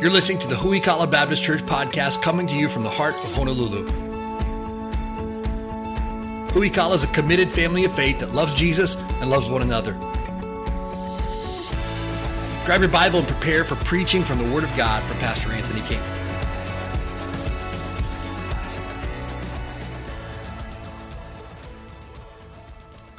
You're 0.00 0.10
listening 0.10 0.38
to 0.38 0.48
the 0.48 0.54
Huikala 0.54 1.10
Baptist 1.10 1.42
Church 1.42 1.60
podcast 1.60 2.22
coming 2.22 2.46
to 2.46 2.54
you 2.54 2.70
from 2.70 2.84
the 2.84 2.88
heart 2.88 3.14
of 3.16 3.34
Honolulu. 3.34 3.84
Huikala 6.52 6.94
is 6.94 7.04
a 7.04 7.06
committed 7.08 7.50
family 7.50 7.84
of 7.84 7.92
faith 7.92 8.20
that 8.20 8.32
loves 8.32 8.54
Jesus 8.54 8.96
and 9.20 9.28
loves 9.28 9.46
one 9.46 9.60
another. 9.60 9.92
Grab 12.64 12.80
your 12.80 12.88
Bible 12.88 13.18
and 13.18 13.28
prepare 13.28 13.62
for 13.62 13.74
preaching 13.84 14.22
from 14.22 14.38
the 14.38 14.54
Word 14.54 14.64
of 14.64 14.74
God 14.74 15.02
from 15.02 15.18
Pastor 15.18 15.52
Anthony 15.52 15.82
King. 15.82 16.19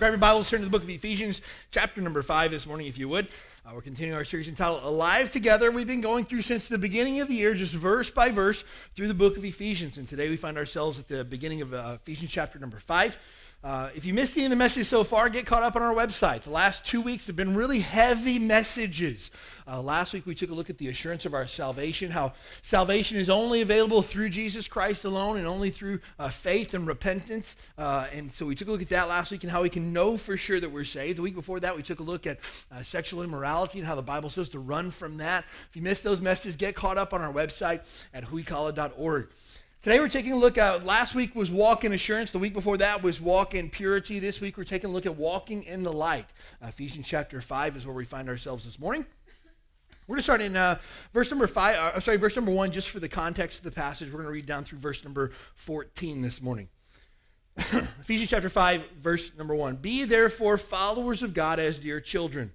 Grab 0.01 0.13
your 0.13 0.17
Bibles, 0.17 0.49
turn 0.49 0.61
to 0.61 0.65
the 0.65 0.71
book 0.71 0.81
of 0.81 0.89
Ephesians, 0.89 1.41
chapter 1.69 2.01
number 2.01 2.23
5 2.23 2.49
this 2.49 2.65
morning, 2.65 2.87
if 2.87 2.97
you 2.97 3.07
would. 3.07 3.27
Uh, 3.63 3.73
we're 3.75 3.81
continuing 3.81 4.17
our 4.17 4.25
series 4.25 4.47
entitled 4.47 4.81
Alive 4.83 5.29
Together. 5.29 5.69
We've 5.69 5.85
been 5.85 6.01
going 6.01 6.25
through 6.25 6.41
since 6.41 6.67
the 6.67 6.79
beginning 6.79 7.19
of 7.19 7.27
the 7.27 7.35
year, 7.35 7.53
just 7.53 7.71
verse 7.71 8.09
by 8.09 8.31
verse, 8.31 8.63
through 8.95 9.09
the 9.09 9.13
book 9.13 9.37
of 9.37 9.45
Ephesians. 9.45 9.99
And 9.99 10.09
today 10.09 10.27
we 10.27 10.37
find 10.37 10.57
ourselves 10.57 10.97
at 10.97 11.07
the 11.07 11.23
beginning 11.23 11.61
of 11.61 11.75
uh, 11.75 11.97
Ephesians 12.01 12.31
chapter 12.31 12.57
number 12.57 12.79
5. 12.79 13.50
Uh, 13.63 13.91
if 13.93 14.05
you 14.05 14.13
missed 14.13 14.35
any 14.37 14.45
of 14.45 14.49
the 14.49 14.55
messages 14.55 14.87
so 14.87 15.03
far, 15.03 15.29
get 15.29 15.45
caught 15.45 15.61
up 15.61 15.75
on 15.75 15.83
our 15.83 15.93
website. 15.93 16.41
The 16.41 16.49
last 16.49 16.83
two 16.83 16.99
weeks 16.99 17.27
have 17.27 17.35
been 17.35 17.55
really 17.55 17.79
heavy 17.79 18.39
messages. 18.39 19.29
Uh, 19.67 19.79
last 19.79 20.13
week 20.13 20.25
we 20.25 20.33
took 20.33 20.49
a 20.49 20.53
look 20.53 20.71
at 20.71 20.79
the 20.79 20.87
assurance 20.87 21.27
of 21.27 21.35
our 21.35 21.45
salvation, 21.45 22.09
how 22.09 22.33
salvation 22.63 23.17
is 23.17 23.29
only 23.29 23.61
available 23.61 24.01
through 24.01 24.29
Jesus 24.29 24.67
Christ 24.67 25.05
alone 25.05 25.37
and 25.37 25.45
only 25.45 25.69
through 25.69 25.99
uh, 26.17 26.29
faith 26.29 26.73
and 26.73 26.87
repentance. 26.87 27.55
Uh, 27.77 28.07
and 28.11 28.31
so 28.31 28.47
we 28.47 28.55
took 28.55 28.67
a 28.67 28.71
look 28.71 28.81
at 28.81 28.89
that 28.89 29.07
last 29.07 29.29
week 29.29 29.43
and 29.43 29.51
how 29.51 29.61
we 29.61 29.69
can 29.69 29.93
know 29.93 30.17
for 30.17 30.37
sure 30.37 30.59
that 30.59 30.71
we're 30.71 30.83
saved. 30.83 31.19
The 31.19 31.21
week 31.21 31.35
before 31.35 31.59
that, 31.59 31.75
we 31.75 31.83
took 31.83 31.99
a 31.99 32.03
look 32.03 32.25
at 32.25 32.39
uh, 32.71 32.81
sexual 32.81 33.21
immorality 33.21 33.77
and 33.77 33.87
how 33.87 33.93
the 33.93 34.01
Bible 34.01 34.31
says 34.31 34.49
to 34.49 34.59
run 34.59 34.89
from 34.89 35.17
that. 35.17 35.45
If 35.69 35.75
you 35.75 35.83
missed 35.83 36.03
those 36.03 36.19
messages, 36.19 36.55
get 36.55 36.73
caught 36.73 36.97
up 36.97 37.13
on 37.13 37.21
our 37.21 37.31
website 37.31 37.81
at 38.11 38.23
huikala.org. 38.23 39.29
Today 39.81 39.99
we're 39.99 40.09
taking 40.09 40.33
a 40.33 40.37
look 40.37 40.59
at, 40.59 40.85
last 40.85 41.15
week 41.15 41.35
was 41.35 41.49
walk 41.49 41.83
in 41.83 41.91
assurance. 41.91 42.29
The 42.29 42.37
week 42.37 42.53
before 42.53 42.77
that 42.77 43.01
was 43.01 43.19
walk 43.19 43.55
in 43.55 43.67
purity. 43.67 44.19
This 44.19 44.39
week 44.39 44.55
we're 44.55 44.63
taking 44.63 44.91
a 44.91 44.93
look 44.93 45.07
at 45.07 45.15
walking 45.15 45.63
in 45.63 45.81
the 45.81 45.91
light. 45.91 46.27
Ephesians 46.61 47.07
chapter 47.07 47.41
5 47.41 47.77
is 47.77 47.87
where 47.87 47.95
we 47.95 48.05
find 48.05 48.29
ourselves 48.29 48.63
this 48.63 48.77
morning. 48.77 49.07
We're 50.05 50.17
going 50.17 50.19
to 50.19 50.23
start 50.23 50.41
in 50.41 50.55
uh, 50.55 50.77
verse 51.13 51.31
number 51.31 51.47
5, 51.47 51.75
uh, 51.75 51.99
sorry, 51.99 52.17
verse 52.17 52.35
number 52.35 52.51
1, 52.51 52.71
just 52.71 52.91
for 52.91 52.99
the 52.99 53.09
context 53.09 53.57
of 53.57 53.63
the 53.63 53.71
passage. 53.71 54.09
We're 54.09 54.19
going 54.19 54.25
to 54.27 54.31
read 54.31 54.45
down 54.45 54.65
through 54.65 54.77
verse 54.77 55.03
number 55.03 55.31
14 55.55 56.21
this 56.21 56.43
morning. 56.43 56.69
Ephesians 57.57 58.29
chapter 58.29 58.49
5, 58.49 58.85
verse 58.99 59.31
number 59.35 59.55
1. 59.55 59.77
Be 59.77 60.05
therefore 60.05 60.59
followers 60.59 61.23
of 61.23 61.33
God 61.33 61.57
as 61.57 61.79
dear 61.79 61.99
children, 61.99 62.53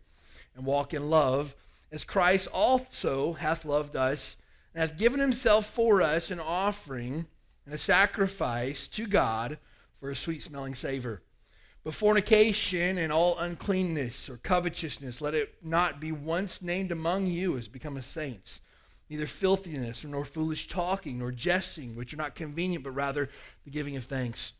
and 0.55 0.65
walk 0.65 0.95
in 0.95 1.11
love, 1.11 1.57
as 1.91 2.05
Christ 2.05 2.47
also 2.53 3.33
hath 3.33 3.65
loved 3.65 3.97
us 3.97 4.37
and 4.77 4.83
hath 4.83 4.99
given 4.99 5.21
himself 5.21 5.65
for 5.65 6.03
us 6.03 6.31
an 6.31 6.39
offering 6.39 7.25
and 7.65 7.75
a 7.75 7.79
sacrifice 7.79 8.87
to 8.89 9.07
God 9.07 9.59
for 9.91 10.11
a 10.11 10.15
sweet 10.15 10.43
smelling 10.43 10.75
savor. 10.75 11.23
But 11.83 11.95
fornication 11.95 12.99
and 12.99 13.11
all 13.11 13.39
uncleanness 13.39 14.29
or 14.29 14.37
covetousness, 14.37 15.23
let 15.23 15.35
it 15.35 15.55
not 15.63 15.99
be 15.99 16.13
once 16.13 16.61
named 16.61 16.93
among 16.93 17.27
you 17.27 17.57
as 17.57 17.69
become 17.69 17.97
a 17.97 18.03
saints. 18.03 18.61
Neither 19.09 19.25
filthiness, 19.25 20.05
nor 20.05 20.27
foolish 20.27 20.69
talking, 20.69 21.21
nor 21.21 21.33
jesting, 21.33 21.97
which 21.97 22.13
are 22.13 22.19
not 22.19 22.35
convenient, 22.35 22.85
but 22.85 22.91
rather 22.91 23.31
the 23.65 23.71
giving 23.71 23.97
of 23.97 24.05
thanks. 24.05 24.53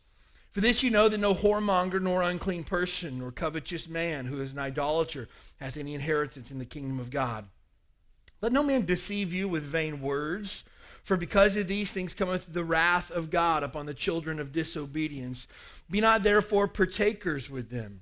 For 0.49 0.61
this 0.61 0.81
you 0.81 0.89
know 0.89 1.09
that 1.09 1.19
no 1.19 1.35
whoremonger, 1.35 2.01
nor 2.01 2.23
unclean 2.23 2.63
person, 2.63 3.19
nor 3.19 3.31
covetous 3.31 3.87
man 3.87 4.25
who 4.25 4.41
is 4.41 4.51
an 4.53 4.59
idolater 4.59 5.29
hath 5.59 5.77
any 5.77 5.93
inheritance 5.93 6.49
in 6.49 6.57
the 6.57 6.65
kingdom 6.65 6.99
of 6.99 7.11
God. 7.11 7.45
Let 8.41 8.51
no 8.51 8.63
man 8.63 8.85
deceive 8.85 9.33
you 9.33 9.47
with 9.47 9.63
vain 9.63 10.01
words, 10.01 10.63
for 11.01 11.17
because 11.17 11.55
of 11.55 11.67
these 11.67 11.91
things 11.91 12.13
cometh 12.13 12.53
the 12.53 12.63
wrath 12.63 13.09
of 13.09 13.29
God 13.29 13.63
upon 13.63 13.85
the 13.85 13.93
children 13.93 14.39
of 14.39 14.51
disobedience. 14.51 15.47
Be 15.89 16.01
not 16.01 16.23
therefore 16.23 16.67
partakers 16.67 17.49
with 17.49 17.69
them. 17.69 18.01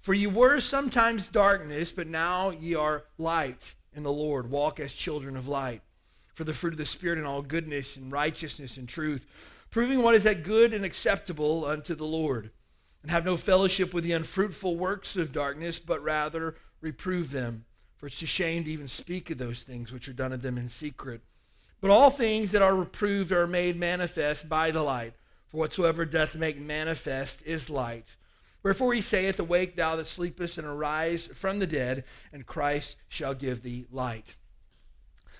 For 0.00 0.14
you 0.14 0.30
were 0.30 0.60
sometimes 0.60 1.28
darkness, 1.28 1.90
but 1.90 2.06
now 2.06 2.50
ye 2.50 2.74
are 2.74 3.04
light 3.18 3.74
in 3.94 4.02
the 4.02 4.12
Lord. 4.12 4.50
Walk 4.50 4.78
as 4.78 4.92
children 4.92 5.36
of 5.36 5.48
light. 5.48 5.82
For 6.34 6.44
the 6.44 6.52
fruit 6.52 6.74
of 6.74 6.78
the 6.78 6.86
Spirit 6.86 7.18
in 7.18 7.24
all 7.24 7.42
goodness 7.42 7.96
and 7.96 8.12
righteousness 8.12 8.76
and 8.76 8.88
truth, 8.88 9.26
proving 9.70 10.02
what 10.02 10.14
is 10.14 10.24
that 10.24 10.42
good 10.42 10.72
and 10.72 10.84
acceptable 10.84 11.64
unto 11.64 11.94
the 11.94 12.06
Lord. 12.06 12.50
And 13.02 13.10
have 13.10 13.24
no 13.24 13.36
fellowship 13.36 13.92
with 13.92 14.04
the 14.04 14.12
unfruitful 14.12 14.76
works 14.76 15.16
of 15.16 15.32
darkness, 15.32 15.78
but 15.78 16.02
rather 16.02 16.56
reprove 16.80 17.30
them. 17.30 17.64
For 18.04 18.08
it's 18.08 18.20
a 18.20 18.26
shame 18.26 18.64
to 18.64 18.70
even 18.70 18.88
speak 18.88 19.30
of 19.30 19.38
those 19.38 19.62
things 19.62 19.90
which 19.90 20.10
are 20.10 20.12
done 20.12 20.34
of 20.34 20.42
them 20.42 20.58
in 20.58 20.68
secret. 20.68 21.22
But 21.80 21.90
all 21.90 22.10
things 22.10 22.52
that 22.52 22.60
are 22.60 22.76
reproved 22.76 23.32
are 23.32 23.46
made 23.46 23.80
manifest 23.80 24.46
by 24.46 24.72
the 24.72 24.82
light. 24.82 25.14
For 25.48 25.56
whatsoever 25.56 26.04
doth 26.04 26.36
make 26.36 26.60
manifest 26.60 27.40
is 27.46 27.70
light. 27.70 28.04
Wherefore 28.62 28.92
he 28.92 29.00
saith, 29.00 29.40
Awake 29.40 29.74
thou 29.76 29.96
that 29.96 30.06
sleepest, 30.06 30.58
and 30.58 30.66
arise 30.66 31.28
from 31.28 31.60
the 31.60 31.66
dead, 31.66 32.04
and 32.30 32.44
Christ 32.44 32.96
shall 33.08 33.32
give 33.32 33.62
thee 33.62 33.86
light. 33.90 34.36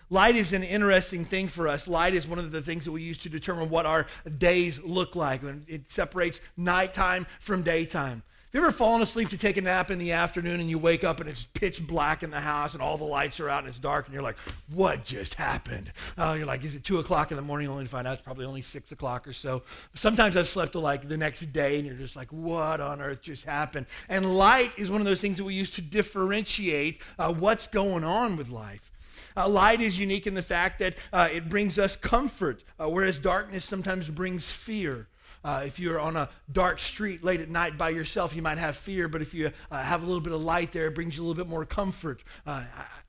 Light 0.09 0.35
is 0.35 0.55
an 0.55 0.63
interesting 0.63 1.27
thing 1.27 1.49
for 1.49 1.69
us. 1.69 1.87
Light 1.87 2.15
is 2.15 2.27
one 2.27 2.39
of 2.39 2.51
the 2.51 2.63
things 2.63 2.87
that 2.87 2.93
we 2.93 3.03
use 3.03 3.19
to 3.19 3.29
determine 3.29 3.69
what 3.69 3.85
our 3.85 4.07
days 4.39 4.83
look 4.83 5.15
like. 5.15 5.43
It 5.69 5.93
separates 5.93 6.41
nighttime 6.57 7.27
from 7.41 7.63
daytime 7.63 8.23
you 8.55 8.61
ever 8.61 8.71
fallen 8.71 9.03
asleep 9.03 9.31
to 9.31 9.37
take 9.37 9.57
a 9.57 9.61
nap 9.61 9.91
in 9.91 9.99
the 9.99 10.13
afternoon 10.13 10.61
and 10.61 10.71
you 10.71 10.79
wake 10.79 11.03
up 11.03 11.19
and 11.19 11.29
it's 11.29 11.43
pitch 11.43 11.85
black 11.85 12.23
in 12.23 12.31
the 12.31 12.39
house 12.39 12.73
and 12.73 12.81
all 12.81 12.97
the 12.97 13.03
lights 13.03 13.41
are 13.41 13.49
out 13.49 13.59
and 13.59 13.69
it's 13.69 13.81
dark 13.81 14.07
and 14.07 14.15
you're 14.15 14.23
like, 14.23 14.39
what 14.73 15.05
just 15.05 15.35
happened? 15.35 15.93
Uh, 16.17 16.37
you're 16.39 16.47
like, 16.47 16.63
is 16.63 16.77
it 16.77 16.85
2 16.85 17.01
o'clock 17.01 17.33
in 17.33 17.37
the 17.37 17.43
morning? 17.43 17.67
Only 17.69 17.83
to 17.83 17.91
find 17.91 18.07
out 18.07 18.13
it's 18.13 18.23
probably 18.23 18.47
only 18.47 18.63
6 18.63 18.93
o'clock 18.93 19.27
or 19.27 19.33
so. 19.33 19.65
Sometimes 19.95 20.37
I've 20.37 20.47
slept 20.47 20.71
till 20.71 20.83
like 20.83 21.09
the 21.09 21.19
next 21.19 21.41
day 21.53 21.79
and 21.79 21.87
you're 21.87 21.97
just 21.97 22.15
like, 22.15 22.29
what 22.29 22.81
on 22.81 23.03
earth 23.03 23.23
just 23.23 23.45
happened? 23.45 23.87
And 24.09 24.37
light 24.37 24.79
is 24.79 24.89
one 24.89 25.01
of 25.01 25.05
those 25.05 25.21
things 25.21 25.39
that 25.39 25.45
we 25.45 25.55
use 25.55 25.73
to 25.73 25.83
differentiate 25.83 27.03
uh, 27.19 27.35
what's 27.35 27.67
going 27.67 28.05
on 28.05 28.37
with 28.37 28.51
life. 28.51 28.93
Uh, 29.37 29.49
light 29.49 29.81
is 29.81 29.99
unique 29.99 30.29
in 30.29 30.35
the 30.35 30.43
fact 30.43 30.79
that 30.79 30.95
uh, 31.13 31.29
it 31.33 31.49
brings 31.49 31.77
us 31.77 31.97
comfort, 31.97 32.63
uh, 32.79 32.89
whereas 32.89 33.19
darkness 33.19 33.65
sometimes 33.65 34.09
brings 34.11 34.49
fear. 34.49 35.09
Uh, 35.44 35.62
if 35.66 35.78
you're 35.78 36.00
on 36.00 36.16
a 36.16 36.28
dark 36.50 36.81
street 36.81 37.22
late 37.22 37.41
at 37.41 37.50
night 37.50 37.77
by 37.77 37.91
yourself, 37.91 38.34
you 38.34 38.43
might 38.43 38.59
have 38.59 38.77
fear, 38.77 39.09
but 39.09 39.21
if 39.21 39.34
you 39.34 39.50
uh, 39.71 39.82
have 39.82 40.03
a 40.03 40.06
little 40.06 40.21
bit 40.21 40.32
of 40.32 40.43
light 40.43 40.72
there, 40.72 40.87
it 40.87 40.94
brings 40.94 41.16
you 41.16 41.22
a 41.22 41.27
little 41.27 41.43
bit 41.43 41.50
more 41.50 41.65
comfort. 41.65 42.22
Uh, 42.47 42.65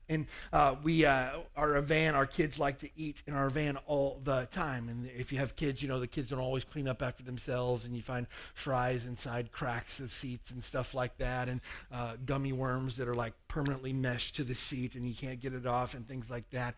and 0.08 0.26
uh, 0.52 0.76
we 0.82 1.04
uh, 1.04 1.30
are 1.56 1.74
a 1.74 1.82
van. 1.82 2.14
Our 2.14 2.26
kids 2.26 2.58
like 2.58 2.78
to 2.78 2.88
eat 2.96 3.22
in 3.26 3.34
our 3.34 3.50
van 3.50 3.76
all 3.86 4.20
the 4.22 4.46
time. 4.50 4.88
And 4.88 5.10
if 5.16 5.32
you 5.32 5.38
have 5.38 5.56
kids, 5.56 5.82
you 5.82 5.88
know 5.88 5.98
the 5.98 6.06
kids 6.06 6.30
don't 6.30 6.38
always 6.38 6.64
clean 6.64 6.86
up 6.88 7.02
after 7.02 7.22
themselves, 7.22 7.84
and 7.84 7.94
you 7.94 8.02
find 8.02 8.28
fries 8.54 9.06
inside 9.06 9.52
cracks 9.52 9.98
of 10.00 10.10
seats 10.10 10.50
and 10.50 10.62
stuff 10.62 10.94
like 10.94 11.16
that, 11.18 11.48
and 11.48 11.60
uh, 11.92 12.16
gummy 12.24 12.52
worms 12.52 12.96
that 12.96 13.08
are 13.08 13.14
like 13.14 13.34
permanently 13.48 13.92
meshed 13.92 14.36
to 14.36 14.44
the 14.44 14.54
seat, 14.54 14.94
and 14.94 15.06
you 15.08 15.14
can't 15.14 15.40
get 15.40 15.54
it 15.54 15.66
off, 15.66 15.94
and 15.94 16.06
things 16.06 16.30
like 16.30 16.48
that. 16.50 16.74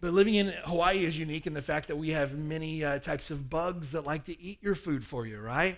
But 0.00 0.12
living 0.12 0.34
in 0.34 0.48
Hawaii 0.64 1.04
is 1.04 1.18
unique 1.18 1.46
in 1.46 1.54
the 1.54 1.62
fact 1.62 1.88
that 1.88 1.96
we 1.96 2.10
have 2.10 2.34
many 2.34 2.84
uh, 2.84 2.98
types 3.00 3.30
of 3.30 3.50
bugs 3.50 3.92
that 3.92 4.06
like 4.06 4.24
to 4.24 4.40
eat 4.40 4.62
your 4.62 4.74
food 4.74 5.04
for 5.04 5.26
you, 5.26 5.38
right? 5.38 5.76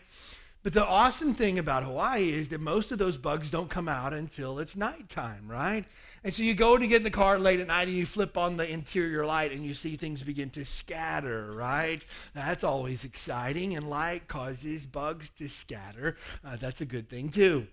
But 0.63 0.75
the 0.75 0.87
awesome 0.87 1.35
thing 1.35 1.59
about 1.59 1.83
Hawaii 1.83 2.31
is 2.31 2.51
that 2.51 2.61
most 2.61 2.93
of 2.93 2.99
those 2.99 3.17
bugs 3.17 3.51
don't 3.51 3.69
come 3.69 3.89
out 3.89 4.13
until 4.15 4.61
it's 4.61 4.77
nighttime, 4.77 5.51
right? 5.51 5.85
And 6.23 6.33
so 6.33 6.45
you 6.45 6.55
go 6.55 6.79
to 6.79 6.87
get 6.87 6.99
in 6.99 7.03
the 7.03 7.11
car 7.11 7.41
late 7.41 7.59
at 7.59 7.67
night 7.67 7.89
and 7.89 7.97
you 7.97 8.07
flip 8.07 8.39
on 8.39 8.57
the 8.57 8.71
interior 8.71 9.27
light 9.27 9.51
and 9.51 9.65
you 9.65 9.75
see 9.75 9.97
things 9.97 10.23
begin 10.23 10.51
to 10.51 10.65
scatter, 10.65 11.51
right? 11.53 12.05
That's 12.33 12.63
always 12.63 13.03
exciting, 13.03 13.77
and 13.77 13.91
light 13.91 14.29
causes 14.29 14.87
bugs 14.87 15.31
to 15.31 15.49
scatter. 15.49 16.17
Uh, 16.45 16.55
that's 16.55 16.81
a 16.81 16.87
good 16.87 17.09
thing, 17.09 17.31
too. 17.31 17.67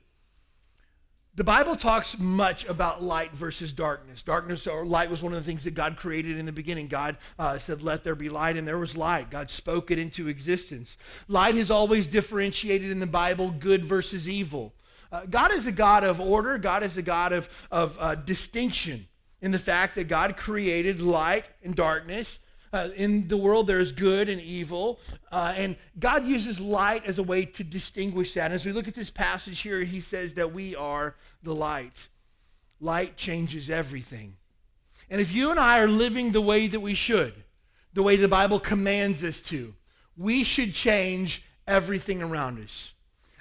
The 1.40 1.46
Bible 1.46 1.78
talks 1.78 2.20
much 2.20 2.66
about 2.66 3.02
light 3.02 3.32
versus 3.32 3.72
darkness. 3.72 4.24
Darkness 4.24 4.68
or 4.68 4.86
light 4.86 5.10
was 5.10 5.24
one 5.24 5.32
of 5.32 5.40
the 5.40 5.46
things 5.46 5.64
that 5.64 5.74
God 5.74 5.96
created 5.96 6.38
in 6.38 6.46
the 6.46 6.52
beginning. 6.52 6.90
God 6.90 7.16
uh, 7.40 7.58
said, 7.58 7.82
Let 7.82 8.04
there 8.04 8.14
be 8.14 8.28
light, 8.28 8.58
and 8.58 8.68
there 8.68 8.78
was 8.78 8.98
light. 8.98 9.32
God 9.32 9.50
spoke 9.50 9.90
it 9.90 9.98
into 9.98 10.28
existence. 10.28 10.98
Light 11.30 11.56
is 11.56 11.72
always 11.72 12.08
differentiated 12.08 12.92
in 12.92 13.00
the 13.00 13.08
Bible 13.08 13.52
good 13.52 13.86
versus 13.86 14.28
evil. 14.28 14.74
Uh, 15.14 15.28
God 15.30 15.54
is 15.54 15.66
a 15.66 15.72
God 15.72 16.04
of 16.04 16.20
order, 16.20 16.58
God 16.58 16.84
is 16.84 16.98
a 16.98 17.02
God 17.02 17.32
of, 17.32 17.68
of 17.72 17.98
uh, 18.02 18.16
distinction 18.16 19.08
in 19.42 19.52
the 19.52 19.60
fact 19.60 19.96
that 19.96 20.10
God 20.10 20.36
created 20.36 21.02
light 21.02 21.48
and 21.64 21.74
darkness. 21.74 22.40
Uh, 22.72 22.90
in 22.96 23.28
the 23.28 23.38
world, 23.38 23.68
there's 23.68 23.92
good 23.92 24.30
and 24.30 24.40
evil. 24.42 25.00
Uh, 25.32 25.54
and 25.56 25.76
God 25.98 26.26
uses 26.26 26.60
light 26.60 27.06
as 27.06 27.18
a 27.18 27.24
way 27.24 27.46
to 27.46 27.64
distinguish 27.64 28.34
that. 28.34 28.52
As 28.52 28.66
we 28.66 28.72
look 28.72 28.88
at 28.88 28.94
this 28.94 29.10
passage 29.10 29.62
here, 29.62 29.82
he 29.82 30.00
says 30.00 30.36
that 30.36 30.54
we 30.54 30.76
are 30.76 31.16
the 31.42 31.56
light. 31.56 32.08
Light 32.80 33.18
changes 33.18 33.70
everything. 33.70 34.36
And 35.10 35.20
if 35.20 35.34
you 35.34 35.50
and 35.50 35.60
I 35.60 35.80
are 35.80 35.88
living 35.88 36.32
the 36.32 36.42
way 36.42 36.68
that 36.68 36.80
we 36.80 36.94
should, 36.94 37.34
the 37.94 38.04
way 38.04 38.16
the 38.16 38.28
Bible 38.28 38.60
commands 38.60 39.24
us 39.24 39.42
to, 39.44 39.74
we 40.16 40.44
should 40.44 40.74
change 40.74 41.44
everything 41.68 42.22
around 42.22 42.64
us. 42.64 42.94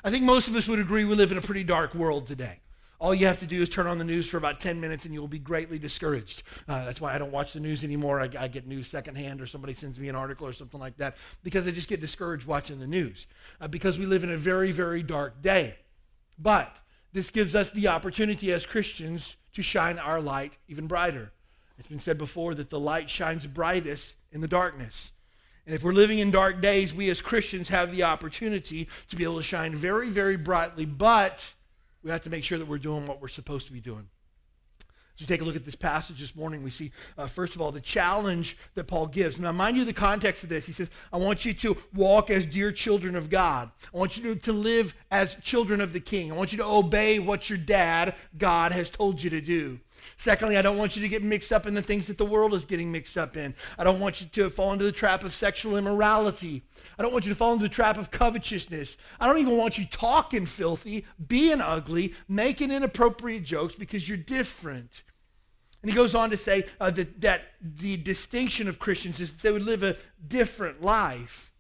I 0.03 0.11
think 0.11 0.25
most 0.25 0.49
of 0.49 0.57
us 0.57 0.69
would 0.69 0.79
agree 0.79 1.05
we 1.05 1.15
live 1.15 1.33
in 1.33 1.39
a 1.39 1.43
pretty 1.43 1.65
dark 1.65 1.95
world 1.95 2.27
today. 2.27 2.61
All 3.01 3.15
you 3.15 3.27
have 3.27 3.39
to 3.39 3.47
do 3.47 3.63
is 3.63 3.69
turn 3.69 3.87
on 3.87 3.99
the 3.99 4.05
news 4.05 4.29
for 4.29 4.39
about 4.39 4.59
10 4.59 4.81
minutes 4.81 5.05
and 5.05 5.15
you 5.15 5.21
will 5.21 5.29
be 5.29 5.39
greatly 5.39 5.79
discouraged. 5.79 6.43
Uh, 6.69 6.85
that's 6.85 7.01
why 7.01 7.15
I 7.15 7.19
don't 7.19 7.31
watch 7.31 7.53
the 7.53 7.61
news 7.61 7.85
anymore. 7.85 8.21
I, 8.21 8.29
I, 8.39 8.49
get 8.49 8.67
news 8.67 8.89
secondhand 8.89 9.41
or 9.41 9.47
somebody 9.47 9.73
sends 9.75 10.01
me 10.01 10.09
an 10.09 10.17
article 10.17 10.49
or 10.49 10.53
something 10.53 10.81
like 10.81 10.97
that 10.97 11.17
because 11.45 11.67
I 11.69 11.71
just 11.71 11.89
get 11.89 12.01
discouraged 12.01 12.47
watching 12.47 12.81
the 12.81 12.89
news 12.89 13.29
uh, 13.61 13.69
because 13.69 14.01
we 14.01 14.07
live 14.07 14.25
in 14.25 14.31
a 14.31 14.37
very, 14.37 14.73
very 14.73 15.05
dark 15.05 15.41
day. 15.43 15.77
But 16.41 16.81
this 17.13 17.31
gives 17.31 17.55
us 17.55 17.71
the 17.71 17.87
opportunity 17.87 18.53
as 18.53 18.67
Christians 18.67 19.37
to 19.55 19.63
shine 19.63 19.99
our 19.99 20.21
light 20.21 20.59
even 20.67 20.89
brighter. 20.89 21.33
It's 21.79 21.89
been 21.89 22.01
said 22.01 22.19
before 22.19 22.55
that 22.55 22.71
the 22.71 22.81
light 22.81 23.09
shines 23.09 23.47
brightest 23.47 24.17
in 24.33 24.41
the 24.41 24.49
darkness. 24.49 25.13
And 25.67 25.75
if 25.75 25.85
we're 25.85 25.93
living 25.93 26.19
in 26.19 26.31
dark 26.31 26.61
days, 26.61 26.95
we 26.95 27.11
as 27.11 27.21
Christians 27.21 27.69
have 27.69 27.95
the 27.95 28.03
opportunity 28.03 28.89
to 29.09 29.17
be 29.17 29.23
able 29.23 29.37
to 29.37 29.43
shine 29.43 29.75
very, 29.75 30.09
very 30.09 30.37
brightly, 30.37 30.85
but 30.85 31.55
we 32.03 32.11
have 32.11 32.23
to 32.23 32.31
make 32.31 32.45
sure 32.45 32.59
that 32.59 32.67
we're 32.67 32.79
doing 32.79 33.07
what 33.07 33.21
we're 33.21 33.29
supposed 33.29 33.67
to 33.67 33.73
be 33.73 33.81
doing. 33.81 34.09
As 35.19 35.23
we 35.23 35.27
take 35.27 35.41
a 35.41 35.45
look 35.45 35.57
at 35.57 35.65
this 35.65 35.75
passage 35.75 36.21
this 36.21 36.37
morning, 36.37 36.63
we 36.63 36.71
see, 36.71 36.93
uh, 37.17 37.27
first 37.27 37.57
of 37.57 37.61
all, 37.61 37.73
the 37.73 37.81
challenge 37.81 38.57
that 38.77 38.85
Paul 38.85 39.09
gives. 39.09 39.41
Now, 39.41 39.51
mind 39.51 39.77
you, 39.77 39.85
the 39.85 39.93
context 39.93 40.45
of 40.45 40.49
this. 40.49 40.65
He 40.65 40.73
says, 40.73 40.91
I 41.13 41.17
want 41.17 41.45
you 41.45 41.53
to 41.55 41.77
walk 41.93 42.31
as 42.31 42.47
dear 42.47 42.71
children 42.71 43.17
of 43.17 43.29
God. 43.29 43.73
I 43.93 43.99
want 43.99 44.17
you 44.17 44.35
to, 44.35 44.41
to 44.43 44.53
live 44.53 44.95
as 45.11 45.35
children 45.43 45.81
of 45.81 45.93
the 45.93 45.99
king. 45.99 46.31
I 46.31 46.37
want 46.37 46.53
you 46.53 46.59
to 46.59 46.65
obey 46.65 47.19
what 47.19 47.51
your 47.51 47.59
dad, 47.59 48.15
God, 48.37 48.71
has 48.71 48.91
told 48.91 49.21
you 49.21 49.31
to 49.31 49.41
do. 49.41 49.81
Secondly, 50.17 50.57
I 50.57 50.63
don't 50.63 50.77
want 50.77 50.97
you 50.97 51.03
to 51.03 51.09
get 51.09 51.23
mixed 51.23 51.53
up 51.53 51.67
in 51.67 51.75
the 51.75 51.83
things 51.83 52.07
that 52.07 52.19
the 52.19 52.25
world 52.25 52.55
is 52.55 52.65
getting 52.65 52.91
mixed 52.91 53.19
up 53.19 53.37
in. 53.37 53.55
I 53.79 53.85
don't 53.85 54.01
want 54.01 54.21
you 54.21 54.27
to 54.29 54.51
fall 54.51 54.73
into 54.73 54.85
the 54.85 54.93
trap 54.93 55.25
of 55.25 55.33
sexual 55.33 55.77
immorality. 55.77 56.63
I 56.99 57.03
don't 57.03 57.13
want 57.13 57.25
you 57.25 57.33
to 57.33 57.37
fall 57.37 57.53
into 57.53 57.65
the 57.65 57.69
trap 57.69 57.99
of 57.99 58.11
covetousness. 58.11 58.97
I 59.21 59.27
don't 59.27 59.39
even 59.39 59.57
want 59.57 59.79
you 59.79 59.87
talking 59.87 60.47
filthy, 60.47 61.05
being 61.27 61.61
ugly, 61.61 62.15
making 62.29 62.71
inappropriate 62.71 63.45
jokes 63.45 63.75
because 63.75 64.09
you're 64.09 64.19
different. 64.19 65.03
And 65.83 65.91
he 65.91 65.97
goes 65.97 66.15
on 66.15 66.31
to 66.31 66.37
say 66.37 66.65
uh, 66.81 66.91
that, 66.91 67.21
that 67.21 67.43
the 67.61 67.97
distinction 67.97 68.69
of 68.69 68.79
Christians 68.79 69.21
is 69.21 69.33
that 69.33 69.43
they 69.43 69.53
would 69.53 69.65
live 69.65 69.83
a 69.83 69.97
different 70.27 70.83
life. 70.83 71.53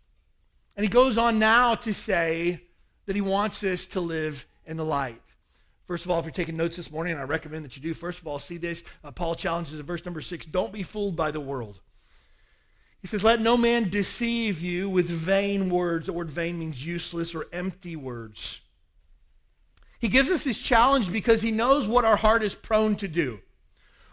And 0.76 0.84
he 0.84 0.90
goes 0.90 1.18
on 1.18 1.38
now 1.38 1.74
to 1.76 1.92
say 1.92 2.62
that 3.06 3.16
he 3.16 3.22
wants 3.22 3.62
us 3.64 3.86
to 3.86 4.00
live 4.00 4.46
in 4.66 4.76
the 4.76 4.84
light. 4.84 5.20
First 5.88 6.04
of 6.04 6.10
all, 6.10 6.18
if 6.18 6.26
you're 6.26 6.32
taking 6.32 6.58
notes 6.58 6.76
this 6.76 6.92
morning, 6.92 7.16
I 7.16 7.22
recommend 7.22 7.64
that 7.64 7.74
you 7.74 7.80
do, 7.82 7.94
first 7.94 8.20
of 8.20 8.26
all, 8.26 8.38
see 8.38 8.58
this. 8.58 8.84
Uh, 9.02 9.10
Paul 9.10 9.34
challenges 9.34 9.80
in 9.80 9.86
verse 9.86 10.04
number 10.04 10.20
six 10.20 10.44
don't 10.44 10.70
be 10.70 10.82
fooled 10.82 11.16
by 11.16 11.30
the 11.30 11.40
world. 11.40 11.80
He 13.00 13.06
says, 13.06 13.24
Let 13.24 13.40
no 13.40 13.56
man 13.56 13.88
deceive 13.88 14.60
you 14.60 14.90
with 14.90 15.08
vain 15.08 15.70
words. 15.70 16.04
The 16.04 16.12
word 16.12 16.30
vain 16.30 16.58
means 16.58 16.84
useless 16.84 17.34
or 17.34 17.46
empty 17.54 17.96
words. 17.96 18.60
He 19.98 20.08
gives 20.08 20.28
us 20.28 20.44
this 20.44 20.60
challenge 20.60 21.10
because 21.10 21.40
he 21.40 21.50
knows 21.50 21.88
what 21.88 22.04
our 22.04 22.16
heart 22.16 22.42
is 22.42 22.54
prone 22.54 22.94
to 22.96 23.08
do. 23.08 23.40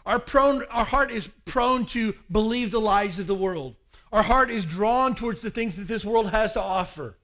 Our, 0.06 0.18
prone, 0.18 0.64
our 0.70 0.86
heart 0.86 1.10
is 1.10 1.28
prone 1.44 1.84
to 1.86 2.14
believe 2.32 2.70
the 2.70 2.80
lies 2.80 3.18
of 3.18 3.26
the 3.26 3.34
world. 3.34 3.76
Our 4.12 4.22
heart 4.22 4.50
is 4.50 4.64
drawn 4.64 5.14
towards 5.14 5.42
the 5.42 5.50
things 5.50 5.76
that 5.76 5.88
this 5.88 6.06
world 6.06 6.30
has 6.30 6.52
to 6.52 6.60
offer. 6.62 7.18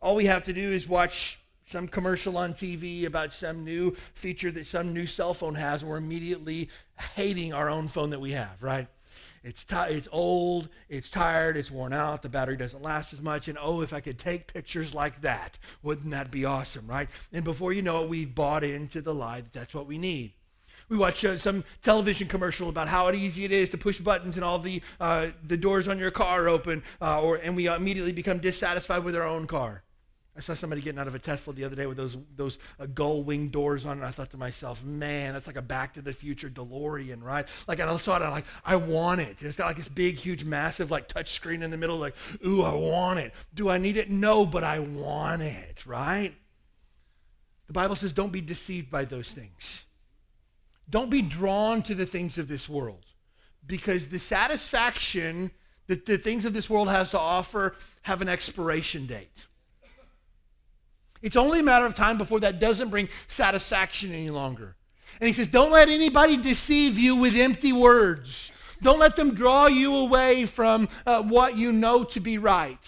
All 0.00 0.16
we 0.16 0.24
have 0.24 0.44
to 0.44 0.54
do 0.54 0.70
is 0.70 0.88
watch 0.88 1.37
some 1.68 1.86
commercial 1.86 2.38
on 2.38 2.54
TV 2.54 3.04
about 3.04 3.32
some 3.32 3.64
new 3.64 3.90
feature 4.14 4.50
that 4.50 4.66
some 4.66 4.94
new 4.94 5.06
cell 5.06 5.34
phone 5.34 5.54
has, 5.54 5.84
we're 5.84 5.98
immediately 5.98 6.70
hating 7.14 7.52
our 7.52 7.68
own 7.68 7.88
phone 7.88 8.10
that 8.10 8.20
we 8.20 8.32
have, 8.32 8.62
right? 8.62 8.88
It's, 9.44 9.64
t- 9.64 9.76
it's 9.76 10.08
old, 10.10 10.68
it's 10.88 11.10
tired, 11.10 11.56
it's 11.56 11.70
worn 11.70 11.92
out, 11.92 12.22
the 12.22 12.28
battery 12.28 12.56
doesn't 12.56 12.82
last 12.82 13.12
as 13.12 13.20
much, 13.20 13.48
and 13.48 13.58
oh, 13.60 13.82
if 13.82 13.92
I 13.92 14.00
could 14.00 14.18
take 14.18 14.52
pictures 14.52 14.94
like 14.94 15.20
that, 15.20 15.58
wouldn't 15.82 16.10
that 16.10 16.30
be 16.30 16.44
awesome, 16.44 16.86
right? 16.86 17.08
And 17.32 17.44
before 17.44 17.72
you 17.72 17.82
know 17.82 18.02
it, 18.02 18.08
we've 18.08 18.34
bought 18.34 18.64
into 18.64 19.02
the 19.02 19.14
lie 19.14 19.42
that 19.42 19.52
that's 19.52 19.74
what 19.74 19.86
we 19.86 19.98
need. 19.98 20.32
We 20.88 20.96
watch 20.96 21.22
uh, 21.22 21.36
some 21.36 21.64
television 21.82 22.28
commercial 22.28 22.70
about 22.70 22.88
how 22.88 23.10
easy 23.12 23.44
it 23.44 23.52
is 23.52 23.68
to 23.70 23.78
push 23.78 23.98
buttons 23.98 24.36
and 24.36 24.44
all 24.44 24.58
the, 24.58 24.80
uh, 24.98 25.28
the 25.44 25.58
doors 25.58 25.86
on 25.86 25.98
your 25.98 26.10
car 26.10 26.48
open, 26.48 26.82
uh, 27.02 27.20
or, 27.20 27.36
and 27.36 27.54
we 27.54 27.66
immediately 27.66 28.12
become 28.12 28.38
dissatisfied 28.38 29.04
with 29.04 29.14
our 29.14 29.24
own 29.24 29.46
car. 29.46 29.82
I 30.38 30.40
saw 30.40 30.54
somebody 30.54 30.80
getting 30.80 31.00
out 31.00 31.08
of 31.08 31.16
a 31.16 31.18
Tesla 31.18 31.52
the 31.52 31.64
other 31.64 31.74
day 31.74 31.86
with 31.86 31.96
those 31.96 32.16
those 32.36 32.60
uh, 32.78 32.86
gull 32.86 33.24
wing 33.24 33.48
doors 33.48 33.84
on, 33.84 33.96
and 33.96 34.04
I 34.04 34.10
thought 34.10 34.30
to 34.30 34.36
myself, 34.36 34.84
man, 34.84 35.32
that's 35.32 35.48
like 35.48 35.56
a 35.56 35.62
Back 35.62 35.94
to 35.94 36.00
the 36.00 36.12
Future 36.12 36.48
DeLorean, 36.48 37.24
right? 37.24 37.44
Like 37.66 37.80
I 37.80 37.96
saw 37.96 38.16
it, 38.16 38.22
I'm 38.22 38.30
like, 38.30 38.44
I 38.64 38.76
want 38.76 39.20
it. 39.20 39.42
It's 39.42 39.56
got 39.56 39.66
like 39.66 39.78
this 39.78 39.88
big, 39.88 40.14
huge, 40.14 40.44
massive 40.44 40.92
like 40.92 41.08
touch 41.08 41.32
screen 41.32 41.64
in 41.64 41.72
the 41.72 41.76
middle. 41.76 41.96
Like, 41.96 42.14
ooh, 42.46 42.62
I 42.62 42.72
want 42.72 43.18
it. 43.18 43.34
Do 43.52 43.68
I 43.68 43.78
need 43.78 43.96
it? 43.96 44.10
No, 44.10 44.46
but 44.46 44.62
I 44.62 44.78
want 44.78 45.42
it, 45.42 45.84
right? 45.84 46.32
The 47.66 47.72
Bible 47.72 47.96
says, 47.96 48.12
don't 48.12 48.30
be 48.30 48.40
deceived 48.40 48.92
by 48.92 49.04
those 49.04 49.32
things. 49.32 49.86
Don't 50.88 51.10
be 51.10 51.20
drawn 51.20 51.82
to 51.82 51.96
the 51.96 52.06
things 52.06 52.38
of 52.38 52.46
this 52.46 52.68
world, 52.68 53.06
because 53.66 54.06
the 54.06 54.20
satisfaction 54.20 55.50
that 55.88 56.06
the 56.06 56.16
things 56.16 56.44
of 56.44 56.52
this 56.52 56.70
world 56.70 56.88
has 56.88 57.10
to 57.10 57.18
offer 57.18 57.74
have 58.02 58.22
an 58.22 58.28
expiration 58.28 59.06
date. 59.06 59.47
It's 61.22 61.36
only 61.36 61.60
a 61.60 61.62
matter 61.62 61.84
of 61.84 61.94
time 61.94 62.18
before 62.18 62.40
that 62.40 62.60
doesn't 62.60 62.90
bring 62.90 63.08
satisfaction 63.26 64.12
any 64.12 64.30
longer. 64.30 64.76
And 65.20 65.26
he 65.26 65.32
says, 65.32 65.48
Don't 65.48 65.72
let 65.72 65.88
anybody 65.88 66.36
deceive 66.36 66.98
you 66.98 67.16
with 67.16 67.34
empty 67.34 67.72
words. 67.72 68.52
Don't 68.80 69.00
let 69.00 69.16
them 69.16 69.34
draw 69.34 69.66
you 69.66 69.94
away 69.96 70.46
from 70.46 70.88
uh, 71.04 71.22
what 71.22 71.56
you 71.56 71.72
know 71.72 72.04
to 72.04 72.20
be 72.20 72.38
right. 72.38 72.78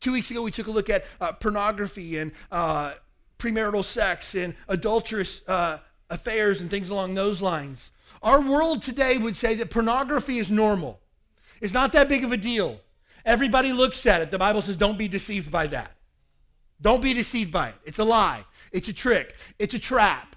Two 0.00 0.12
weeks 0.12 0.30
ago, 0.30 0.42
we 0.42 0.52
took 0.52 0.68
a 0.68 0.70
look 0.70 0.88
at 0.88 1.04
uh, 1.20 1.32
pornography 1.32 2.18
and 2.18 2.30
uh, 2.52 2.94
premarital 3.38 3.84
sex 3.84 4.34
and 4.34 4.54
adulterous 4.68 5.40
uh, 5.48 5.78
affairs 6.10 6.60
and 6.60 6.70
things 6.70 6.90
along 6.90 7.14
those 7.14 7.42
lines. 7.42 7.90
Our 8.22 8.40
world 8.40 8.82
today 8.82 9.18
would 9.18 9.36
say 9.36 9.56
that 9.56 9.70
pornography 9.70 10.38
is 10.38 10.50
normal. 10.50 11.00
It's 11.60 11.74
not 11.74 11.92
that 11.92 12.08
big 12.08 12.22
of 12.22 12.30
a 12.30 12.36
deal. 12.36 12.80
Everybody 13.24 13.72
looks 13.72 14.06
at 14.06 14.22
it. 14.22 14.30
The 14.30 14.38
Bible 14.38 14.62
says, 14.62 14.76
don't 14.76 14.96
be 14.96 15.08
deceived 15.08 15.50
by 15.50 15.66
that. 15.68 15.95
Don't 16.80 17.02
be 17.02 17.14
deceived 17.14 17.52
by 17.52 17.68
it. 17.68 17.74
It's 17.84 17.98
a 17.98 18.04
lie. 18.04 18.44
It's 18.72 18.88
a 18.88 18.92
trick. 18.92 19.34
It's 19.58 19.74
a 19.74 19.78
trap. 19.78 20.36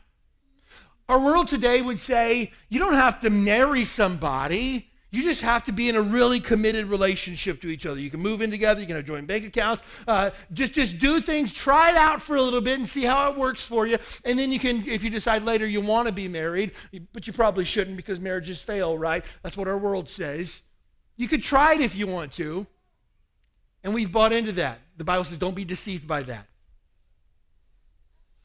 Our 1.09 1.19
world 1.19 1.47
today 1.47 1.81
would 1.81 1.99
say 1.99 2.51
you 2.69 2.79
don't 2.79 2.93
have 2.93 3.19
to 3.21 3.29
marry 3.29 3.83
somebody. 3.83 4.89
You 5.11 5.23
just 5.23 5.41
have 5.41 5.63
to 5.63 5.71
be 5.71 5.89
in 5.89 5.95
a 5.95 6.01
really 6.01 6.39
committed 6.39 6.85
relationship 6.85 7.61
to 7.61 7.67
each 7.67 7.87
other. 7.87 7.99
You 7.99 8.11
can 8.11 8.19
move 8.19 8.43
in 8.43 8.51
together. 8.51 8.79
You 8.79 8.85
can 8.85 8.95
have 8.95 9.05
joint 9.05 9.25
bank 9.25 9.43
accounts. 9.43 9.81
Uh, 10.07 10.29
just, 10.53 10.73
just 10.73 10.99
do 10.99 11.19
things. 11.19 11.51
Try 11.51 11.89
it 11.89 11.95
out 11.95 12.21
for 12.21 12.35
a 12.35 12.41
little 12.41 12.61
bit 12.61 12.77
and 12.77 12.87
see 12.87 13.05
how 13.05 13.31
it 13.31 13.37
works 13.37 13.65
for 13.65 13.87
you. 13.87 13.97
And 14.23 14.37
then 14.37 14.51
you 14.51 14.59
can, 14.59 14.87
if 14.87 15.03
you 15.03 15.09
decide 15.09 15.43
later 15.43 15.65
you 15.65 15.81
want 15.81 16.07
to 16.07 16.13
be 16.13 16.27
married, 16.27 16.73
but 17.11 17.25
you 17.25 17.33
probably 17.33 17.65
shouldn't 17.65 17.97
because 17.97 18.19
marriages 18.19 18.61
fail, 18.61 18.95
right? 18.95 19.25
That's 19.41 19.57
what 19.57 19.67
our 19.67 19.79
world 19.79 20.11
says. 20.11 20.61
You 21.17 21.27
could 21.27 21.41
try 21.41 21.73
it 21.73 21.81
if 21.81 21.95
you 21.95 22.05
want 22.05 22.31
to. 22.33 22.67
And 23.83 23.95
we've 23.95 24.11
bought 24.11 24.31
into 24.31 24.51
that. 24.53 24.79
The 24.99 25.05
Bible 25.05 25.23
says, 25.23 25.37
don't 25.37 25.55
be 25.55 25.63
deceived 25.63 26.07
by 26.07 26.23
that. 26.23 26.45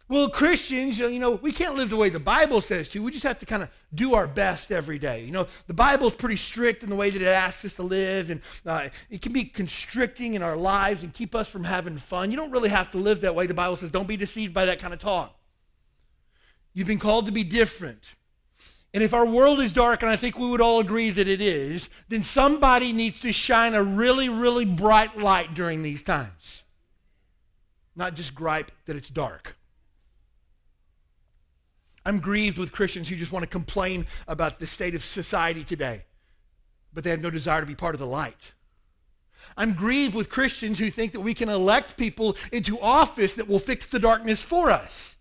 Well, 0.08 0.28
Christians, 0.28 1.00
you 1.00 1.18
know, 1.18 1.32
we 1.32 1.50
can't 1.50 1.74
live 1.74 1.90
the 1.90 1.96
way 1.96 2.10
the 2.10 2.20
Bible 2.20 2.60
says 2.60 2.88
to. 2.90 3.02
We 3.02 3.10
just 3.10 3.24
have 3.24 3.40
to 3.40 3.46
kind 3.46 3.64
of 3.64 3.70
do 3.92 4.14
our 4.14 4.28
best 4.28 4.70
every 4.70 4.98
day. 4.98 5.24
You 5.24 5.32
know, 5.32 5.48
the 5.66 5.74
Bible 5.74 6.06
is 6.06 6.14
pretty 6.14 6.36
strict 6.36 6.84
in 6.84 6.90
the 6.90 6.94
way 6.94 7.10
that 7.10 7.20
it 7.20 7.26
asks 7.26 7.64
us 7.64 7.72
to 7.74 7.82
live, 7.82 8.30
and 8.30 8.40
uh, 8.64 8.88
it 9.10 9.20
can 9.20 9.32
be 9.32 9.44
constricting 9.44 10.34
in 10.34 10.42
our 10.42 10.56
lives 10.56 11.02
and 11.02 11.12
keep 11.12 11.34
us 11.34 11.48
from 11.48 11.64
having 11.64 11.96
fun. 11.96 12.30
You 12.30 12.36
don't 12.36 12.52
really 12.52 12.68
have 12.68 12.92
to 12.92 12.98
live 12.98 13.22
that 13.22 13.34
way. 13.34 13.48
The 13.48 13.54
Bible 13.54 13.74
says, 13.74 13.90
don't 13.90 14.06
be 14.06 14.16
deceived 14.16 14.54
by 14.54 14.66
that 14.66 14.78
kind 14.78 14.94
of 14.94 15.00
talk. 15.00 15.34
You've 16.72 16.86
been 16.86 17.00
called 17.00 17.26
to 17.26 17.32
be 17.32 17.42
different. 17.42 18.04
And 18.94 19.02
if 19.02 19.12
our 19.12 19.26
world 19.26 19.58
is 19.58 19.72
dark, 19.72 20.02
and 20.02 20.10
I 20.10 20.14
think 20.14 20.38
we 20.38 20.48
would 20.48 20.60
all 20.60 20.78
agree 20.78 21.10
that 21.10 21.26
it 21.26 21.40
is, 21.40 21.90
then 22.08 22.22
somebody 22.22 22.92
needs 22.92 23.18
to 23.20 23.32
shine 23.32 23.74
a 23.74 23.82
really, 23.82 24.28
really 24.28 24.64
bright 24.64 25.18
light 25.18 25.52
during 25.52 25.82
these 25.82 26.04
times. 26.04 26.62
Not 27.96 28.14
just 28.14 28.36
gripe 28.36 28.70
that 28.86 28.94
it's 28.94 29.10
dark. 29.10 29.56
I'm 32.06 32.20
grieved 32.20 32.56
with 32.56 32.70
Christians 32.70 33.08
who 33.08 33.16
just 33.16 33.32
want 33.32 33.42
to 33.42 33.48
complain 33.48 34.06
about 34.28 34.60
the 34.60 34.66
state 34.66 34.94
of 34.94 35.02
society 35.02 35.64
today, 35.64 36.04
but 36.92 37.02
they 37.02 37.10
have 37.10 37.20
no 37.20 37.30
desire 37.30 37.60
to 37.60 37.66
be 37.66 37.74
part 37.74 37.96
of 37.96 37.98
the 37.98 38.06
light. 38.06 38.52
I'm 39.56 39.72
grieved 39.72 40.14
with 40.14 40.30
Christians 40.30 40.78
who 40.78 40.88
think 40.88 41.12
that 41.12 41.20
we 41.20 41.34
can 41.34 41.48
elect 41.48 41.96
people 41.96 42.36
into 42.52 42.78
office 42.78 43.34
that 43.34 43.48
will 43.48 43.58
fix 43.58 43.86
the 43.86 43.98
darkness 43.98 44.40
for 44.40 44.70
us, 44.70 45.16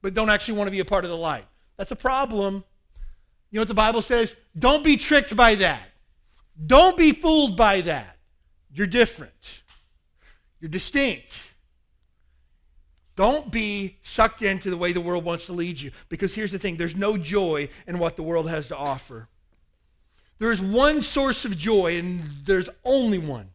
but 0.00 0.14
don't 0.14 0.30
actually 0.30 0.58
want 0.58 0.68
to 0.68 0.72
be 0.72 0.80
a 0.80 0.84
part 0.84 1.04
of 1.04 1.10
the 1.10 1.16
light. 1.16 1.46
That's 1.76 1.90
a 1.90 1.96
problem. 1.96 2.62
You 3.56 3.60
know 3.60 3.62
what 3.62 3.68
the 3.68 3.74
Bible 3.74 4.02
says? 4.02 4.36
Don't 4.58 4.84
be 4.84 4.98
tricked 4.98 5.34
by 5.34 5.54
that. 5.54 5.80
Don't 6.66 6.94
be 6.94 7.12
fooled 7.12 7.56
by 7.56 7.80
that. 7.80 8.18
You're 8.70 8.86
different. 8.86 9.62
You're 10.60 10.68
distinct. 10.68 11.52
Don't 13.14 13.50
be 13.50 13.96
sucked 14.02 14.42
into 14.42 14.68
the 14.68 14.76
way 14.76 14.92
the 14.92 15.00
world 15.00 15.24
wants 15.24 15.46
to 15.46 15.54
lead 15.54 15.80
you. 15.80 15.90
Because 16.10 16.34
here's 16.34 16.52
the 16.52 16.58
thing 16.58 16.76
there's 16.76 16.96
no 16.96 17.16
joy 17.16 17.70
in 17.86 17.98
what 17.98 18.16
the 18.16 18.22
world 18.22 18.46
has 18.46 18.68
to 18.68 18.76
offer. 18.76 19.26
There 20.38 20.52
is 20.52 20.60
one 20.60 21.00
source 21.00 21.46
of 21.46 21.56
joy, 21.56 21.96
and 21.96 22.24
there's 22.44 22.68
only 22.84 23.16
one, 23.16 23.48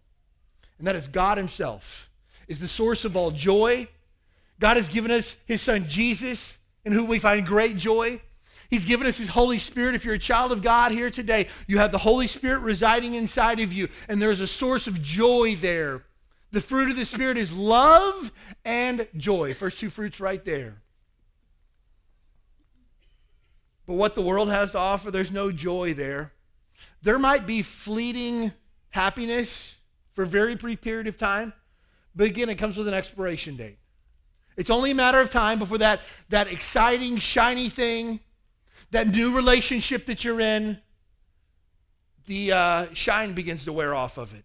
and 0.79 0.87
that 0.87 0.95
is 0.95 1.07
God 1.07 1.37
Himself, 1.37 2.09
is 2.47 2.59
the 2.59 2.67
source 2.67 3.05
of 3.05 3.15
all 3.15 3.29
joy. 3.29 3.87
God 4.59 4.77
has 4.77 4.89
given 4.89 5.11
us 5.11 5.37
his 5.45 5.61
son 5.61 5.85
Jesus, 5.87 6.57
in 6.85 6.91
whom 6.91 7.05
we 7.05 7.19
find 7.19 7.45
great 7.45 7.77
joy. 7.77 8.19
He's 8.71 8.85
given 8.85 9.05
us 9.05 9.17
his 9.17 9.27
Holy 9.27 9.59
Spirit. 9.59 9.95
If 9.95 10.05
you're 10.05 10.15
a 10.15 10.19
child 10.19 10.53
of 10.53 10.61
God 10.61 10.93
here 10.93 11.09
today, 11.09 11.49
you 11.67 11.77
have 11.79 11.91
the 11.91 11.97
Holy 11.97 12.25
Spirit 12.25 12.59
residing 12.59 13.15
inside 13.15 13.59
of 13.59 13.73
you, 13.73 13.89
and 14.07 14.21
there's 14.21 14.39
a 14.39 14.47
source 14.47 14.87
of 14.87 15.01
joy 15.01 15.57
there. 15.57 16.05
The 16.51 16.61
fruit 16.61 16.89
of 16.89 16.95
the 16.95 17.03
Spirit 17.03 17.37
is 17.37 17.51
love 17.51 18.31
and 18.63 19.07
joy. 19.17 19.53
First 19.53 19.77
two 19.77 19.89
fruits 19.89 20.21
right 20.21 20.43
there. 20.45 20.81
But 23.85 23.95
what 23.95 24.15
the 24.15 24.21
world 24.21 24.49
has 24.49 24.71
to 24.71 24.77
offer, 24.77 25.11
there's 25.11 25.31
no 25.31 25.51
joy 25.51 25.93
there. 25.93 26.31
There 27.01 27.19
might 27.19 27.45
be 27.45 27.61
fleeting 27.61 28.53
happiness 28.91 29.75
for 30.13 30.23
a 30.23 30.27
very 30.27 30.55
brief 30.55 30.79
period 30.79 31.07
of 31.07 31.17
time, 31.17 31.51
but 32.15 32.25
again, 32.25 32.47
it 32.47 32.55
comes 32.55 32.77
with 32.77 32.87
an 32.87 32.93
expiration 32.93 33.57
date. 33.57 33.79
It's 34.55 34.69
only 34.69 34.91
a 34.91 34.95
matter 34.95 35.19
of 35.19 35.29
time 35.29 35.59
before 35.59 35.79
that, 35.79 36.01
that 36.29 36.49
exciting, 36.49 37.17
shiny 37.17 37.67
thing, 37.67 38.21
that 38.91 39.07
new 39.07 39.35
relationship 39.35 40.05
that 40.05 40.23
you're 40.23 40.41
in, 40.41 40.79
the 42.27 42.51
uh, 42.51 42.85
shine 42.93 43.33
begins 43.33 43.65
to 43.65 43.73
wear 43.73 43.95
off 43.95 44.17
of 44.17 44.33
it. 44.33 44.43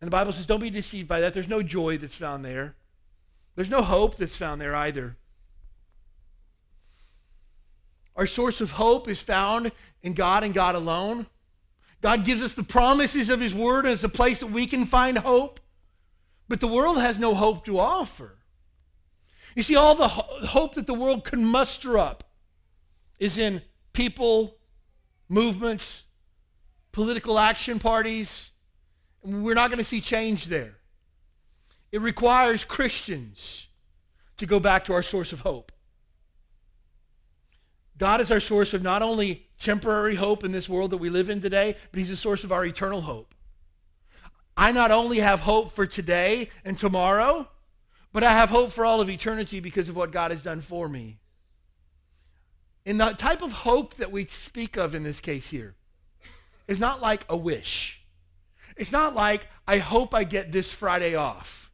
And 0.00 0.08
the 0.08 0.10
Bible 0.10 0.32
says, 0.32 0.46
don't 0.46 0.60
be 0.60 0.70
deceived 0.70 1.08
by 1.08 1.20
that. 1.20 1.32
There's 1.32 1.48
no 1.48 1.62
joy 1.62 1.98
that's 1.98 2.14
found 2.14 2.44
there, 2.44 2.74
there's 3.54 3.70
no 3.70 3.82
hope 3.82 4.16
that's 4.16 4.36
found 4.36 4.60
there 4.60 4.74
either. 4.74 5.16
Our 8.16 8.26
source 8.26 8.62
of 8.62 8.72
hope 8.72 9.08
is 9.08 9.20
found 9.20 9.72
in 10.02 10.14
God 10.14 10.42
and 10.42 10.54
God 10.54 10.74
alone. 10.74 11.26
God 12.00 12.24
gives 12.24 12.40
us 12.40 12.54
the 12.54 12.62
promises 12.62 13.28
of 13.28 13.40
His 13.40 13.54
Word 13.54 13.84
as 13.84 14.04
a 14.04 14.08
place 14.08 14.40
that 14.40 14.46
we 14.46 14.66
can 14.66 14.86
find 14.86 15.18
hope. 15.18 15.60
But 16.48 16.60
the 16.60 16.66
world 16.66 16.98
has 16.98 17.18
no 17.18 17.34
hope 17.34 17.66
to 17.66 17.78
offer. 17.78 18.38
You 19.54 19.62
see, 19.62 19.76
all 19.76 19.94
the 19.94 20.08
ho- 20.08 20.46
hope 20.46 20.76
that 20.76 20.86
the 20.86 20.94
world 20.94 21.24
can 21.24 21.44
muster 21.44 21.98
up 21.98 22.25
is 23.18 23.38
in 23.38 23.62
people, 23.92 24.56
movements, 25.28 26.04
political 26.92 27.38
action 27.38 27.78
parties. 27.78 28.50
We're 29.22 29.54
not 29.54 29.70
going 29.70 29.78
to 29.78 29.84
see 29.84 30.00
change 30.00 30.46
there. 30.46 30.76
It 31.92 32.00
requires 32.00 32.64
Christians 32.64 33.68
to 34.36 34.46
go 34.46 34.60
back 34.60 34.84
to 34.86 34.92
our 34.92 35.02
source 35.02 35.32
of 35.32 35.40
hope. 35.40 35.72
God 37.98 38.20
is 38.20 38.30
our 38.30 38.40
source 38.40 38.74
of 38.74 38.82
not 38.82 39.02
only 39.02 39.46
temporary 39.58 40.16
hope 40.16 40.44
in 40.44 40.52
this 40.52 40.68
world 40.68 40.90
that 40.90 40.98
we 40.98 41.08
live 41.08 41.30
in 41.30 41.40
today, 41.40 41.76
but 41.90 41.98
He's 41.98 42.10
the 42.10 42.16
source 42.16 42.44
of 42.44 42.52
our 42.52 42.64
eternal 42.64 43.00
hope. 43.00 43.34
I 44.56 44.72
not 44.72 44.90
only 44.90 45.18
have 45.18 45.40
hope 45.40 45.70
for 45.70 45.86
today 45.86 46.48
and 46.64 46.78
tomorrow, 46.78 47.48
but 48.12 48.22
I 48.22 48.32
have 48.32 48.50
hope 48.50 48.70
for 48.70 48.84
all 48.84 49.00
of 49.00 49.10
eternity 49.10 49.60
because 49.60 49.88
of 49.88 49.96
what 49.96 50.12
God 50.12 50.30
has 50.30 50.42
done 50.42 50.60
for 50.60 50.88
me. 50.88 51.18
And 52.86 53.00
the 53.00 53.10
type 53.12 53.42
of 53.42 53.52
hope 53.52 53.94
that 53.94 54.12
we 54.12 54.24
speak 54.26 54.76
of 54.76 54.94
in 54.94 55.02
this 55.02 55.20
case 55.20 55.50
here 55.50 55.74
is 56.68 56.78
not 56.78 57.02
like 57.02 57.26
a 57.28 57.36
wish. 57.36 58.00
It's 58.76 58.92
not 58.92 59.14
like, 59.14 59.48
I 59.66 59.78
hope 59.78 60.14
I 60.14 60.24
get 60.24 60.52
this 60.52 60.70
Friday 60.70 61.14
off. 61.16 61.72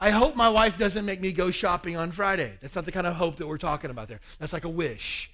I 0.00 0.10
hope 0.10 0.34
my 0.34 0.48
wife 0.48 0.78
doesn't 0.78 1.04
make 1.04 1.20
me 1.20 1.32
go 1.32 1.50
shopping 1.50 1.96
on 1.96 2.10
Friday. 2.10 2.56
That's 2.62 2.74
not 2.74 2.86
the 2.86 2.92
kind 2.92 3.06
of 3.06 3.16
hope 3.16 3.36
that 3.36 3.46
we're 3.46 3.58
talking 3.58 3.90
about 3.90 4.08
there. 4.08 4.20
That's 4.38 4.54
like 4.54 4.64
a 4.64 4.68
wish. 4.68 5.30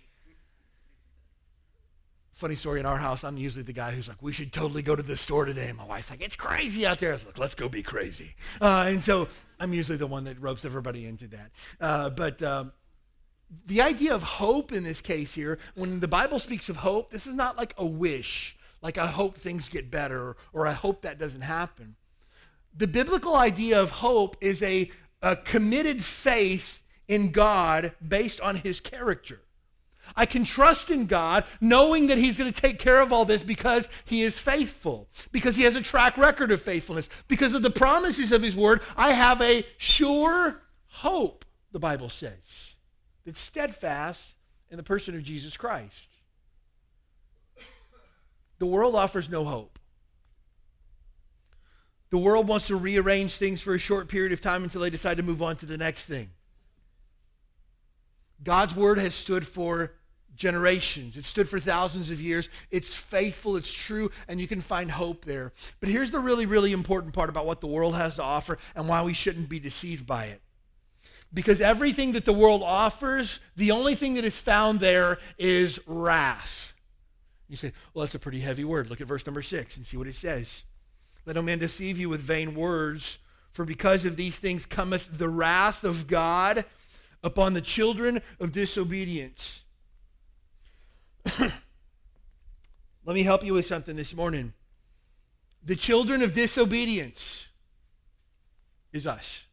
Funny 2.32 2.56
story 2.56 2.80
in 2.80 2.86
our 2.86 2.98
house, 2.98 3.22
I'm 3.22 3.36
usually 3.36 3.62
the 3.62 3.72
guy 3.72 3.92
who's 3.92 4.08
like, 4.08 4.20
we 4.20 4.32
should 4.32 4.52
totally 4.52 4.82
go 4.82 4.96
to 4.96 5.02
the 5.02 5.16
store 5.16 5.44
today. 5.44 5.68
And 5.68 5.78
my 5.78 5.84
wife's 5.84 6.10
like, 6.10 6.20
it's 6.20 6.34
crazy 6.34 6.84
out 6.84 6.98
there. 6.98 7.12
Like, 7.12 7.38
let's 7.38 7.54
go 7.54 7.68
be 7.68 7.82
crazy. 7.82 8.34
Uh, 8.60 8.86
and 8.88 9.02
so 9.02 9.28
I'm 9.60 9.72
usually 9.72 9.98
the 9.98 10.06
one 10.06 10.25
that 10.25 10.40
ropes 10.40 10.64
everybody 10.64 11.06
into 11.06 11.28
that. 11.28 11.50
Uh, 11.80 12.10
but 12.10 12.42
um, 12.42 12.72
the 13.67 13.83
idea 13.83 14.15
of 14.15 14.23
hope 14.23 14.73
in 14.73 14.83
this 14.83 15.00
case 15.00 15.35
here, 15.35 15.59
when 15.75 16.00
the 16.00 16.09
Bible 16.09 16.38
speaks 16.38 16.69
of 16.69 16.79
hope, 16.79 17.11
this 17.11 17.26
is 17.26 17.35
not 17.35 17.57
like 17.57 17.75
a 17.79 17.87
wish, 17.87 18.57
like 18.83 18.99
I 18.99 19.07
hope 19.07 19.37
things 19.37 19.69
get 19.69 19.91
better 19.91 20.37
or 20.53 20.67
I 20.67 20.73
hope 20.73 21.03
that 21.03 21.19
doesn't 21.19 21.43
happen. 21.43 21.97
The 22.76 22.87
biblical 22.87 23.37
idea 23.37 23.81
of 23.81 23.91
hope 23.91 24.37
is 24.41 24.62
a, 24.62 24.91
a 25.23 25.37
committed 25.37 26.05
faith 26.05 26.83
in 27.09 27.31
God 27.31 27.93
based 28.07 28.41
on 28.41 28.57
his 28.57 28.81
character. 28.81 29.41
I 30.15 30.26
can 30.26 30.45
trust 30.45 30.91
in 30.91 31.07
God 31.07 31.45
knowing 31.61 32.09
that 32.09 32.19
He's 32.19 32.37
going 32.37 32.53
to 32.53 32.61
take 32.61 32.79
care 32.79 33.00
of 33.00 33.12
all 33.12 33.25
this 33.25 33.43
because 33.43 33.88
He 34.05 34.23
is 34.23 34.38
faithful, 34.38 35.09
because 35.33 35.57
He 35.57 35.65
has 35.65 35.75
a 35.75 35.81
track 35.81 36.17
record 36.17 36.53
of 36.53 36.61
faithfulness, 36.61 37.09
because 37.29 37.55
of 37.55 37.62
the 37.62 37.71
promises 37.71 38.31
of 38.31 38.43
His 38.43 38.55
Word. 38.55 38.83
I 38.97 39.12
have 39.12 39.41
a 39.41 39.67
sure 39.79 40.62
hope, 40.87 41.45
the 41.73 41.81
Bible 41.81 42.09
says, 42.09 42.65
that's 43.26 43.40
steadfast 43.40 44.30
in 44.71 44.76
the 44.76 44.83
person 44.83 45.14
of 45.14 45.23
Jesus 45.23 45.56
Christ. 45.56 46.09
The 48.59 48.66
world 48.66 48.95
offers 48.95 49.28
no 49.28 49.45
hope. 49.45 49.78
The 52.11 52.18
world 52.18 52.49
wants 52.49 52.68
to 52.68 52.76
rearrange 52.76 53.37
things 53.37 53.61
for 53.61 53.75
a 53.75 53.78
short 53.78 54.09
period 54.09 54.33
of 54.33 54.40
time 54.40 54.62
until 54.62 54.80
they 54.80 54.90
decide 54.90 55.18
to 55.18 55.23
move 55.23 55.42
on 55.42 55.56
to 55.56 55.66
the 55.66 55.76
next 55.76 56.06
thing. 56.06 56.30
God's 58.42 58.75
word 58.75 58.99
has 58.99 59.14
stood 59.14 59.47
for 59.47 59.92
generations. 60.37 61.16
It 61.16 61.25
stood 61.25 61.49
for 61.49 61.59
thousands 61.59 62.11
of 62.11 62.21
years. 62.21 62.49
It's 62.71 62.95
faithful, 62.95 63.56
it's 63.56 63.73
true, 63.73 64.11
and 64.28 64.40
you 64.40 64.47
can 64.47 64.61
find 64.61 64.90
hope 64.90 65.25
there. 65.25 65.52
But 65.80 65.88
here's 65.88 66.11
the 66.11 66.21
really, 66.21 66.47
really 66.47 66.73
important 66.73 67.12
part 67.12 67.28
about 67.28 67.47
what 67.47 67.61
the 67.61 67.66
world 67.66 67.97
has 67.97 68.16
to 68.16 68.23
offer 68.23 68.59
and 68.76 68.88
why 68.88 69.02
we 69.02 69.12
shouldn't 69.12 69.49
be 69.49 69.59
deceived 69.59 70.06
by 70.06 70.26
it. 70.26 70.40
Because 71.35 71.61
everything 71.61 72.12
that 72.12 72.25
the 72.25 72.33
world 72.33 72.62
offers, 72.62 73.40
the 73.56 73.71
only 73.71 73.95
thing 73.95 74.14
that 74.14 74.25
is 74.25 74.38
found 74.38 74.80
there 74.80 75.18
is 75.38 75.78
wrath. 75.87 76.73
You 77.49 77.56
say, 77.56 77.73
well, 77.95 78.04
that's 78.04 78.14
a 78.14 78.18
pretty 78.18 78.40
heavy 78.40 78.64
word. 78.64 78.90
Look 78.90 79.00
at 79.00 79.06
verse 79.06 79.25
number 79.26 79.42
six 79.42 79.76
and 79.76 79.87
see 79.87 79.97
what 79.97 80.06
it 80.06 80.16
says. 80.16 80.64
Let 81.26 81.37
no 81.37 81.42
man 81.42 81.59
deceive 81.59 81.99
you 81.99 82.09
with 82.09 82.21
vain 82.21 82.54
words, 82.54 83.18
for 83.50 83.64
because 83.64 84.04
of 84.04 84.16
these 84.16 84.38
things 84.38 84.66
cometh 84.66 85.09
the 85.12 85.28
wrath 85.28 85.85
of 85.85 86.06
God 86.06 86.64
upon 87.23 87.54
the 87.54 87.61
children 87.61 88.23
of 88.38 88.52
disobedience. 88.52 89.64
Let 91.38 93.14
me 93.14 93.23
help 93.23 93.45
you 93.45 93.54
with 93.54 93.66
something 93.66 93.97
this 93.97 94.14
morning. 94.14 94.52
The 95.64 95.76
children 95.76 96.23
of 96.23 96.33
disobedience 96.33 97.49
is 98.92 99.06
us. 99.06 99.47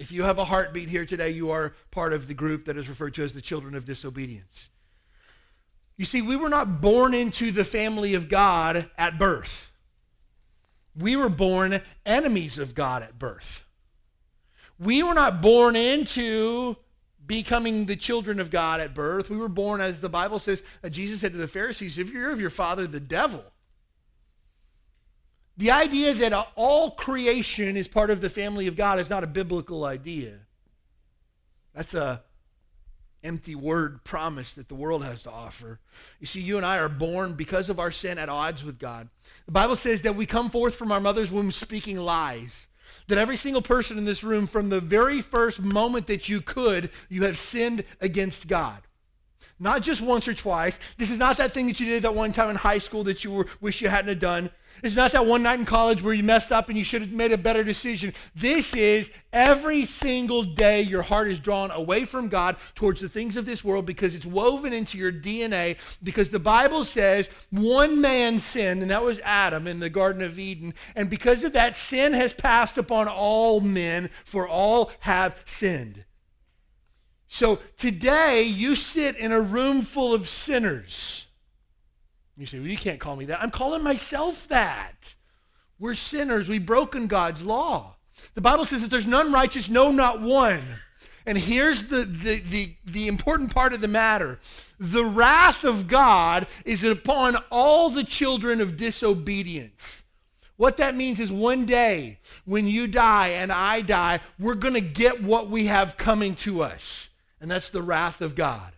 If 0.00 0.10
you 0.10 0.22
have 0.22 0.38
a 0.38 0.46
heartbeat 0.46 0.88
here 0.88 1.04
today, 1.04 1.28
you 1.28 1.50
are 1.50 1.74
part 1.90 2.14
of 2.14 2.26
the 2.26 2.32
group 2.32 2.64
that 2.64 2.78
is 2.78 2.88
referred 2.88 3.12
to 3.16 3.22
as 3.22 3.34
the 3.34 3.42
children 3.42 3.74
of 3.74 3.84
disobedience. 3.84 4.70
You 5.98 6.06
see, 6.06 6.22
we 6.22 6.36
were 6.36 6.48
not 6.48 6.80
born 6.80 7.12
into 7.12 7.50
the 7.50 7.64
family 7.64 8.14
of 8.14 8.30
God 8.30 8.90
at 8.96 9.18
birth. 9.18 9.74
We 10.96 11.16
were 11.16 11.28
born 11.28 11.82
enemies 12.06 12.56
of 12.56 12.74
God 12.74 13.02
at 13.02 13.18
birth. 13.18 13.66
We 14.78 15.02
were 15.02 15.12
not 15.12 15.42
born 15.42 15.76
into 15.76 16.76
becoming 17.26 17.84
the 17.84 17.94
children 17.94 18.40
of 18.40 18.50
God 18.50 18.80
at 18.80 18.94
birth. 18.94 19.28
We 19.28 19.36
were 19.36 19.48
born, 19.48 19.82
as 19.82 20.00
the 20.00 20.08
Bible 20.08 20.38
says, 20.38 20.62
Jesus 20.88 21.20
said 21.20 21.32
to 21.32 21.38
the 21.38 21.46
Pharisees, 21.46 21.98
if 21.98 22.10
you're 22.10 22.30
of 22.30 22.40
your 22.40 22.48
father, 22.48 22.86
the 22.86 23.00
devil. 23.00 23.44
The 25.60 25.72
idea 25.72 26.14
that 26.14 26.48
all 26.56 26.92
creation 26.92 27.76
is 27.76 27.86
part 27.86 28.08
of 28.08 28.22
the 28.22 28.30
family 28.30 28.66
of 28.66 28.76
God 28.76 28.98
is 28.98 29.10
not 29.10 29.24
a 29.24 29.26
biblical 29.26 29.84
idea. 29.84 30.38
That's 31.74 31.92
a 31.92 32.22
empty 33.22 33.54
word 33.54 34.02
promise 34.02 34.54
that 34.54 34.68
the 34.68 34.74
world 34.74 35.04
has 35.04 35.22
to 35.24 35.30
offer. 35.30 35.78
You 36.18 36.26
see, 36.26 36.40
you 36.40 36.56
and 36.56 36.64
I 36.64 36.78
are 36.78 36.88
born 36.88 37.34
because 37.34 37.68
of 37.68 37.78
our 37.78 37.90
sin 37.90 38.16
at 38.16 38.30
odds 38.30 38.64
with 38.64 38.78
God. 38.78 39.10
The 39.44 39.52
Bible 39.52 39.76
says 39.76 40.00
that 40.00 40.16
we 40.16 40.24
come 40.24 40.48
forth 40.48 40.76
from 40.76 40.90
our 40.90 40.98
mother's 40.98 41.30
womb 41.30 41.52
speaking 41.52 41.98
lies 41.98 42.66
that 43.08 43.18
every 43.18 43.36
single 43.36 43.60
person 43.60 43.98
in 43.98 44.06
this 44.06 44.24
room, 44.24 44.46
from 44.46 44.70
the 44.70 44.80
very 44.80 45.20
first 45.20 45.60
moment 45.60 46.06
that 46.06 46.26
you 46.26 46.40
could, 46.40 46.88
you 47.10 47.24
have 47.24 47.38
sinned 47.38 47.84
against 48.00 48.48
God. 48.48 48.80
Not 49.58 49.82
just 49.82 50.00
once 50.00 50.26
or 50.26 50.32
twice. 50.32 50.78
This 50.96 51.10
is 51.10 51.18
not 51.18 51.36
that 51.36 51.52
thing 51.52 51.66
that 51.66 51.78
you 51.78 51.86
did 51.86 52.04
that 52.04 52.14
one 52.14 52.32
time 52.32 52.48
in 52.48 52.56
high 52.56 52.78
school 52.78 53.04
that 53.04 53.24
you 53.24 53.30
were, 53.30 53.46
wish 53.60 53.82
you 53.82 53.90
hadn't 53.90 54.18
done. 54.18 54.48
It's 54.82 54.96
not 54.96 55.12
that 55.12 55.26
one 55.26 55.42
night 55.42 55.58
in 55.58 55.64
college 55.64 56.02
where 56.02 56.14
you 56.14 56.22
messed 56.22 56.52
up 56.52 56.68
and 56.68 56.78
you 56.78 56.84
should 56.84 57.02
have 57.02 57.12
made 57.12 57.32
a 57.32 57.38
better 57.38 57.62
decision. 57.64 58.14
This 58.34 58.74
is 58.74 59.10
every 59.32 59.84
single 59.86 60.42
day 60.42 60.82
your 60.82 61.02
heart 61.02 61.28
is 61.28 61.38
drawn 61.38 61.70
away 61.70 62.04
from 62.04 62.28
God 62.28 62.56
towards 62.74 63.00
the 63.00 63.08
things 63.08 63.36
of 63.36 63.46
this 63.46 63.64
world 63.64 63.86
because 63.86 64.14
it's 64.14 64.26
woven 64.26 64.72
into 64.72 64.98
your 64.98 65.12
DNA. 65.12 65.78
Because 66.02 66.30
the 66.30 66.38
Bible 66.38 66.84
says 66.84 67.28
one 67.50 68.00
man 68.00 68.40
sinned, 68.40 68.82
and 68.82 68.90
that 68.90 69.02
was 69.02 69.20
Adam 69.20 69.66
in 69.66 69.80
the 69.80 69.90
Garden 69.90 70.22
of 70.22 70.38
Eden. 70.38 70.74
And 70.94 71.10
because 71.10 71.44
of 71.44 71.52
that, 71.52 71.76
sin 71.76 72.12
has 72.14 72.32
passed 72.32 72.78
upon 72.78 73.08
all 73.08 73.60
men, 73.60 74.08
for 74.24 74.48
all 74.48 74.90
have 75.00 75.40
sinned. 75.44 76.04
So 77.32 77.60
today, 77.76 78.42
you 78.42 78.74
sit 78.74 79.16
in 79.16 79.30
a 79.30 79.40
room 79.40 79.82
full 79.82 80.12
of 80.12 80.26
sinners. 80.26 81.28
You 82.40 82.46
say, 82.46 82.58
well, 82.58 82.68
you 82.68 82.78
can't 82.78 82.98
call 82.98 83.16
me 83.16 83.26
that. 83.26 83.42
I'm 83.42 83.50
calling 83.50 83.82
myself 83.82 84.48
that. 84.48 85.14
We're 85.78 85.94
sinners. 85.94 86.48
We've 86.48 86.64
broken 86.64 87.06
God's 87.06 87.42
law. 87.42 87.96
The 88.34 88.40
Bible 88.40 88.64
says 88.64 88.80
that 88.80 88.90
there's 88.90 89.06
none 89.06 89.30
righteous, 89.30 89.68
no, 89.68 89.90
not 89.90 90.22
one. 90.22 90.62
And 91.26 91.36
here's 91.36 91.84
the, 91.88 92.04
the, 92.04 92.40
the, 92.40 92.74
the, 92.86 93.08
important 93.08 93.52
part 93.54 93.74
of 93.74 93.82
the 93.82 93.88
matter 93.88 94.38
the 94.78 95.04
wrath 95.04 95.64
of 95.64 95.86
God 95.86 96.46
is 96.64 96.82
upon 96.82 97.36
all 97.50 97.90
the 97.90 98.04
children 98.04 98.62
of 98.62 98.76
disobedience. 98.78 100.02
What 100.56 100.78
that 100.78 100.96
means 100.96 101.20
is 101.20 101.30
one 101.30 101.66
day 101.66 102.18
when 102.46 102.66
you 102.66 102.86
die 102.86 103.28
and 103.28 103.52
I 103.52 103.82
die, 103.82 104.20
we're 104.38 104.54
going 104.54 104.74
to 104.74 104.80
get 104.80 105.22
what 105.22 105.50
we 105.50 105.66
have 105.66 105.98
coming 105.98 106.36
to 106.36 106.62
us. 106.62 107.10
And 107.40 107.50
that's 107.50 107.68
the 107.68 107.82
wrath 107.82 108.22
of 108.22 108.34
God. 108.34 108.72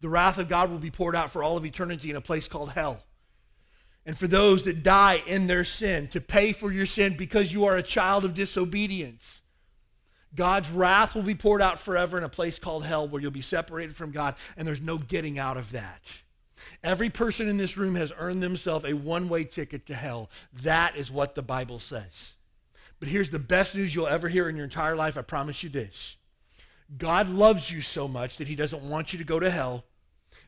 The 0.00 0.08
wrath 0.08 0.38
of 0.38 0.48
God 0.48 0.70
will 0.70 0.78
be 0.78 0.90
poured 0.90 1.16
out 1.16 1.30
for 1.30 1.42
all 1.42 1.56
of 1.56 1.64
eternity 1.64 2.10
in 2.10 2.16
a 2.16 2.20
place 2.20 2.48
called 2.48 2.72
hell. 2.72 3.02
And 4.04 4.16
for 4.16 4.26
those 4.26 4.62
that 4.64 4.82
die 4.82 5.20
in 5.26 5.46
their 5.46 5.64
sin, 5.64 6.06
to 6.08 6.20
pay 6.20 6.52
for 6.52 6.70
your 6.70 6.86
sin 6.86 7.16
because 7.16 7.52
you 7.52 7.64
are 7.64 7.76
a 7.76 7.82
child 7.82 8.24
of 8.24 8.34
disobedience. 8.34 9.42
God's 10.34 10.70
wrath 10.70 11.14
will 11.14 11.22
be 11.22 11.34
poured 11.34 11.62
out 11.62 11.80
forever 11.80 12.16
in 12.18 12.22
a 12.22 12.28
place 12.28 12.58
called 12.58 12.84
hell 12.84 13.08
where 13.08 13.20
you'll 13.20 13.30
be 13.30 13.40
separated 13.40 13.96
from 13.96 14.12
God, 14.12 14.36
and 14.56 14.68
there's 14.68 14.80
no 14.80 14.98
getting 14.98 15.38
out 15.38 15.56
of 15.56 15.72
that. 15.72 16.02
Every 16.84 17.10
person 17.10 17.48
in 17.48 17.56
this 17.56 17.76
room 17.76 17.94
has 17.96 18.12
earned 18.18 18.42
themselves 18.42 18.84
a 18.84 18.92
one 18.92 19.28
way 19.28 19.44
ticket 19.44 19.86
to 19.86 19.94
hell. 19.94 20.30
That 20.62 20.96
is 20.96 21.10
what 21.10 21.34
the 21.34 21.42
Bible 21.42 21.80
says. 21.80 22.34
But 23.00 23.08
here's 23.08 23.30
the 23.30 23.38
best 23.38 23.74
news 23.74 23.94
you'll 23.94 24.06
ever 24.06 24.28
hear 24.28 24.48
in 24.48 24.56
your 24.56 24.64
entire 24.64 24.96
life. 24.96 25.18
I 25.18 25.22
promise 25.22 25.62
you 25.62 25.68
this 25.68 26.15
God 26.96 27.28
loves 27.28 27.70
you 27.70 27.80
so 27.80 28.06
much 28.06 28.36
that 28.36 28.48
he 28.48 28.54
doesn't 28.54 28.82
want 28.82 29.12
you 29.12 29.18
to 29.18 29.24
go 29.24 29.40
to 29.40 29.50
hell, 29.50 29.84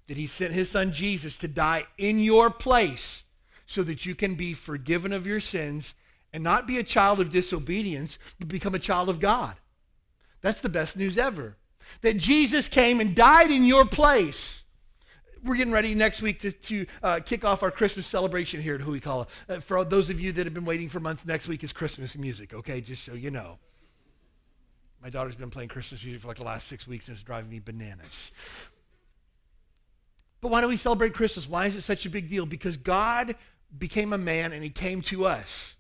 that 0.07 0.17
he 0.17 0.27
sent 0.27 0.55
his 0.55 0.71
son 0.71 0.93
Jesus 0.93 1.37
to 1.39 1.49
die 1.49 1.85
in 1.97 2.21
your 2.21 2.51
place 2.51 3.25
so 3.67 3.83
that 3.83 4.07
you 4.07 4.15
can 4.15 4.35
be 4.35 4.55
forgiven 4.55 5.13
of 5.13 5.27
your 5.27 5.41
sins 5.41 5.95
and 6.33 6.45
not 6.45 6.67
be 6.67 6.79
a 6.79 6.83
child 6.83 7.21
of 7.21 7.31
disobedience, 7.31 8.19
but 8.39 8.49
become 8.49 8.75
a 8.75 8.79
child 8.79 9.09
of 9.09 9.21
God. 9.21 9.57
That's 10.41 10.61
the 10.61 10.69
best 10.69 10.97
news 10.97 11.19
ever. 11.19 11.57
That 12.03 12.17
Jesus 12.17 12.69
came 12.69 13.01
and 13.01 13.15
died 13.15 13.51
in 13.51 13.65
your 13.65 13.85
place. 13.85 14.65
We're 15.45 15.57
getting 15.57 15.73
ready 15.73 15.95
next 15.95 16.21
week 16.21 16.41
to, 16.41 16.53
to 16.53 16.87
uh, 17.03 17.21
kick 17.25 17.45
off 17.45 17.63
our 17.63 17.71
Christmas 17.71 18.07
celebration 18.07 18.61
here 18.61 18.75
at 18.75 19.03
Call 19.03 19.23
It. 19.23 19.29
Uh, 19.49 19.61
for 19.61 19.85
those 19.85 20.11
of 20.11 20.21
you 20.21 20.33
that 20.33 20.47
have 20.47 20.55
been 20.55 20.65
waiting 20.65 20.89
for 20.89 21.01
months, 21.01 21.25
next 21.25 21.49
week 21.49 21.63
is 21.63 21.73
Christmas 21.73 22.17
music, 22.17 22.53
okay? 22.53 22.81
Just 22.81 23.05
so 23.05 23.15
you 23.15 23.31
know. 23.31 23.59
My 25.03 25.11
daughter's 25.11 25.37
been 25.37 25.51
playing 25.51 25.69
Christmas 25.69 26.03
music 26.03 26.23
for 26.23 26.29
like 26.29 26.39
the 26.39 26.45
last 26.45 26.69
six 26.69 26.87
weeks 26.87 27.09
and 27.09 27.15
it's 27.15 27.23
driving 27.23 27.51
me 27.51 27.61
bananas. 27.61 28.33
But 30.41 30.51
why 30.51 30.61
do 30.61 30.69
we 30.69 30.77
celebrate 30.77 31.15
Christmas? 31.15 31.49
Why 31.49 31.67
is 31.67 31.77
it 31.77 31.83
such 31.83 32.07
a 32.07 32.11
big 32.11 32.29
deal? 32.29 32.47
Because 32.47 32.77
God 32.77 33.35
became 33.77 34.13
a 34.13 34.19
man 34.19 34.53
and 34.53 34.63
he 34.63 34.71
came 34.71 35.03
to 35.03 35.25
us. 35.27 35.77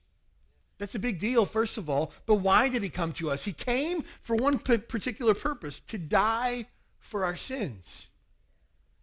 That's 0.79 0.95
a 0.95 1.01
big 1.01 1.19
deal, 1.19 1.45
first 1.45 1.77
of 1.77 1.91
all. 1.91 2.13
But 2.27 2.37
why 2.37 2.69
did 2.69 2.83
he 2.83 2.89
come 2.89 3.13
to 3.15 3.31
us? 3.31 3.45
He 3.45 3.53
came 3.53 4.05
for 4.21 4.37
one 4.37 4.59
particular 4.59 5.35
purpose 5.35 5.81
to 5.89 5.99
die 5.99 6.67
for 7.01 7.25
our 7.25 7.37
sins. 7.37 8.09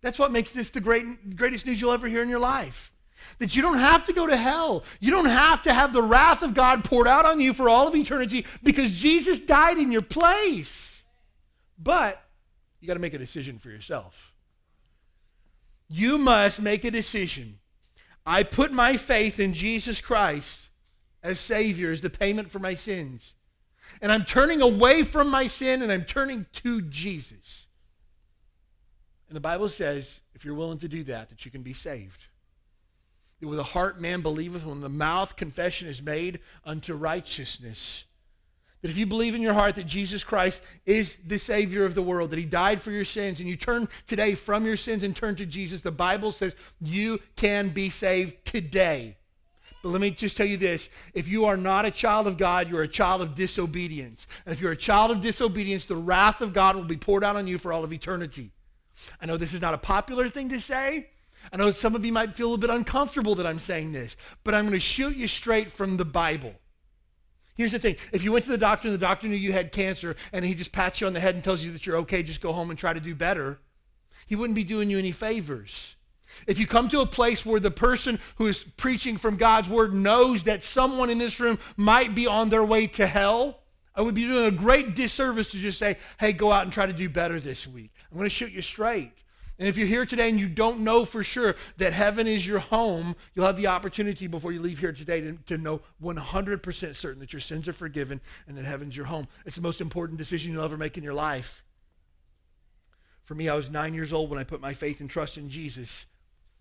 That's 0.01 0.19
what 0.19 0.31
makes 0.31 0.51
this 0.51 0.69
the 0.69 0.81
great, 0.81 1.36
greatest 1.36 1.65
news 1.65 1.81
you'll 1.81 1.91
ever 1.91 2.07
hear 2.07 2.22
in 2.22 2.29
your 2.29 2.39
life. 2.39 2.93
That 3.39 3.55
you 3.55 3.62
don't 3.62 3.79
have 3.79 4.03
to 4.05 4.13
go 4.13 4.27
to 4.27 4.36
hell. 4.36 4.84
You 5.00 5.12
don't 5.12 5.25
have 5.25 5.62
to 5.63 5.74
have 5.74 5.93
the 5.93 6.03
wrath 6.03 6.41
of 6.41 6.53
God 6.53 6.84
poured 6.84 7.07
out 7.07 7.25
on 7.25 7.39
you 7.39 7.53
for 7.53 7.69
all 7.69 7.88
of 7.88 7.95
eternity 7.95 8.45
because 8.63 8.91
Jesus 8.91 9.39
died 9.39 9.77
in 9.77 9.91
your 9.91 10.01
place. 10.01 11.03
But 11.77 12.22
you 12.79 12.88
got 12.88 12.93
to 12.95 13.00
make 13.00 13.13
a 13.13 13.19
decision 13.19 13.57
for 13.57 13.69
yourself. 13.69 14.34
You 15.88 16.17
must 16.17 16.62
make 16.62 16.84
a 16.84 16.91
decision. 16.91 17.60
I 18.25 18.43
put 18.43 18.72
my 18.72 18.98
faith 18.98 19.39
in 19.39 19.53
Jesus 19.53 20.01
Christ 20.01 20.69
as 21.24 21.39
Savior, 21.39 21.91
as 21.91 22.01
the 22.01 22.10
payment 22.10 22.50
for 22.50 22.60
my 22.60 22.75
sins. 22.75 23.34
And 24.01 24.12
I'm 24.12 24.25
turning 24.25 24.62
away 24.62 25.03
from 25.03 25.29
my 25.29 25.48
sin 25.48 25.81
and 25.81 25.91
I'm 25.91 26.05
turning 26.05 26.45
to 26.53 26.81
Jesus. 26.81 27.67
And 29.28 29.36
the 29.36 29.41
Bible 29.41 29.69
says, 29.69 30.19
if 30.34 30.45
you're 30.45 30.56
willing 30.56 30.80
to 30.80 30.88
do 30.88 31.04
that, 31.04 31.30
that 31.30 31.45
you 31.45 31.51
can 31.51 31.62
be 31.62 31.73
saved. 31.73 32.25
With 33.41 33.58
the 33.58 33.63
heart 33.63 34.00
man 34.00 34.21
believeth, 34.21 34.65
when 34.65 34.82
the 34.82 34.89
mouth 34.89 35.36
confession 35.36 35.88
is 35.88 36.02
made 36.02 36.39
unto 36.63 36.93
righteousness. 36.93 38.06
That 38.82 38.91
if 38.91 38.98
you 38.98 39.06
believe 39.06 39.36
in 39.36 39.41
your 39.41 39.54
heart 39.54 39.76
that 39.76 39.88
Jesus 39.88 40.24
Christ 40.24 40.62
is 40.86 41.17
the 41.26 41.39
Savior 41.39 41.86
of 41.86 41.95
the 41.95 42.02
world, 42.02 42.32
that 42.32 42.39
He 42.39 42.45
died 42.45 42.82
for 42.82 42.91
your 42.91 43.04
sins, 43.04 43.39
and 43.39 43.50
you 43.50 43.56
turn 43.56 43.89
today 44.08 44.36
from 44.36 44.65
your 44.65 44.78
sins 44.78 45.04
and 45.04 45.15
turn 45.15 45.36
to 45.36 45.45
Jesus, 45.45 45.82
the 45.82 45.91
Bible 45.91 46.32
says 46.32 46.56
you 46.80 47.19
can 47.36 47.69
be 47.69 47.89
saved 47.89 48.45
today. 48.45 49.17
But 49.82 49.89
let 49.89 50.02
me 50.02 50.12
just 50.12 50.38
tell 50.38 50.48
you 50.48 50.58
this. 50.58 50.89
If 51.13 51.28
you 51.28 51.45
are 51.45 51.58
not 51.58 51.86
a 51.86 51.91
child 51.91 52.26
of 52.26 52.38
God, 52.38 52.69
you're 52.69 52.84
a 52.84 52.88
child 52.88 53.21
of 53.21 53.36
disobedience. 53.36 54.28
And 54.45 54.54
if 54.54 54.62
you're 54.62 54.71
a 54.71 54.78
child 54.78 55.12
of 55.12 55.19
disobedience, 55.19 55.86
the 55.86 55.95
wrath 55.95 56.41
of 56.41 56.54
God 56.54 56.76
will 56.76 56.86
be 56.86 56.98
poured 56.98 57.24
out 57.24 57.36
on 57.36 57.48
you 57.48 57.58
for 57.58 57.71
all 57.71 57.84
of 57.84 57.93
eternity. 57.93 58.52
I 59.21 59.26
know 59.26 59.38
this 59.38 59.54
is 59.54 59.62
not 59.62 59.74
a 59.74 59.80
popular 59.80 60.30
thing 60.30 60.50
to 60.50 60.62
say. 60.62 61.10
I 61.51 61.58
know 61.58 61.71
some 61.71 61.95
of 61.95 62.05
you 62.05 62.12
might 62.12 62.36
feel 62.36 62.47
a 62.47 62.49
little 62.49 62.67
bit 62.67 62.69
uncomfortable 62.69 63.36
that 63.36 63.47
I'm 63.47 63.60
saying 63.60 63.93
this, 63.93 64.15
but 64.43 64.53
I'm 64.53 64.65
going 64.65 64.73
to 64.73 64.79
shoot 64.79 65.15
you 65.15 65.27
straight 65.27 65.71
from 65.71 65.97
the 65.97 66.05
Bible. 66.05 66.53
Here's 67.55 67.71
the 67.71 67.79
thing. 67.79 67.95
If 68.12 68.23
you 68.23 68.31
went 68.34 68.45
to 68.45 68.51
the 68.51 68.58
doctor 68.58 68.88
and 68.89 68.93
the 68.93 69.05
doctor 69.05 69.27
knew 69.27 69.36
you 69.36 69.53
had 69.53 69.71
cancer 69.71 70.15
and 70.34 70.43
he 70.43 70.53
just 70.53 70.73
pats 70.73 70.99
you 70.99 71.08
on 71.08 71.13
the 71.13 71.21
head 71.21 71.36
and 71.36 71.43
tells 71.43 71.63
you 71.63 71.71
that 71.71 71.86
you're 71.86 71.97
okay, 71.97 72.21
just 72.21 72.41
go 72.41 72.51
home 72.51 72.69
and 72.69 72.77
try 72.77 72.93
to 72.93 72.99
do 72.99 73.15
better, 73.15 73.60
he 74.27 74.36
wouldn't 74.36 74.55
be 74.55 74.63
doing 74.63 74.89
you 74.89 74.99
any 74.99 75.12
favors. 75.12 75.95
If 76.47 76.60
you 76.60 76.67
come 76.67 76.89
to 76.89 76.99
a 76.99 77.05
place 77.05 77.45
where 77.45 77.62
the 77.62 77.71
person 77.71 78.19
who 78.36 78.47
is 78.47 78.63
preaching 78.75 79.15
from 79.15 79.38
God's 79.38 79.69
word 79.69 79.93
knows 79.93 80.43
that 80.43 80.65
someone 80.65 81.10
in 81.10 81.17
this 81.17 81.39
room 81.39 81.60
might 81.77 82.13
be 82.13 82.27
on 82.27 82.49
their 82.49 82.63
way 82.63 82.88
to 82.88 83.08
hell, 83.08 83.60
I 83.95 84.01
would 84.01 84.15
be 84.15 84.27
doing 84.27 84.45
a 84.45 84.51
great 84.51 84.93
disservice 84.93 85.51
to 85.51 85.58
just 85.58 85.79
say, 85.79 85.95
hey, 86.19 86.34
go 86.34 86.51
out 86.51 86.63
and 86.63 86.73
try 86.73 86.86
to 86.86 86.93
do 86.93 87.08
better 87.08 87.39
this 87.39 87.65
week. 87.65 87.91
I'm 88.12 88.17
going 88.17 88.25
to 88.25 88.29
shoot 88.29 88.51
you 88.51 88.62
straight. 88.62 89.13
And 89.58 89.70
if 89.70 89.78
you're 89.78 89.88
here 89.88 90.06
today 90.06 90.30
and 90.30 90.39
you 90.39 90.50
don't 90.50 90.82
know 90.82 91.06
for 91.06 91.24
sure 91.24 91.56
that 91.78 91.94
heaven 91.94 92.28
is 92.28 92.46
your 92.46 92.60
home, 92.60 93.15
you'll 93.34 93.46
have 93.46 93.56
the 93.56 93.68
opportunity 93.68 94.28
before 94.28 94.52
you 94.52 94.60
leave 94.60 94.80
here 94.80 94.91
today 94.91 95.22
to, 95.22 95.38
to 95.46 95.58
know 95.58 95.82
100% 96.04 96.96
certain 96.96 97.20
that 97.22 97.32
your 97.32 97.39
sins 97.39 97.68
are 97.68 97.74
forgiven 97.74 98.20
and 98.48 98.58
that 98.58 98.65
heaven's 98.65 98.98
your 98.98 99.06
home. 99.06 99.28
It's 99.46 99.56
the 99.56 99.62
most 99.62 99.80
important 99.80 100.18
decision 100.18 100.52
you'll 100.52 100.65
ever 100.65 100.78
make 100.78 100.98
in 100.98 101.04
your 101.04 101.13
life. 101.13 101.63
For 103.22 103.34
me, 103.34 103.48
I 103.48 103.56
was 103.56 103.70
nine 103.70 103.94
years 103.94 104.12
old 104.12 104.30
when 104.30 104.39
I 104.39 104.44
put 104.44 104.62
my 104.62 104.74
faith 104.74 105.00
and 105.00 105.10
trust 105.10 105.38
in 105.38 105.50
Jesus. 105.50 106.06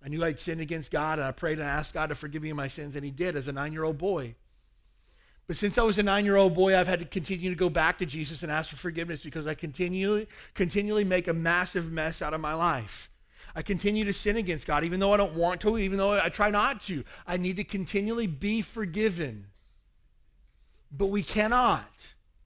I 0.02 0.08
knew 0.08 0.24
I'd 0.24 0.38
sinned 0.38 0.60
against 0.60 0.90
God, 0.90 1.18
and 1.18 1.26
I 1.26 1.32
prayed 1.32 1.58
and 1.58 1.66
asked 1.66 1.94
God 1.94 2.10
to 2.10 2.14
forgive 2.14 2.42
me 2.42 2.52
my 2.52 2.68
sins, 2.68 2.94
and 2.94 3.04
He 3.04 3.10
did 3.10 3.36
as 3.36 3.48
a 3.48 3.52
nine 3.52 3.72
year 3.72 3.84
old 3.84 3.98
boy. 3.98 4.36
But 5.46 5.56
since 5.56 5.76
I 5.76 5.82
was 5.82 5.98
a 5.98 6.02
nine 6.02 6.24
year 6.24 6.36
old 6.36 6.54
boy, 6.54 6.76
I've 6.76 6.88
had 6.88 7.00
to 7.00 7.04
continue 7.04 7.50
to 7.50 7.56
go 7.56 7.68
back 7.68 7.98
to 7.98 8.06
Jesus 8.06 8.42
and 8.42 8.50
ask 8.50 8.70
for 8.70 8.76
forgiveness 8.76 9.22
because 9.22 9.46
I 9.46 9.54
continually, 9.54 10.26
continually 10.54 11.04
make 11.04 11.28
a 11.28 11.34
massive 11.34 11.92
mess 11.92 12.22
out 12.22 12.32
of 12.32 12.40
my 12.40 12.54
life. 12.54 13.10
I 13.54 13.62
continue 13.62 14.04
to 14.04 14.12
sin 14.12 14.36
against 14.36 14.66
God, 14.66 14.84
even 14.84 15.00
though 15.00 15.12
I 15.12 15.16
don't 15.16 15.34
want 15.34 15.60
to, 15.62 15.78
even 15.78 15.98
though 15.98 16.18
I 16.18 16.28
try 16.28 16.50
not 16.50 16.80
to. 16.82 17.04
I 17.26 17.36
need 17.36 17.56
to 17.56 17.64
continually 17.64 18.26
be 18.26 18.62
forgiven. 18.62 19.46
But 20.90 21.06
we 21.06 21.22
cannot, 21.22 21.90